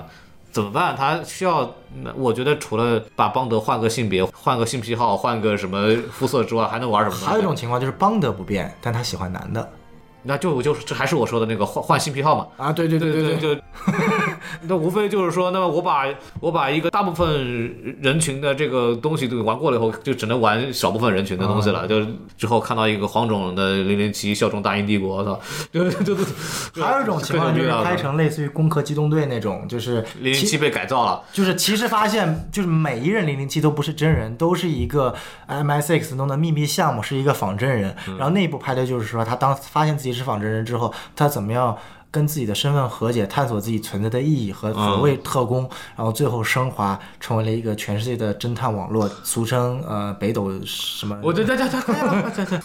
[0.53, 0.97] 怎么办？
[0.97, 7.25] 他需要，那我觉得除了把邦德换个性别、换个性癖好、换个什么肤色之外，还能玩什么？
[7.25, 9.71] 还有一种情况就是邦德不变，但他喜欢男的
[10.23, 12.47] 那就我就是这还是我说的那个换换性癖好嘛。
[12.57, 13.61] 啊，对对对对对，就
[14.63, 16.05] 那无非就是说，那么我把
[16.41, 21.87] 我把一个大部分人群的这个东西都玩过了以后，就只能玩少部分人群的东西了。
[21.87, 22.05] 就
[22.37, 25.41] 之后看到一个黄种的零零七效忠大英帝国，我操，
[25.73, 31.23] 就就就还有一种情况就是拍成类似于《攻壳机动队》那种，就是其零零七被改造了。
[31.33, 35.15] 就是其实发现，就是每一任零零七都不是真人，都是一个
[35.49, 37.95] MSX 弄的秘密项目，是一个仿真人。
[38.19, 41.77] 然后内部拍的就是说，他当发现自己是仿真人之后，他怎么样
[42.11, 51.17] 跟自己的身份和解，探索自己存在的意义和何谓特工，然后最后升华成为了一个全世界的侦探网络，俗称呃北斗什么？
[51.23, 52.61] 我这这这这这这这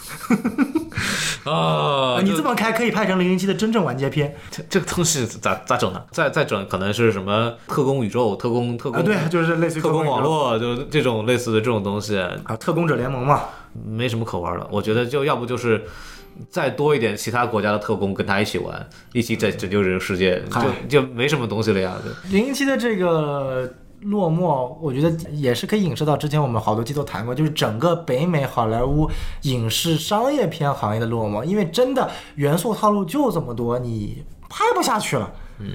[1.50, 2.20] 啊！
[2.24, 6.02] 你这么开可以拍成零零七的真正完结篇这这个东西咋咋整呢？
[6.10, 13.42] 再再整可能是什么特工宇宙、特工特工啊，对，就是类似于特工网络，就是这种类似的这种东西，啊，特工者联盟嘛。
[13.84, 14.66] 没什么可玩的。
[14.72, 15.84] 我觉得就要不就是
[16.48, 20.42] 再多一点其他国家的特工跟他一起玩，一起拯拯救这个世界，
[20.88, 21.96] 就就没什么东西了呀。
[22.30, 23.72] 零七的这个
[24.02, 29.10] 落寞，我觉得也是可以影射到之前我们好多期都谈过，就是整个北美好莱坞
[29.42, 35.32] 影视商业片行业的落寞，因为真的元素套路就这么多，你拍不下去了。
[35.58, 35.66] 嗯，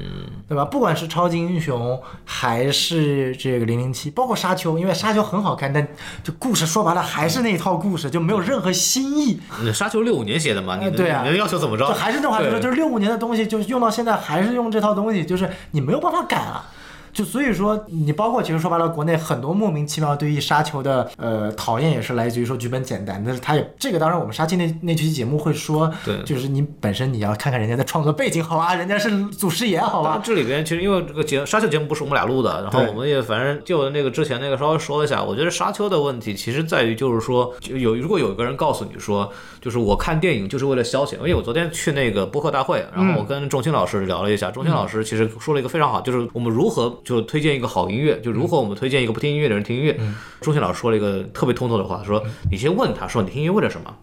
[0.48, 0.64] 对吧？
[0.66, 5.88] 不管是超级英雄还是这个零零七，包括沙丘，因为沙丘很好看，但
[6.24, 9.40] 就故事说白了还是那一套故事，就没有任何新意。
[9.64, 11.88] 那沙丘六五年写的嘛，你对啊你的要求怎么着？
[11.88, 16.64] 就还是那话说，对就是六五年的东西，就是用到现在还是用这套东西，就是你没有办法改了。
[17.14, 23.22] 就所以说，你包括其实说白了，国内很多莫名其妙对于沙丘的呃讨厌，也是来自于说剧本简单。
[23.26, 50.00] 但是他也这个当然我们沙丘那那期节目会说，对就是你本身你要看看人家的创作背景好吧，人家是祖师爷好吧，这里边其实因为这个节沙丘节目不是我们俩录的，然后我们也反正就那个之前那个稍微说了一下，我觉得沙丘的问题其实在于就是说，就有如果有一个人告诉你说，就是我看电影就是为了消遣，因为我昨天去那个播客大会，然后我跟仲卿老师聊了一下，仲卿老师其实说了一个非常好，就是我们如何就推荐一个好音乐，就如何我们推荐一个不听音乐的人听音乐。
[50.40, 53.94] 中信老师说了一个特别通透的话，说你先问他说你听音乐为了什么？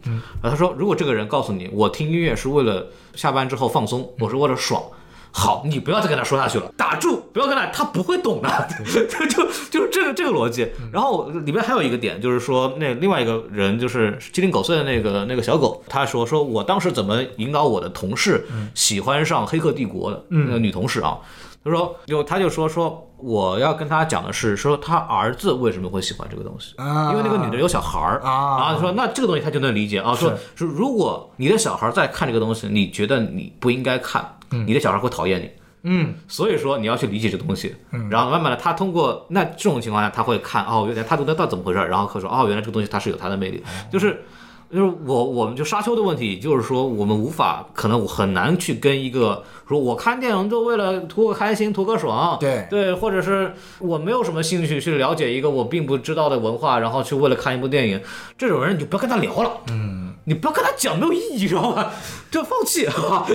[0.43, 4.83] 然后他说如果这个人告诉你我听音乐是为了下班之后放松，我是为了爽。
[5.31, 10.66] 好，你不要再跟他说下去了，打住，不要跟他，他不会懂的， 就就就是这个这个逻辑。
[10.91, 21.19] 然后里面还有一个点，就是说那另外一个人就是鸡零狗碎的那个那个小狗，他说说我当时怎么引导我的同事喜欢上《黑客帝国》的那个女同事啊。
[21.64, 27.10] 他说，就他就说说我要跟他讲的是，说他儿子为什么会喜欢这个东西，啊。
[27.10, 28.20] 因为那个女的有小孩儿。
[28.22, 28.59] 啊。
[28.59, 35.51] 然后说那这个东西他就能理解啊，说说如果你的小孩在看这个东西，你觉得你不应该看，你的小孩会讨厌你，
[35.82, 37.74] 嗯，所以说你要去理解这东西，
[38.10, 43.62] 然后慢慢的他通过那这种情况下他会看哦，原来他读得到怎么回事儿，然后他说哦，原来这个东西它是有它的魅力，
[43.93, 44.24] 就是。
[44.70, 58.01] 就是我，我们就沙丘的问题，就是说我们无法，可能我很难去跟一个说我看电影就为了图个开心、图个爽，对对，或者是我没有什么兴趣去了解一个我并不知道的文化，然后去为了看一部电影，
[58.36, 61.93] 这种人你就不要跟他聊了，嗯，你不要跟他讲，没有意义，知道吧？
[62.31, 63.27] 就放弃， 好吧？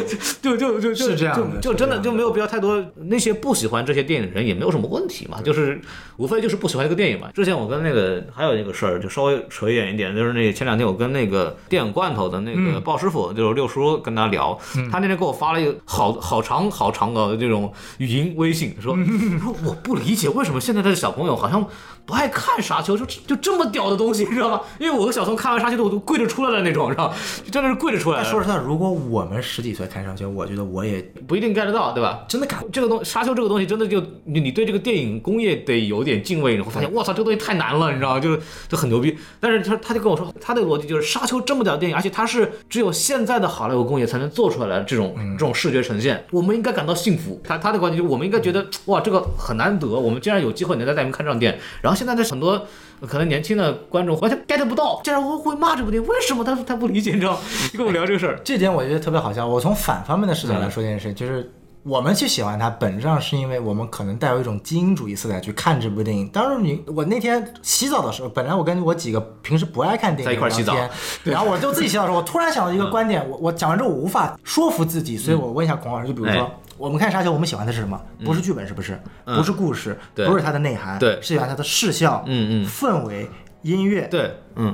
[0.41, 2.83] 就就就就是这样的就真的的就没有必要太多。
[2.95, 5.79] 那些不喜欢这些电影的人也没有什么问题嘛，就是
[6.17, 7.29] 无非就是不喜欢这个电影嘛。
[7.33, 14.57] 之前我跟那个还有一个事儿，就稍微扯远一点，就是那前两天我跟那个电影罐头的那个鲍师傅，就是六叔跟他聊，
[14.91, 21.67] 他那天给我发了一个好好长好长的这种语音微信，说说 我不理解为什么现在的小朋友好像
[22.05, 24.61] 不爱看沙丘，就就这么屌的东西，你知道吗？
[24.79, 27.15] 因为我和小松看完沙丘的我都跪着出来了那种，知道吗？
[27.43, 28.25] 就真的是跪着出来了。
[28.25, 32.23] 说实话，如果我们十几岁看沙丘，我觉得我也不一定 get 得到，对吧？
[32.27, 38.19] 真的感这个东沙丘这个东西真的就你你对这个电影工业得有点敬畏，你会发现我操这个东西太难了，你知道吗？
[38.19, 38.37] 就
[38.69, 39.17] 就很牛逼。
[39.39, 47.41] 但是他他就跟我说，他的逻辑就是沙丘这么屌的电影，而且它是只有现在的好莱坞工业才能做出来的这种这种视觉呈现，我们应该感到幸福。
[47.43, 51.59] 他他的观点就是我们应该觉得 哇这个很难得，我们竟然有机会能在大荧幕看这场电影。
[51.81, 52.65] 然后现在的很多。
[53.05, 57.11] 可能年轻的观众完全 get 不到，竟然会会骂这部电影，为什么他他不理解？
[57.11, 57.39] 你知道吗？
[57.73, 59.45] 你跟我聊这个事儿，这点我觉得特别好笑。
[59.45, 61.51] 我从反方面的视角来说这件事，就是
[61.83, 66.27] 我们去喜欢它，本质上是因为我们可能带有一种精英主义色彩去看这部电影。
[66.29, 76.43] 当然你，我那天洗澡的时候，本来我跟我几个平时不爱看电影的一块洗澡聊天然后我就自己洗澡的时候，我突然想到一个观点，我我讲完之后我无法说服自己，所以我问一下孔老师，就比如说。
[76.43, 78.01] 哎我们看沙丘，我们喜欢的是什么？
[78.25, 78.99] 不是剧本，是不是？
[79.25, 83.29] 不是故事，对不是它的内涵，对是喜欢它的视效、嗯嗯氛围、
[83.61, 84.73] 音乐，对，嗯。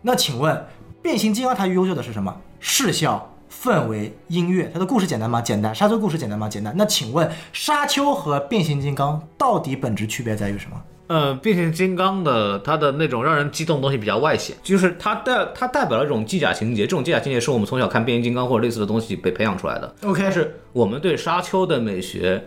[0.00, 0.64] 那请问，
[1.02, 2.34] 变形金刚它优秀的是什么？
[2.60, 3.33] 视效、
[3.64, 4.70] 氛围、音乐。
[4.74, 5.40] 它的故事简单吗？
[5.40, 5.74] 简单。
[5.74, 6.46] 沙丘故事简单吗？
[6.48, 6.74] 简单。
[6.76, 10.76] 那请问，沙丘和变形金刚到底本质区别在于什么？
[11.06, 19.94] 呃，变形金刚的它的那种让人激动的东西比较外显，就是它代它代表了一种机甲情节，这种机甲情节是我们从小看变形金刚或者类似的东西被培养出来的。
[20.02, 22.42] OK 但是我们对沙丘的美学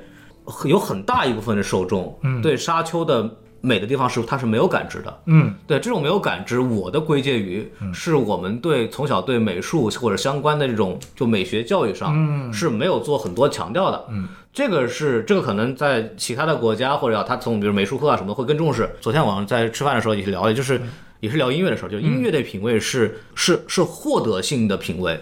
[0.65, 3.29] 有很大一部分的受众，嗯，对沙丘的
[3.61, 18.89] 美的地方是它是没有感知的，嗯，对这种没有感知，我的归结于是我们对从小对美术或者相关的这种就美学教育上，是没有做很多强调的，嗯，这个是这个可能在其他的国家或者要他从比如美术课啊什么的会更重视。
[19.01, 20.81] 昨天晚上在吃饭的时候也是聊的，就是
[21.19, 25.19] 也是聊音乐的时候，就音乐的品味是是是获得性的品味。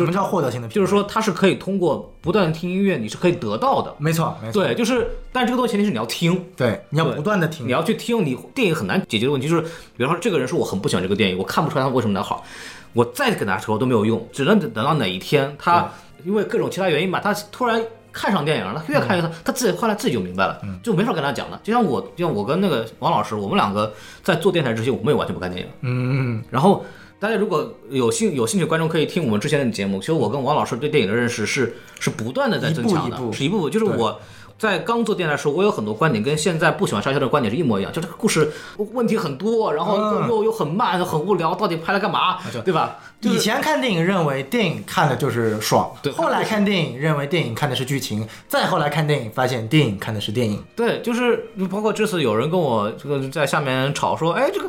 [0.00, 0.68] 什么叫获得性的？
[0.68, 3.94] 就是说它是可以通过不断地听音乐，你是可以得到的。
[3.98, 8.24] 没错，没错，对，就是，但这个东西前提是你要听，对，你要不断的听你，要去听。
[8.24, 9.62] 你电影很难解决的问题就是，
[9.96, 12.44] 比方说这个人说我很不喜欢这个电影，我看不出来他为什么的好，
[12.92, 15.88] 我再跟他说都没有用，只能等等到哪一天他
[16.24, 17.82] 因为各种其他原因吧，他突然。
[18.16, 21.60] 看上电影了，他越看越看，他自己后来自己就明白了，就没法跟他讲了。
[21.64, 23.92] 就像我，就像我跟那个王老师，我们两个
[24.22, 25.68] 在做电台之前，我们也完全不看电影。
[25.80, 26.84] 嗯，然后
[27.24, 33.32] 大家如果有兴有兴趣观众可以听我们之前的节目，其实我跟王老师对电影的认识是是不断的在增强的，一步一步。
[33.32, 33.70] 是一步步。
[33.70, 34.20] 就是我
[34.58, 38.52] 在刚做电台的时候，我有很多观点跟现在不喜欢沙丘的观点是一模一样，就这个故事
[38.92, 40.28] 问题很多，然后又、嗯。
[40.28, 42.98] 又又很慢，又很无聊，到底拍了干嘛，对吧？
[43.22, 46.12] 就是以前看电影认为电影看的就是爽，对。
[46.12, 50.62] 后来看电影认为电影看的是剧情，再后来看电影发现电影看的是电影。
[50.76, 54.68] 对，就是包括这次有人跟我这个在下面吵说，哎，这个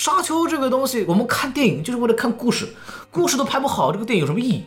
[0.00, 2.66] 沙丘这个东西，我们看电影就是为了看故事，
[3.10, 4.64] 故事都拍不好，这个电影有什么意义？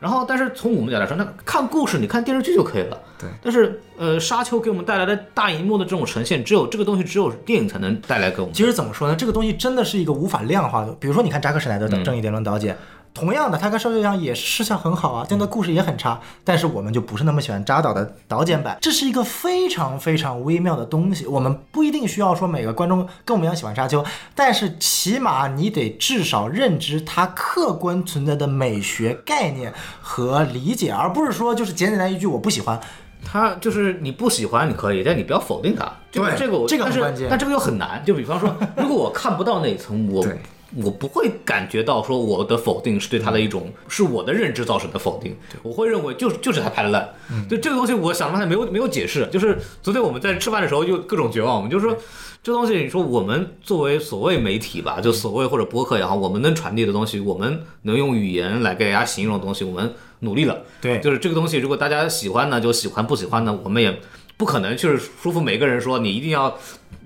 [0.00, 3.00] 然后，但是从我们角度来说，那看故事，你看电视剧就可以了。
[3.16, 3.28] 对。
[3.40, 8.52] 但是，呃，沙丘给我们带来的大荧幕的这种呈现，只有这个东西只有电影才能带来给我们。
[8.52, 9.14] 其实怎么说呢？
[9.14, 10.90] 这个东西真的是一个无法量化的。
[10.98, 12.76] 比如说，你看扎克施奈德的《正义联盟》导演，
[13.14, 16.20] 同样的，他跟沙丘一样也是视效很好啊，但他故事也很差。
[16.44, 21.26] 但是我们就不是那么喜欢扎导的导剪版，这是一个非常非常微妙的东西。
[21.26, 32.80] 我们不一定需要说每个观众跟我们一样喜欢沙丘，但是起码你得至少认知它客观存在的美学概念和理解，而不是说就是简简单单一句我不喜欢。
[33.24, 35.84] 它就是你不喜欢你可以，但你不要否定它。
[36.10, 38.02] 对这个我这个很关键但这个又很难。
[38.04, 40.36] 就比方说，如果我看不到那一层，我 对
[40.76, 45.36] 我不会感觉到说我的否定是对他的一种是我的认知造成的否定。
[45.62, 47.08] 我会认为就是就是他拍的烂。
[47.30, 49.26] 嗯就这个东西，我想了半天没有没有解释。
[49.32, 51.96] 就是昨天我们在吃饭的时候就各种绝望，我们就说。
[52.44, 60.60] 这东西，你说我们作为所谓媒体吧，就所谓或者播客也好，我们能传递的东西，我们能用语言来给大家形容的东西，我们努力了。
[60.80, 63.96] 对就是这个东西，如果大家喜欢呢，就喜欢；不喜欢呢，我们也
[64.42, 66.52] 不可能就是说服每个人说你一定要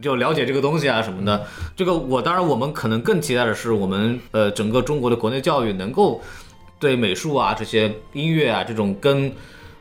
[0.00, 1.46] 就了解这个东西啊什么的。
[1.76, 6.22] 这个我当然，我们可能更期待的是，我们呃整个中国的国内教育能够
[6.78, 9.30] 对美术啊这些音乐啊这种跟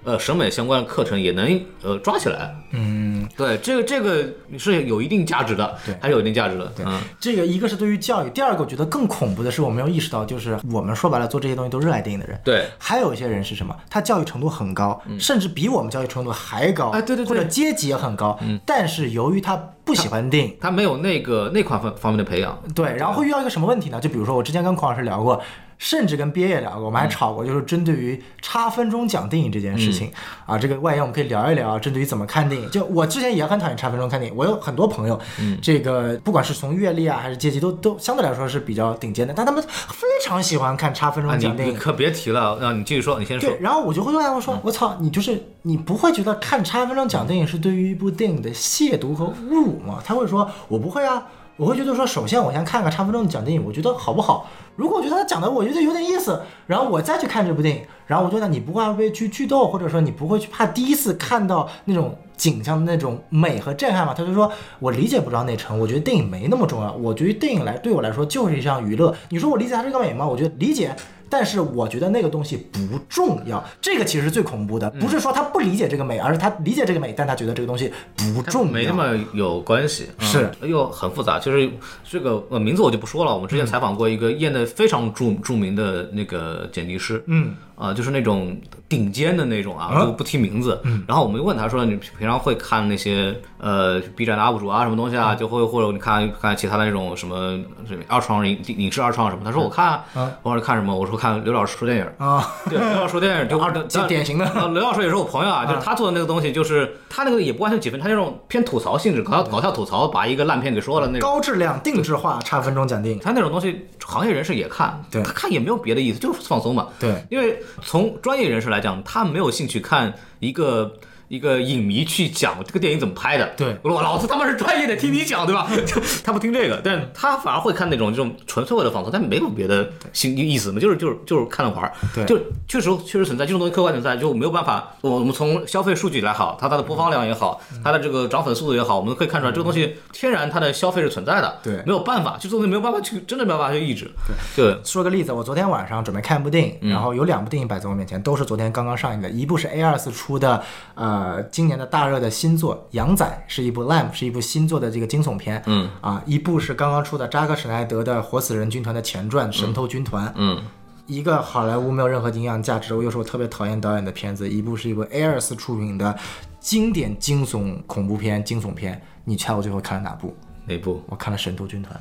[0.06, 2.56] 呃审美相关的课程也能呃抓起来。
[2.72, 4.26] 嗯，对，这个这个
[4.58, 6.72] 是有一定价值的，对还是有一定价值的。
[6.86, 12.66] 嗯，这个一个是对于教育，第二个我觉得更恐怖的是，我没有意识到，就是我们说白了做这些东西都热爱电影的人，对。
[12.78, 13.76] 还有一些人是什么？
[13.90, 24.00] 他教育程度很高，甚至比我们教育程度还高，哎对对对或者阶级也很高，嗯但是由于他不喜欢电影，他没有那个那块方方面的培养，对，然后会遇到一个什么问题呢？
[24.00, 25.42] 就比如说我之前跟孔老师聊过。
[25.78, 30.12] 甚至跟憋也聊过，我们还吵过，就是针对于差分钟讲电影这件事情、
[30.46, 32.70] 啊，这个外延我们可以聊一聊，针对于怎么看电影。
[32.72, 35.20] 就我之前也很讨厌差分钟看电影，我有很多朋友，
[35.62, 41.74] 这个不管是从阅历啊还是阶级都都相对来说是比较顶尖的，但他们非常喜欢看差分啊，钟讲电影。
[41.74, 43.60] 你可别提了，让你继续说，你先说对，。
[43.60, 50.02] 然后我就会问他，我说我操，你就是你不会觉得看差分钟讲电影是对于一部电影的亵渎和侮辱吗？
[50.06, 51.28] 他会说，我不会啊，
[51.58, 54.48] 我会觉得说，首先我先看个差分钟讲电影，我觉得好不好？
[54.76, 64.14] 如果我觉得他讲的我觉得有点意思，然后我再去看这部电影，然后我觉得你不会被去剧透，或者说你不会去怕第一次看到那种景象的那种美和震撼嘛？
[64.14, 69.16] 他就说我理解不到那层，我觉得电影没那么重要，我觉得电影来对我来说就是一项娱乐。
[69.30, 70.28] 你说我理解它这个美吗？
[70.28, 70.94] 我觉得理解。
[71.30, 78.72] 但是我觉得那个东西不重要，这个其实是最恐怖的，不是说他不理解这个美，而是他理解这个美，但他觉得这个东西不重要。
[78.72, 81.40] 没那么有关系，嗯是又很复杂。
[81.40, 81.70] 就是
[82.04, 88.58] 这个呃名字我就不说了，我们之前采访过一个业内非常著著名的那个剪辑师，嗯，啊、就是那种
[88.88, 90.82] 顶尖的那种啊，啊就不提名字。
[91.08, 95.36] 然后我们就问他说：“你平常会看那些呃 B 站的 UP 主啊，什么东西啊？
[95.36, 100.06] 就会或者你看看其他的那种什么什么二创影影视二创什么？”他说：“我看啊。
[100.16, 111.30] 嗯我说：“看什么？”我说：“看刘老师说电影。”啊，对，刘老师说电影就 二但典型的呃，刘老师也是我朋友啊，就是他做的那个东西，就是他那个也不完全几分，他那种偏吐槽性质，搞笑搞笑吐槽，把一个烂片给说了那种。
[111.30, 116.88] 高质量定制化差分钟讲电影，他那种东西，行业人士也看，对他看也没有别的意思，就是放松嘛。
[117.00, 120.92] 对，因为从专业人士来讲，他没有兴趣看一个
[121.28, 123.50] 一个影迷去讲这个电影怎么拍的。
[123.58, 125.68] 对我说老子他妈是专业的，听你讲对吧？
[125.86, 131.92] 就 他不听这个，但他反而会看那种这种纯粹为了放松，但没有别的心意思嘛，就是就是就是看着玩儿。
[132.14, 132.38] 对就
[132.68, 134.96] 确实确实存在这种东西，客观存在，就没有办法。
[135.02, 141.60] 我我们从消费数据来好，它它的播放量也好，它的这个涨粉速度也好，我们可以看出来这个东西天然它的消费是存在的。
[141.64, 144.10] 对没有办法，就这东西没有办法去，真的没有办法去抑制。
[144.56, 149.30] 对，说个例子，我昨天晚上准备看一部电影，然后有两部电影摆在我面前，都是昨天刚刚上映的。
[149.30, 150.64] 一部是 A 二四出的，
[150.96, 151.15] 呃，
[151.52, 155.62] 今年的大热的新作《羊仔》，是一部 Lamb，是一部新作的这个惊悚片。
[155.66, 160.28] 嗯啊，一部是刚刚出的扎克施奈德的《活死人军团》的前传《神偷军团》。
[160.36, 160.64] 嗯
[161.08, 166.18] 一个好莱坞没有任何营养价值，又是我特别讨厌导演的片子，一部是一部 Airs 出品的
[166.60, 169.00] 经典惊悚恐怖片、惊悚片。
[169.24, 170.36] 你猜我最后看了哪部？
[170.66, 171.04] 哪部？
[171.08, 171.96] 我看了《神偷军团》，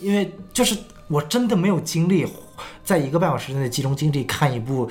[0.00, 0.78] 因为就是
[1.08, 2.24] 我真的没有精力
[2.82, 4.90] 在一个半小时内集中精力看一部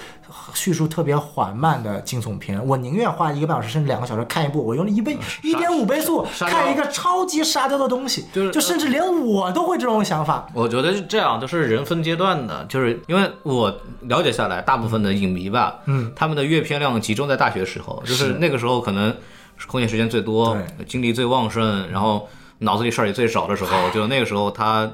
[0.54, 10.48] 叙述特别缓慢的惊悚片，我宁愿花一个半小时甚至两个小时看一部我用了一倍一点五倍速看一个超级沙雕的东西，就是就甚至连我都会这种想法。
[10.54, 19.16] 我觉得是这样，就是人分阶段的，就是因为我了解下来，大部分的影迷吧，嗯，他们的阅片量集中在大学时候，就是那个时候可能
[19.58, 20.58] 是空闲时间最多，
[20.88, 22.28] 精力最旺盛，然后
[22.60, 24.90] 脑子里事儿也最少的时候， 就那个时候他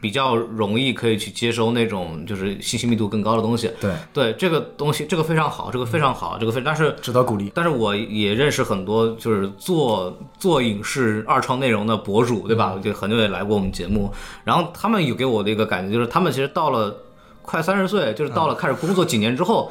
[0.00, 3.70] 比较容易可以去接收那种就是信息密度更高的东西。
[3.80, 7.50] 对，对，这个东西这个非常好，这个非常好，这个非但是值得鼓励。
[7.54, 12.78] 但是我也认识很多就是做做影视二创内容的博主，对吧？
[12.82, 14.12] 就很多也来过我们节目，
[14.44, 16.96] 然后他们有给我的一个感觉，就是他们其实到了
[17.42, 19.70] 快三十岁，就是到了开始工作几年之后，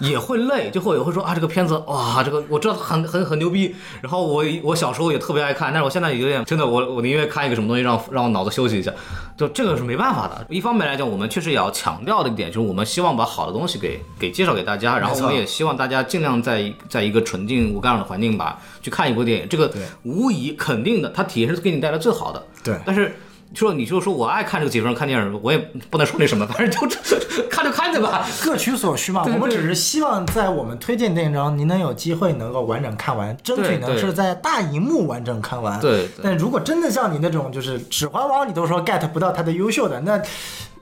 [0.00, 8.92] 也会累，就会也会说啊，这个片子哇，这个我知道很很很牛逼，然后我我小时候也特别爱看，但是我现在有点真的，我我宁愿看一个什么东西让让我脑子休息一下，
[9.36, 10.46] 就这个是没办法的。
[10.48, 19.70] 一方面来讲，我们确实也要强调的一点，就是我们希望把好的东西给给介绍给大家，然后我们也希望大家尽量在在一个纯净无干扰的环境吧去看一部电影，这个
[20.02, 22.42] 无疑肯定的，它体验是给你带来最好的。
[22.62, 23.16] 对但是
[23.54, 25.58] 说你就说我爱看这个几分钟看电影，我也
[25.90, 26.96] 不能说那什么，反正就
[27.50, 28.26] 看就看着吧。
[28.44, 35.80] 各取所需嘛，对对我们只是希望在我们推荐电影中，您能有机会能够完整看完，争取能是在大荧幕完整看完。
[35.80, 40.20] 对对但如果真的像你那种就是《指环王》，你都说 get 不到它的优秀的，那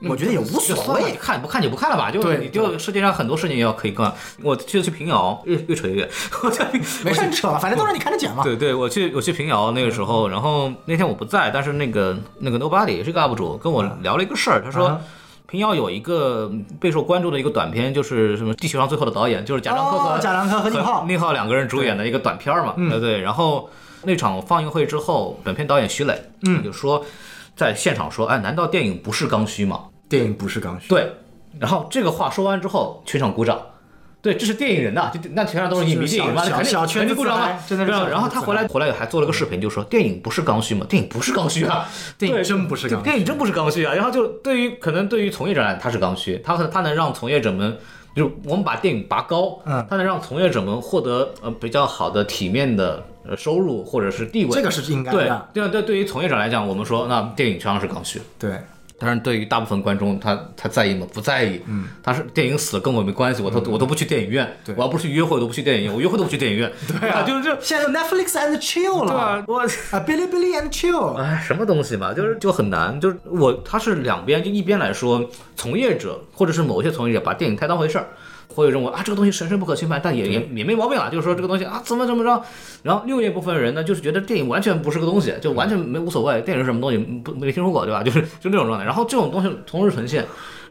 [0.03, 1.13] 我觉得也无所谓。
[1.21, 4.13] 看不看就不看了吧，就对你就世界上很多事情要可以干。
[4.43, 6.09] 我去去平遥，越越扯越远。
[6.43, 6.63] 我去
[7.05, 8.43] 没事，你扯吧，反正都让你看着讲嘛。
[8.45, 14.89] 对对，我去我去平遥那个时候，然后那天我不在，但是那个那个 Nobody 也是个 UP 主跟我聊了一个事儿，他说。
[14.89, 15.01] 啊
[15.51, 23.19] 平遥有一个备受关注的一个短片，就是什么《地球上最后的导演》，就是贾樟柯和、哦贾樟柯和宁浩宁浩两个人主演的一个短片儿嘛，对对。
[23.23, 23.71] 然后
[24.03, 27.03] 那场放映会之后，本片导演徐磊，嗯，就说
[27.59, 29.87] 在现场说，哎，难道电影不是刚需吗？
[30.09, 30.89] 电影不是刚需。
[30.89, 31.11] 对，
[31.59, 33.61] 然后这个话说完之后，全场鼓掌。
[34.23, 43.93] 对，这是电影人呐，就那全场都是影迷电影嘛，小肯定肯定鼓掌嘛，真的然后他回来回来还做了个视频，就说电影不是刚需嘛，电影不是刚需啊， 电影对真不是刚需电影真不是刚需啊。
[43.93, 47.77] 然后就对于可能对于从业者来讲，它是刚需，它它能让从业者们。
[48.17, 55.49] 就是我们把电影拔高，嗯它能让从业者们获得呃比较好的体面的呃收入或者是地位，这个是应该的。
[55.53, 58.59] 对对，对于从业者来讲，我们说那电影实际上是刚需，对，
[58.99, 61.07] 但是对于大部分观众，他他在意吗？
[61.13, 61.61] 不在意。
[61.67, 64.57] 嗯，他是电影死了跟我没关系，我都、我都不去电影院。
[64.65, 66.73] 对我要不去约会，我都不去电影院，我约会都不去电影院。
[67.01, 67.57] 对啊就是这。
[67.61, 69.13] 现在有 Netflix and chill 了。
[69.13, 71.15] 对啊，我啊，哔哩哔哩 and chill。
[71.15, 78.09] 哎，什么东西嘛，就是就很难，就是我他是两边，就一边来说，从业者或者是某些从业者把电影太当回事儿，
[78.59, 82.43] 会认为啊这个东西神圣不可侵犯，但也也也没毛病了，就是说这个东西啊怎么怎么着，
[82.83, 88.03] 然后另一部分人呢，就是觉得电影完全不是个东西，就完全没无所谓，电影是什么东西不没听说过，对吧？
[88.03, 90.27] 就是就这种状态，然后这种东西同时呈现。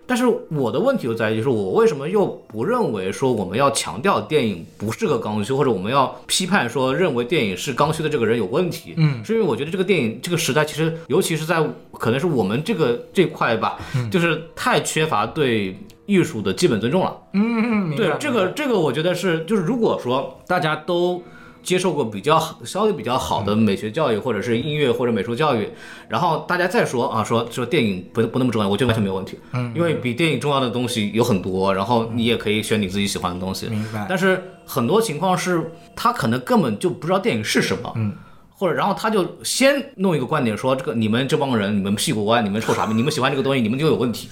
[0.09, 8.93] 但是我的问题就在于，就是我为什么又不认为说我们要强调电影不是个刚需，或者我们要批判说认为电影是刚需的这个人有问题？
[8.95, 11.61] 嗯，是因为我觉得这个电影这个时代，其实尤其是在
[11.91, 13.77] 可能是我们这个这块吧，
[14.09, 15.75] 就是太缺乏对
[16.07, 17.15] 艺术的基本尊重了。
[17.33, 21.21] 嗯，对这个这个，我觉得是就是如果说大家都。
[21.63, 25.67] 接受过比较好稍微比较好的美学教育，或者是音乐或者美术教育，
[26.07, 29.37] 然后大家再说啊，说说电影不不那么重要，我觉得完全没有问题。
[29.51, 33.67] 嗯，因为比电影重要的东西有很多，然后你也可以选你自己喜欢的东西。
[33.67, 37.91] 明白但是很多情况是他可能根本就不知道电影是什么。
[37.97, 38.13] 嗯。
[38.55, 44.29] 或者，然后他就先弄一个观点说，这个你们这帮人，你们屁股歪，你们臭傻逼，你们喜欢这个东西，你们就有问题。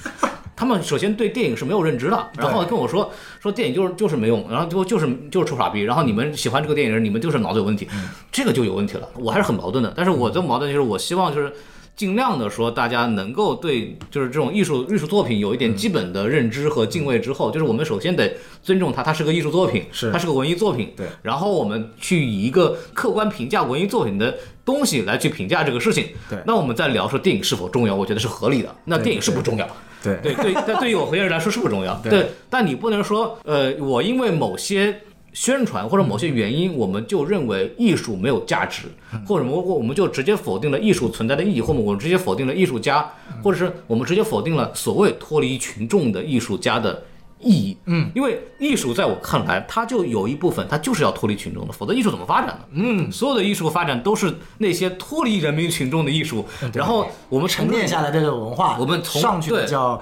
[0.55, 3.11] 他们首先对电影是没有认知的，然后跟我说
[3.41, 7.87] 说电影就是就是没用，然后就就是就是臭傻逼，然后你们喜欢这个电影人，你们就是脑子有问题，
[8.31, 9.09] 这个就有问题了。
[9.15, 11.51] 我还是很矛盾的，但是我的矛盾就是我希望就是
[11.95, 20.11] 尽量的说大家能够对就是这种艺术艺术作品有一点基本的认知和敬畏之后，就是我们首先得尊重它，它是个艺术作品，是。
[20.11, 26.39] 它是个文艺作品，对，然后我们去以一个客观评价文艺作品的东西来去评价这个事情，对。
[26.45, 28.73] 那我们再聊说电影是否重要，我觉得是合理的。
[28.85, 29.67] 那电影是不重要。
[30.05, 31.93] 对对对，但对于我和人来说是不重要。
[32.03, 35.01] 对对，但你不能说，呃，我因为某些
[35.33, 38.83] 宣传或者某些原因，我们就认为艺术没有价值，
[39.27, 43.11] 或者我我们就直接否定了艺术存在的意义，或者我们直接否定了艺术家，
[43.43, 47.03] 或者是我们直接否定了所谓脱离群众的艺术家的。
[47.45, 52.59] 意义，嗯，因为艺术在我看来，它就有一部分，它就是要脱离群众的，否则艺术怎么发展呢？
[52.71, 56.43] 嗯，所有的艺术发展都是那些脱离人民群众的艺术，
[56.73, 60.01] 然后我们沉淀下来这个文化，我们从上去的对叫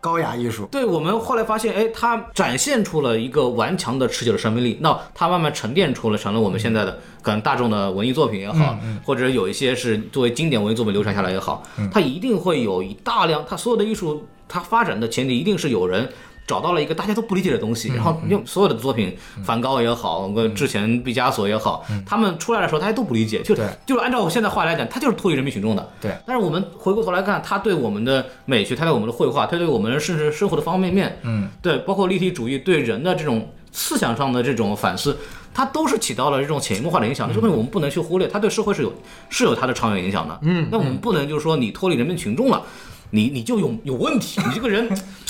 [0.00, 0.64] 高雅艺术。
[0.72, 4.78] 对我们后来发现，哎，它展现出了一个顽强的、持久的生命力。
[4.80, 11.62] 那它慢慢沉淀出了，成了我们现在的可能大众的文艺作品也好，或者有一些是作为经典文艺作品流传下来也好，
[11.92, 16.08] 它一定会有一大量，它所有的艺术，它发展的前提一定是有人。
[16.48, 19.14] 找到了一个大家都不理解的东西，然后用所有的作品，
[19.44, 23.54] 梵高也好，跟之前毕加索也好，他们出来的时候大家都不理解，就
[23.84, 25.88] 就是按照我现在话来讲，他就是脱离人民群众的。
[26.00, 26.16] 对。
[26.26, 35.16] 但是我们回过头来看，他对我们的美学，他对我们的绘画，他对我们甚至生活的方方面面，嗯，对，包括立体主义对人的这种思想上的这种反思，
[35.52, 37.26] 它都是起到了这种潜移默化的影响。
[37.26, 38.92] 这东西我们不能去忽略，它对社会是有
[39.28, 40.38] 是有它的长远影响的。
[40.42, 40.68] 嗯。
[40.70, 42.62] 那我们不能就是说你脱离人民群众了。
[43.10, 44.88] 你你就有有问题，你这个人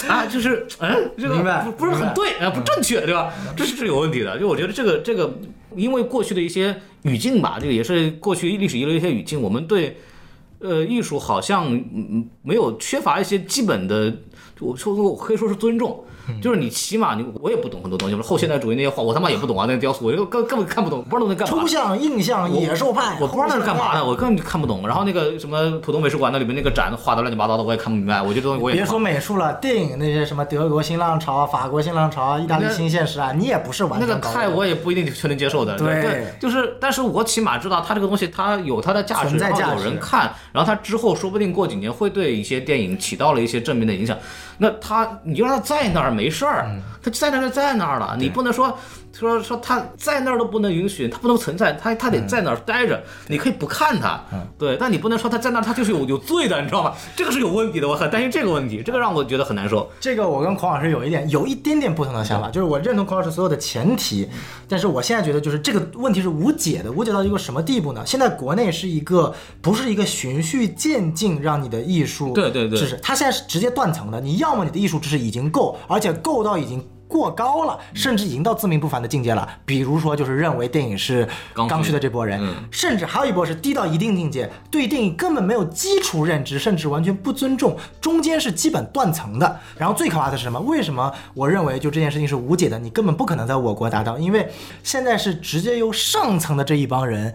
[0.09, 3.33] 啊，就是嗯，这个不不是很对啊，不正确，对吧？
[3.57, 4.39] 这是是有问题的。
[4.39, 5.33] 就我觉得这个这个，
[5.77, 9.97] 因为过去的一些语境吧，这个也是过去历史遗留一些语境，我们对
[10.61, 11.71] 呃艺术好像
[12.43, 14.13] 没有缺乏一些基本的，
[14.61, 16.05] 我说我可以说是尊重。
[16.41, 21.61] 就是你起码你我也不懂很多东西，后现代主义那些画我他妈也不懂啊，那个雕塑我就根根本看不懂，不知道那干嘛。
[21.61, 24.87] 抽象、印象、野兽派，我不知道那是干嘛的，我根本看不懂。
[24.87, 28.21] 然后那个什么浦东美术馆那里面那个展画的乱七八糟的，我也看不明白。
[28.23, 35.77] 我觉得东西我也别说美术了，电影那些什么德国新浪潮、法国新浪潮、意大利新现实啊，你也不是完全那个太我也不一定全能接受的。
[35.79, 44.17] 对，就是，但是我起码知道它这个东西它有它的价值，然后有人看，然后它之后说不定过几年会对一些电影起到了一些正面的影响。
[44.59, 46.67] 那它，你就让它在那儿没事儿，
[47.03, 48.77] 他在那儿就在那儿了，你不能说。
[49.13, 53.03] 说说他在那儿都不能允许，他不能存在，他他得在那儿待着。
[53.29, 54.23] 你可以不看他，
[54.57, 56.95] 对，但你不能说他在那儿他就是有有罪的，你知道吗？
[57.17, 59.91] 这个是有问题的，我很担心这个问题，这个让我觉得很难受。
[59.99, 64.29] 这个我跟孔老师有一点有一点点不同的想法，就是我认同孔老师所有的前提，
[64.69, 68.03] 但是我现在觉得就是这个问题是无解的，无解到一个什么地步呢？
[68.07, 74.21] 现在国内是一个不是一个循序渐进让你的艺术对对对，知识，它现在是直接断层的。
[74.21, 76.87] 你要么你的艺术知识已经够，而且够到已经。
[77.09, 79.49] 过高了，甚至已经到自命不凡的境界了。
[79.65, 82.41] 比如说，就是认为电影是刚需的这波人，
[82.71, 89.59] 甚至还有一波是低到一定境界，对电影根本没有基础认知，甚至完全不尊重，中间是基本断层的。
[89.77, 90.61] 然后最可怕的是什么？
[90.61, 92.79] 为什么我认为就这件事情是无解的？
[92.79, 94.49] 你根本不可能在我国达到，因为
[94.83, 97.35] 现在是直接由上层的这一帮人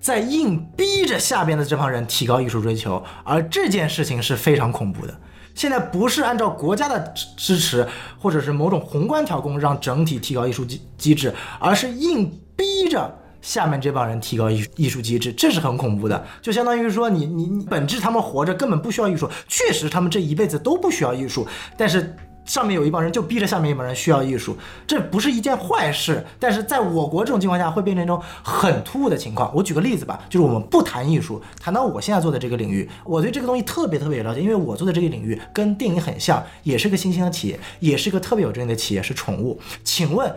[0.00, 5.18] 在硬逼着下边的这帮人提高艺术追求，而这件事情是非常恐怖的。
[5.58, 7.84] 现在不是按照国家的支支持，
[8.16, 13.12] 或者是某种宏观调控让整体提高艺术机机制，而是硬逼着
[13.42, 16.24] 下面这帮人提高艺艺术机制，这是很恐怖的。
[16.40, 21.44] 就相当于说，你你你本质他们活着根本不需要艺术，确实他们这一辈子都不需要艺术，
[21.76, 22.14] 但是。
[22.48, 24.56] 上面有一帮人就逼着下面一帮人需要艺术，
[24.86, 26.24] 这不是一件坏事。
[26.40, 29.54] 但是在我国这种情况下，会变成一种很突兀的情况。
[29.54, 39.60] 我举个例子吧，就是我们不谈艺术，谈到我现在做的这个领域，我对这个东西特别特别了解，因为我做的这个领域跟电影很像，也是个新兴的企业，也是个特别有争议的企业，是宠物。
[39.84, 40.34] 请问？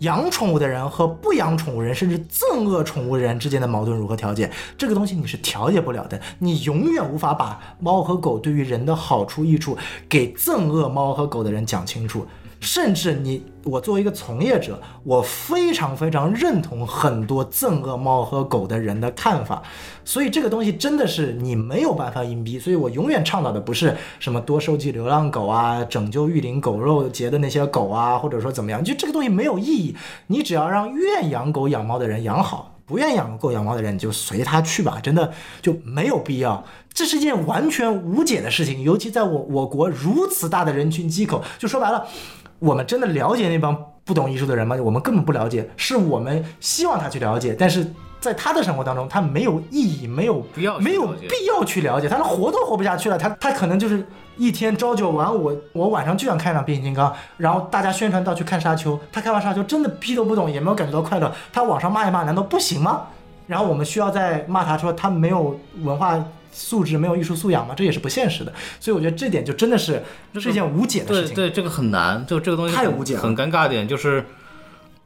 [0.00, 4.50] 养宠物的人和不养宠物人，甚至憎恶宠物人之间的矛盾如何调解？
[4.76, 12.26] 这个东西你是调解不了的，你永远无法把猫和狗对于人的好处益处给憎恶猫和狗的人讲清楚。
[12.64, 19.62] 甚至你，我作为一个从业者，我非常非常认同很多憎恶猫和狗的人的看法，
[20.02, 22.58] 所以这个东西真的是你没有办法硬逼。
[22.58, 29.94] 所以我永远倡导的不是什么多收集流浪狗啊，拯救玉林狗肉节的那些狗啊，或者说怎么样，就这个东西没有意义。
[30.28, 35.30] 你只要让愿养狗养猫的人养好，不愿养狗养猫的人你就随他去吧，真的
[35.60, 36.64] 就没有必要。
[36.94, 42.06] 这是一件完全无解的事情，尤其在我我国如此大的人群机口，就说白了。
[42.64, 43.76] 我们真的了解那帮
[44.06, 44.74] 不懂艺术的人吗？
[44.82, 47.86] 我们根本不了解，是我们希望他去了解，但是
[48.20, 53.18] 在他的生活当中，他没有意义，没有必要，没有必要去了解，他连活都活不下去了。
[53.18, 54.06] 他他可能就是
[54.38, 63.02] 一天朝九晚五，我晚上就想看一场变形金刚，然后大家宣传到去看沙丘，他看完沙丘真的屁都不懂，也没有感觉到快乐，他网上骂一骂难道不行吗？
[63.46, 66.18] 然后我们需要再骂他说他没有文化。
[66.54, 68.52] 素质没有艺术素养嘛，这也是不现实的。
[68.78, 70.02] 所以我觉得这点就真的是
[70.34, 71.34] 是一件无解的事情。
[71.34, 73.20] 对对，这个很难，就这个东西太无解了。
[73.20, 74.24] 很尴尬一点就是，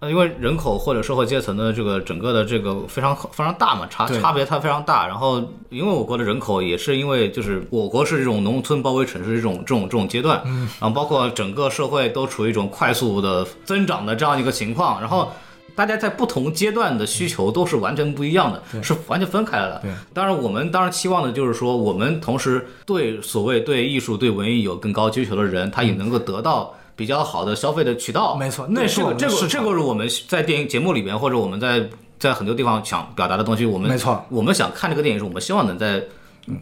[0.01, 5.09] 呃，因为人口或者社会阶层的这个整个的这个非常非常大嘛，差差别它非常大。
[5.09, 15.33] 然后因为我国的人口也是因为就是我国是这种农村包围城市这种这种这种阶段，嗯，然后包括整个社会都处于一种快速的增长的这样一个情况，然后。
[15.74, 19.81] 大家在不同阶段的需求都是完全不一样的，是完全分开来的。
[19.82, 28.35] 对，当然我们当然期望的就是说，我们同时对所谓对艺术、对文艺有更高追求的人，他也能够得到比较好的消费的渠道。
[28.36, 31.89] 没错，那是这个这个是我们在电影节目里边，或者我们在
[32.19, 33.65] 在很多地方想表达的东西。
[33.65, 36.03] 我们没错，我们想看这个电影，是我们希望能在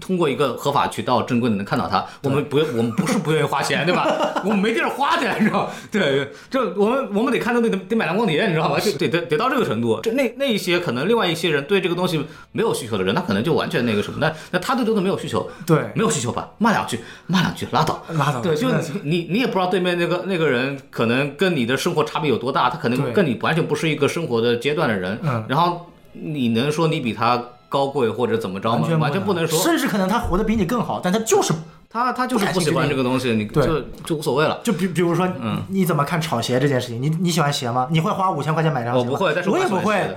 [0.00, 2.04] 通过一个合法渠道正规的能看到它。
[2.22, 4.06] 我们不，我们不是不愿意花钱，对吧？
[4.44, 5.70] 我们没地儿花去，你知道吗？
[5.90, 8.78] 对，这我们我们得看到得得买蓝光碟，你知道吗？
[8.78, 10.00] 就得得得到这个程度。
[10.02, 16.50] 这那那一些可能另外一些人对这个东西没有需求的人，他可能就完全那个什么，那那他对这个没有需求，对没有需求吧？
[16.58, 18.68] 骂两句，骂两句，拉倒，拉倒对，就
[19.02, 27.42] 你你也不知道对面那个那个人可能跟你的生活差别有多大，他可能跟你完全不是一个生活的阶段的人，嗯然后你能说你比他
[27.76, 28.88] 高贵或者怎么着吗？
[28.98, 31.52] 完全不能说，甚至可能他活得比你更好，但他就是
[31.90, 34.60] 他他就是不喜欢这个东西，你对就就无所谓了。
[34.64, 37.02] 就比比如说，嗯你怎么看炒鞋这件事情？
[37.02, 37.86] 你你喜欢鞋吗？
[37.90, 39.10] 你会花五千块钱买双鞋吗？
[39.10, 40.16] 我不会但是我我也不会。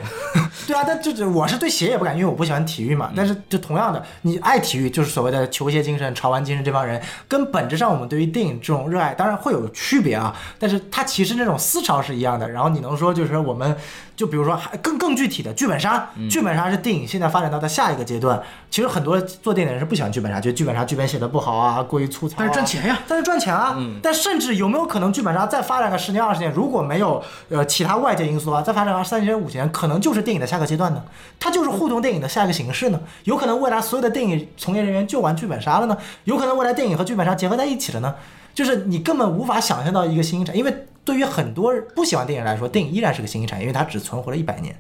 [0.68, 3.12] 对啊，但就是我是对鞋也不敢，因为我不喜欢体育嗯嘛。
[3.16, 10.36] 但是就同样的，你爱体育，就是所谓的球鞋精神、潮玩精神这帮人，跟本质上我们对于电影这种热爱当然会有区别啊。
[10.58, 12.50] 但是它其实那种思潮是一样的。
[12.50, 13.76] 然后你能说就是说我们
[14.16, 18.42] 就比如说还更更具体的剧本杀，嗯剧本杀是电影现在发展到的下一个阶段。
[18.70, 22.38] 其实很多做电影的人是不喜欢剧本杀，觉得剧本杀剧本写的不好啊，过于粗糙、啊。
[22.40, 23.76] 但是赚钱呀但是赚钱啊。
[23.78, 31.04] 嗯但甚至有没有可能剧本杀再发展个十年二十年，如果没有呃其他外界因素的话，再发展个三十年五十年，可能就是电影的下个阶段呢？
[31.40, 33.00] 它就是互动电影的下一个形式呢？
[33.26, 35.98] 有可能未来所有的电影从业人员就玩剧本杀了呢？
[36.24, 38.16] 有可能未来电影和剧本杀结合在一起了呢？
[38.54, 44.76] 就是你根本无法想象到一个新兴产，因为对于很多不喜欢电影来说，电影依然是个新兴产业，因为它只存活了一百年。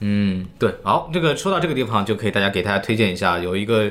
[0.00, 3.90] 嗯，对，好，这个说到这个地方，就可以大家给大家推荐一下，有一个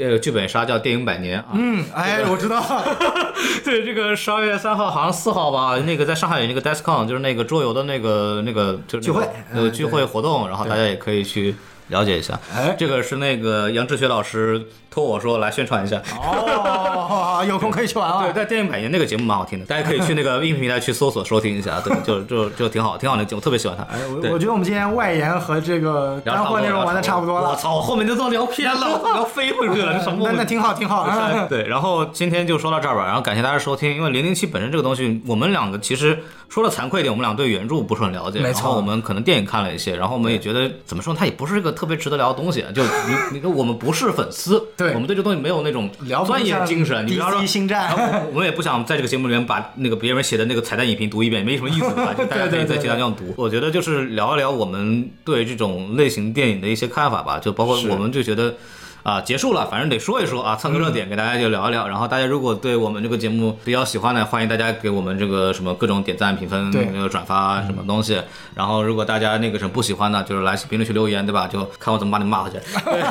[0.00, 1.48] 呃剧本杀叫《电影百年》啊。
[1.54, 2.60] 嗯，哎，我知道。
[3.64, 11.54] 对，这个十二月三号，好像四号吧，那个在上海有那个 DESCON，就是那个桌游的那个那个就是聚会呃聚会活动，然后大家也可以去
[11.90, 12.38] 了解一下。
[12.54, 16.00] 哎这个是那个杨志学老师托我说来宣传一下。
[16.18, 18.22] 哦， 有空可以去玩啊。
[18.24, 23.82] 对，在电影百年那个节目蛮好听的，大家可以去那个音频平台去搜索收听一下，对， 就就就挺好，挺好的节目，特别喜欢它。
[23.84, 27.50] 哎，我我觉得我们今天外延和这个干货内容玩的差不多了。
[27.50, 30.28] 我操，我后面就都聊偏了， 我操，要飞回去了，这什么？
[30.28, 31.02] 那那挺好，挺好。
[31.02, 33.94] 啊对，然后今天就说到这儿吧，然后感谢大家收听。
[33.94, 36.18] 因为零零七本身这个东西，我们两个其实
[36.48, 42.62] 说的惭愧一点，我们俩对原著不是很了解，没错我们可能电影看了一些，然后我们也觉得怎么说，它也不是一个特别值得聊的东西。
[42.74, 47.06] 就你你我们不是粉丝， 对我们对这东西没有那种聊不钻研精神。
[47.06, 47.90] 你比方说星战
[48.32, 52.12] 我们也不想在这个节目里面把那个别人写的那个彩蛋影评读一遍，没什么意思，对吧？
[52.12, 53.32] 就大家 可以在其他地方读。
[53.38, 58.54] 我觉得就是聊一聊我们对这种类型电影的一些看法吧，就包括我们就觉得。
[59.02, 61.88] 啊，结束了，反正得说一说啊，蹭个热点，给大家就聊一聊。
[61.88, 68.20] 然后大家如果对我们这个节目比较喜欢呢，欢迎大家给我们这个什么各种点赞、评分、那个转发什么东西。
[68.54, 71.46] 然后如果大家那个什么不喜欢呢，就是来评论区留言，对吧？
[71.46, 72.56] 就看我怎么把你骂回去。
[72.84, 73.02] 对，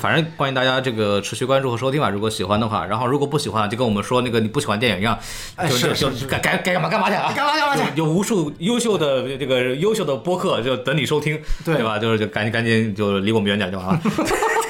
[0.00, 2.08] 反正欢迎大家这个持续关注和收听吧。
[2.08, 5.18] 如果喜欢的话，然后如果不喜欢，就跟我们说那个你不喜欢电影一样，
[5.56, 7.32] 哎就是就该该该干嘛干嘛去啊！
[7.36, 11.98] 干嘛干嘛去有有无数优秀的这个优秀的播客就等你收听，对对吧？
[11.98, 14.00] 就是就赶紧赶紧就离我们远点就完了。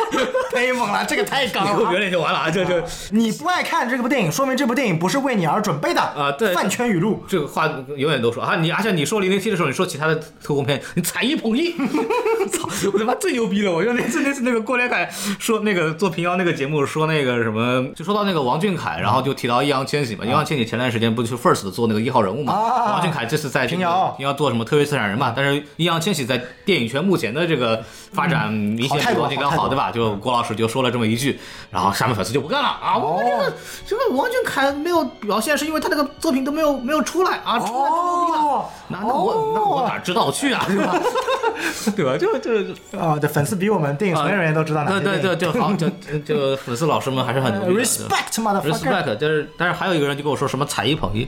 [0.57, 1.99] 忒猛了，这个太刚了。
[1.99, 2.51] 点就完了啊！
[2.51, 2.75] 就就
[3.11, 7.25] 你不爱看这部电影，说明这部电影不是为你而准备的啊对饭圈语录。
[7.27, 7.67] 这个话
[7.97, 11.73] 永远都说啊，你而且你说零零七的时候，你说其他的特工片，你踩一捧一，
[12.53, 12.69] 操！
[12.93, 13.73] 我他妈最牛逼了！
[13.73, 29.91] 我就那次那次那个郭连凯说那个做平遥那个节目说那个什么，就说到那个王俊凯，然后就提到易烊千玺嘛，易烊千玺前段时间不就是 First 做那个一号人物嘛，啊王俊凯这次在平遥平遥做什么特约策展人嘛，但是易烊千玺在电影圈目前的这个发展明显比王俊凯好，对吧？
[29.91, 31.39] 就郭老师就说了这么一句，
[31.71, 33.53] 然后下面粉丝就不干了啊，我们这个
[33.87, 38.39] 这个王俊凯没有表现，是因为他那个作品都没有没有出来啊，出来就牛逼了。
[38.39, 40.95] 哦，那那我那我哪知道去啊，对吧？
[41.97, 42.17] 对吧？
[42.19, 45.35] 就就啊，这粉丝比我们电影从业人员都知道哪对对。
[45.35, 45.89] 对就好，就
[46.25, 48.33] 就粉丝老师们还是很呃牛逼的 respect
[48.63, 51.27] respect，就是但是还有一个人就跟我说什么踩一捧一。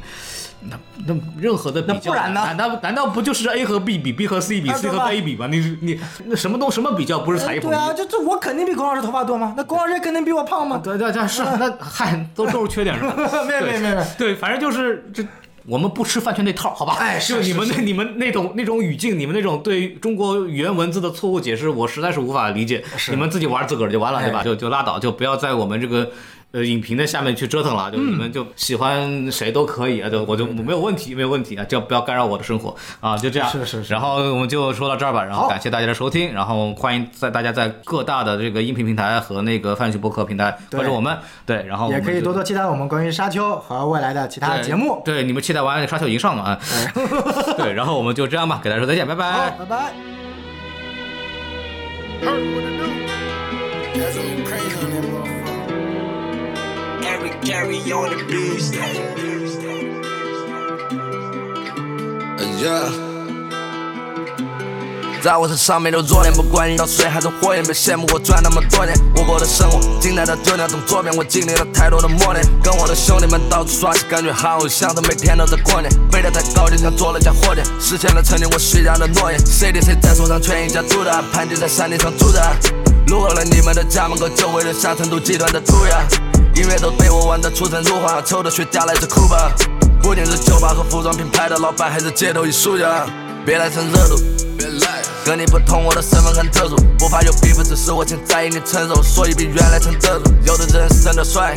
[0.61, 0.77] 那
[1.07, 5.47] 那任何的比较，那不然呢难道难道不就是 A 和 B 比 B 和 C 比啊 C 和 A 比吗？
[5.47, 7.75] 你你那什么东什么比较不是踩一捧一？
[7.75, 9.55] 对啊，这这我肯定比龚老师头发多吗？
[9.57, 10.81] 那龚老师也肯定比我胖吗？
[10.83, 13.15] 对对对，是那嗨，都都是缺点是吧？
[13.47, 14.05] 没有没有没有。
[14.19, 15.25] 对，反正就是这。
[15.67, 16.97] 我们不吃饭圈那套，好吧？
[16.99, 22.83] 哎是就你们那你们那种那种语境，你们那种对中国语言文字的错误解释，我实在是无法理解。
[23.11, 24.41] 你们自己玩自个儿就完了，对吧？
[24.41, 26.11] 哎就就拉倒，就不要在我们这个。
[26.51, 33.47] 呃，影评的下面去折腾了，就你们就喜欢谁都可以啊，就我就没有问题，没有问题啊，就不要干扰我的生活啊，就这样。
[33.51, 45.03] 是是是然后我们就说到这儿吧，然后感谢大家的收听，然后欢迎在大家在各大的这个音频平台和那个泛讯播客平台关注我们，对，然后我们就也可以多多期待我们关于沙丘和未来的其他节目。
[45.05, 46.59] 对，你们期待完沙丘已经上了啊。
[47.59, 49.51] 对，然后我们就这样吧，给大家说再见，拜好拜，。
[49.59, 49.93] 拜拜。
[57.43, 58.75] Carry on the beat.
[62.61, 62.91] Yeah.
[65.23, 68.97] 在我身上没有弱点，不管遇到水还是火焰，别羡慕我赚那么多年。
[69.17, 72.45] 我过的生活，精彩的就那种左边，我经历了太多的磨练。
[72.63, 75.91] 跟我的兄弟们到处耍起，感觉好像是每天都在过年。
[76.11, 79.39] 飞得太高，就像做了架火箭，实现了曾经我许下的诺言。
[79.45, 82.41] 谁的谁在手上全一家独大，盘踞在山顶上住着。
[83.09, 86.28] 路过了你们的家门口，就会留下成都集团的涂鸦。
[86.59, 89.53] 音乐都被我玩得出神入化，抽的雪茄来自库巴。
[90.03, 93.07] 不仅是酒吧和服装品牌的老板，还是街头艺术家。
[93.47, 94.17] 别来蹭热度，
[95.25, 100.33] 跟你不同，我的身份很特殊，不怕有 beef，只是我欠在意你承受，所以比原来撑得住。
[100.47, 101.55] 有的人生得帅，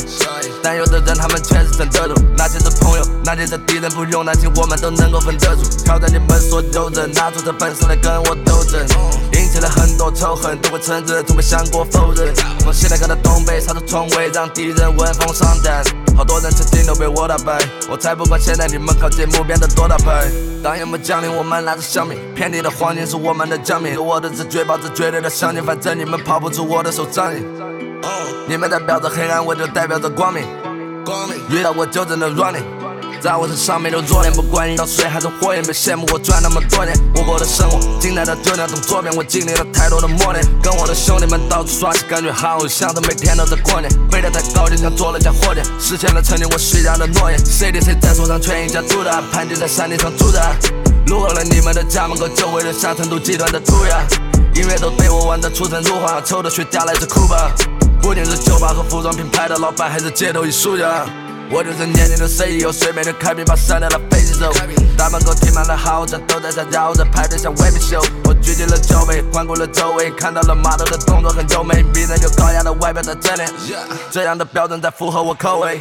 [0.61, 2.13] 但有的人他们确实真得住。
[2.35, 5.63] 那些是朋友，那些是敌人，不用担心，我们都能够分得住。
[5.85, 8.81] 挑战你们所有人，拿出这本事来跟我斗争，
[9.33, 12.33] 引起了很多仇恨，都会承认，从没想过否认。
[12.59, 15.81] 从西南看到东北，杀出重围，让敌人闻风丧胆。
[16.15, 17.57] 好多人曾经都被我打败，
[17.89, 20.29] 我才不管现在你们靠近目变得多大牌。
[20.63, 23.93] 当夜幕降临，我们拿着香米，遍地的黄金是我们的奖品。
[23.95, 27.43] 用我的直觉，保持绝对的相信，反正你们跑不出我的手掌印。
[28.47, 30.43] 你们代表着黑暗，我就代表着光明。
[31.03, 32.63] 光明遇到我就只能 running，
[33.21, 36.93] 在我身上没有弱点，不管遇到水还是火焰，别羡慕我赚那么多钱。
[37.15, 40.43] 我过的生活，精彩的就那种左边，我经历了太多的磨练。
[40.63, 43.87] 跟我的兄弟们到处耍起，感觉好像都每天都在过年。
[44.09, 47.39] 飞得太高，就像做了架火箭，实现了曾经我许下的诺言。
[47.39, 50.41] CDC 在手上全一家独大，盘踞在山顶上住着。
[51.05, 54.01] 路过了你们的家门口，就会留下成都集团的涂鸦。
[54.55, 57.51] 音乐都被我玩得出神入化，抽的雪茄来自库巴。
[58.01, 61.05] 不仅是酒吧和服装品牌的老板，还是街头艺术家。
[61.53, 64.49] 我就是年轻的 CEO，随便就开瓶把山带到飞机走。
[64.97, 68.01] 大门口停满了豪车，都在下轿着排队像维密秀。
[68.23, 73.43] 我举起了酒杯，环顾了周围，看到了码头的动作很优美，迷人又高雅的外表在这里。
[74.09, 75.77] 这样的标准在符合我口味。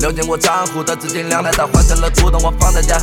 [0.00, 2.96] 流进我账户的资金量太大，换成了古董，我放在家，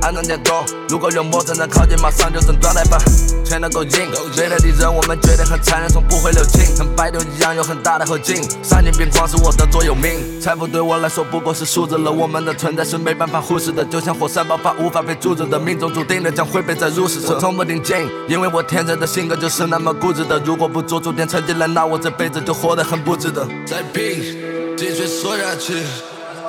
[0.00, 0.64] 安装监控。
[0.88, 2.96] 如果有陌生人靠近，马上就整状态吧。
[3.44, 8.42] 钱都够硬，对待敌人我们绝对很残忍，从不会留情，跟白牛一样有很大的后劲。
[8.62, 17.34] 丧尽病狂是我的座右铭，财富对我来说不过是数字了，我们的存在是没办法忽视的，就像火山爆发无法被阻止的，命中注定的将会被载入史册。
[17.34, 23.46] 我从不顶进，因为我天生的性格就是那么固执的，如果不做出点成绩来，那我这辈子就活得很不值得。
[23.66, 25.82] 再拼，继续说下去。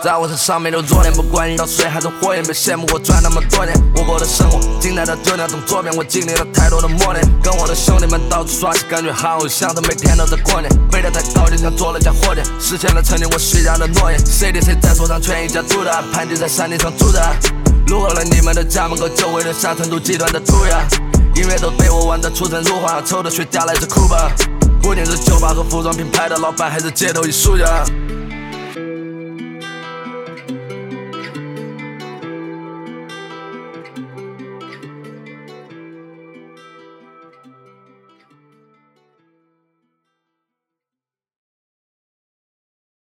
[0.04, 3.76] 在我身上没留弱点，不管遇到水还是火焰，别羡慕我赚那么多年。
[3.96, 7.24] 我过的生活，精彩的就那种作品，我经历了太多的磨练。
[7.42, 10.70] 跟我的兄弟们到处耍起，感觉好像都每天都在过年。
[10.92, 14.20] 飞得太高，就像做了架火箭，实现了曾经我许下的诺言。
[14.20, 17.20] CDC 在手上全一家独大，盘踞在山顶上住着。
[17.88, 20.84] 路过了你们的家门口，就会留下成都集团的涂鸦。
[21.36, 24.30] 音乐都被我玩得出神入化，抽的雪茄来自库巴。
[24.82, 27.84] 不仅是酒吧和服装品牌的老板，还是街头艺术家。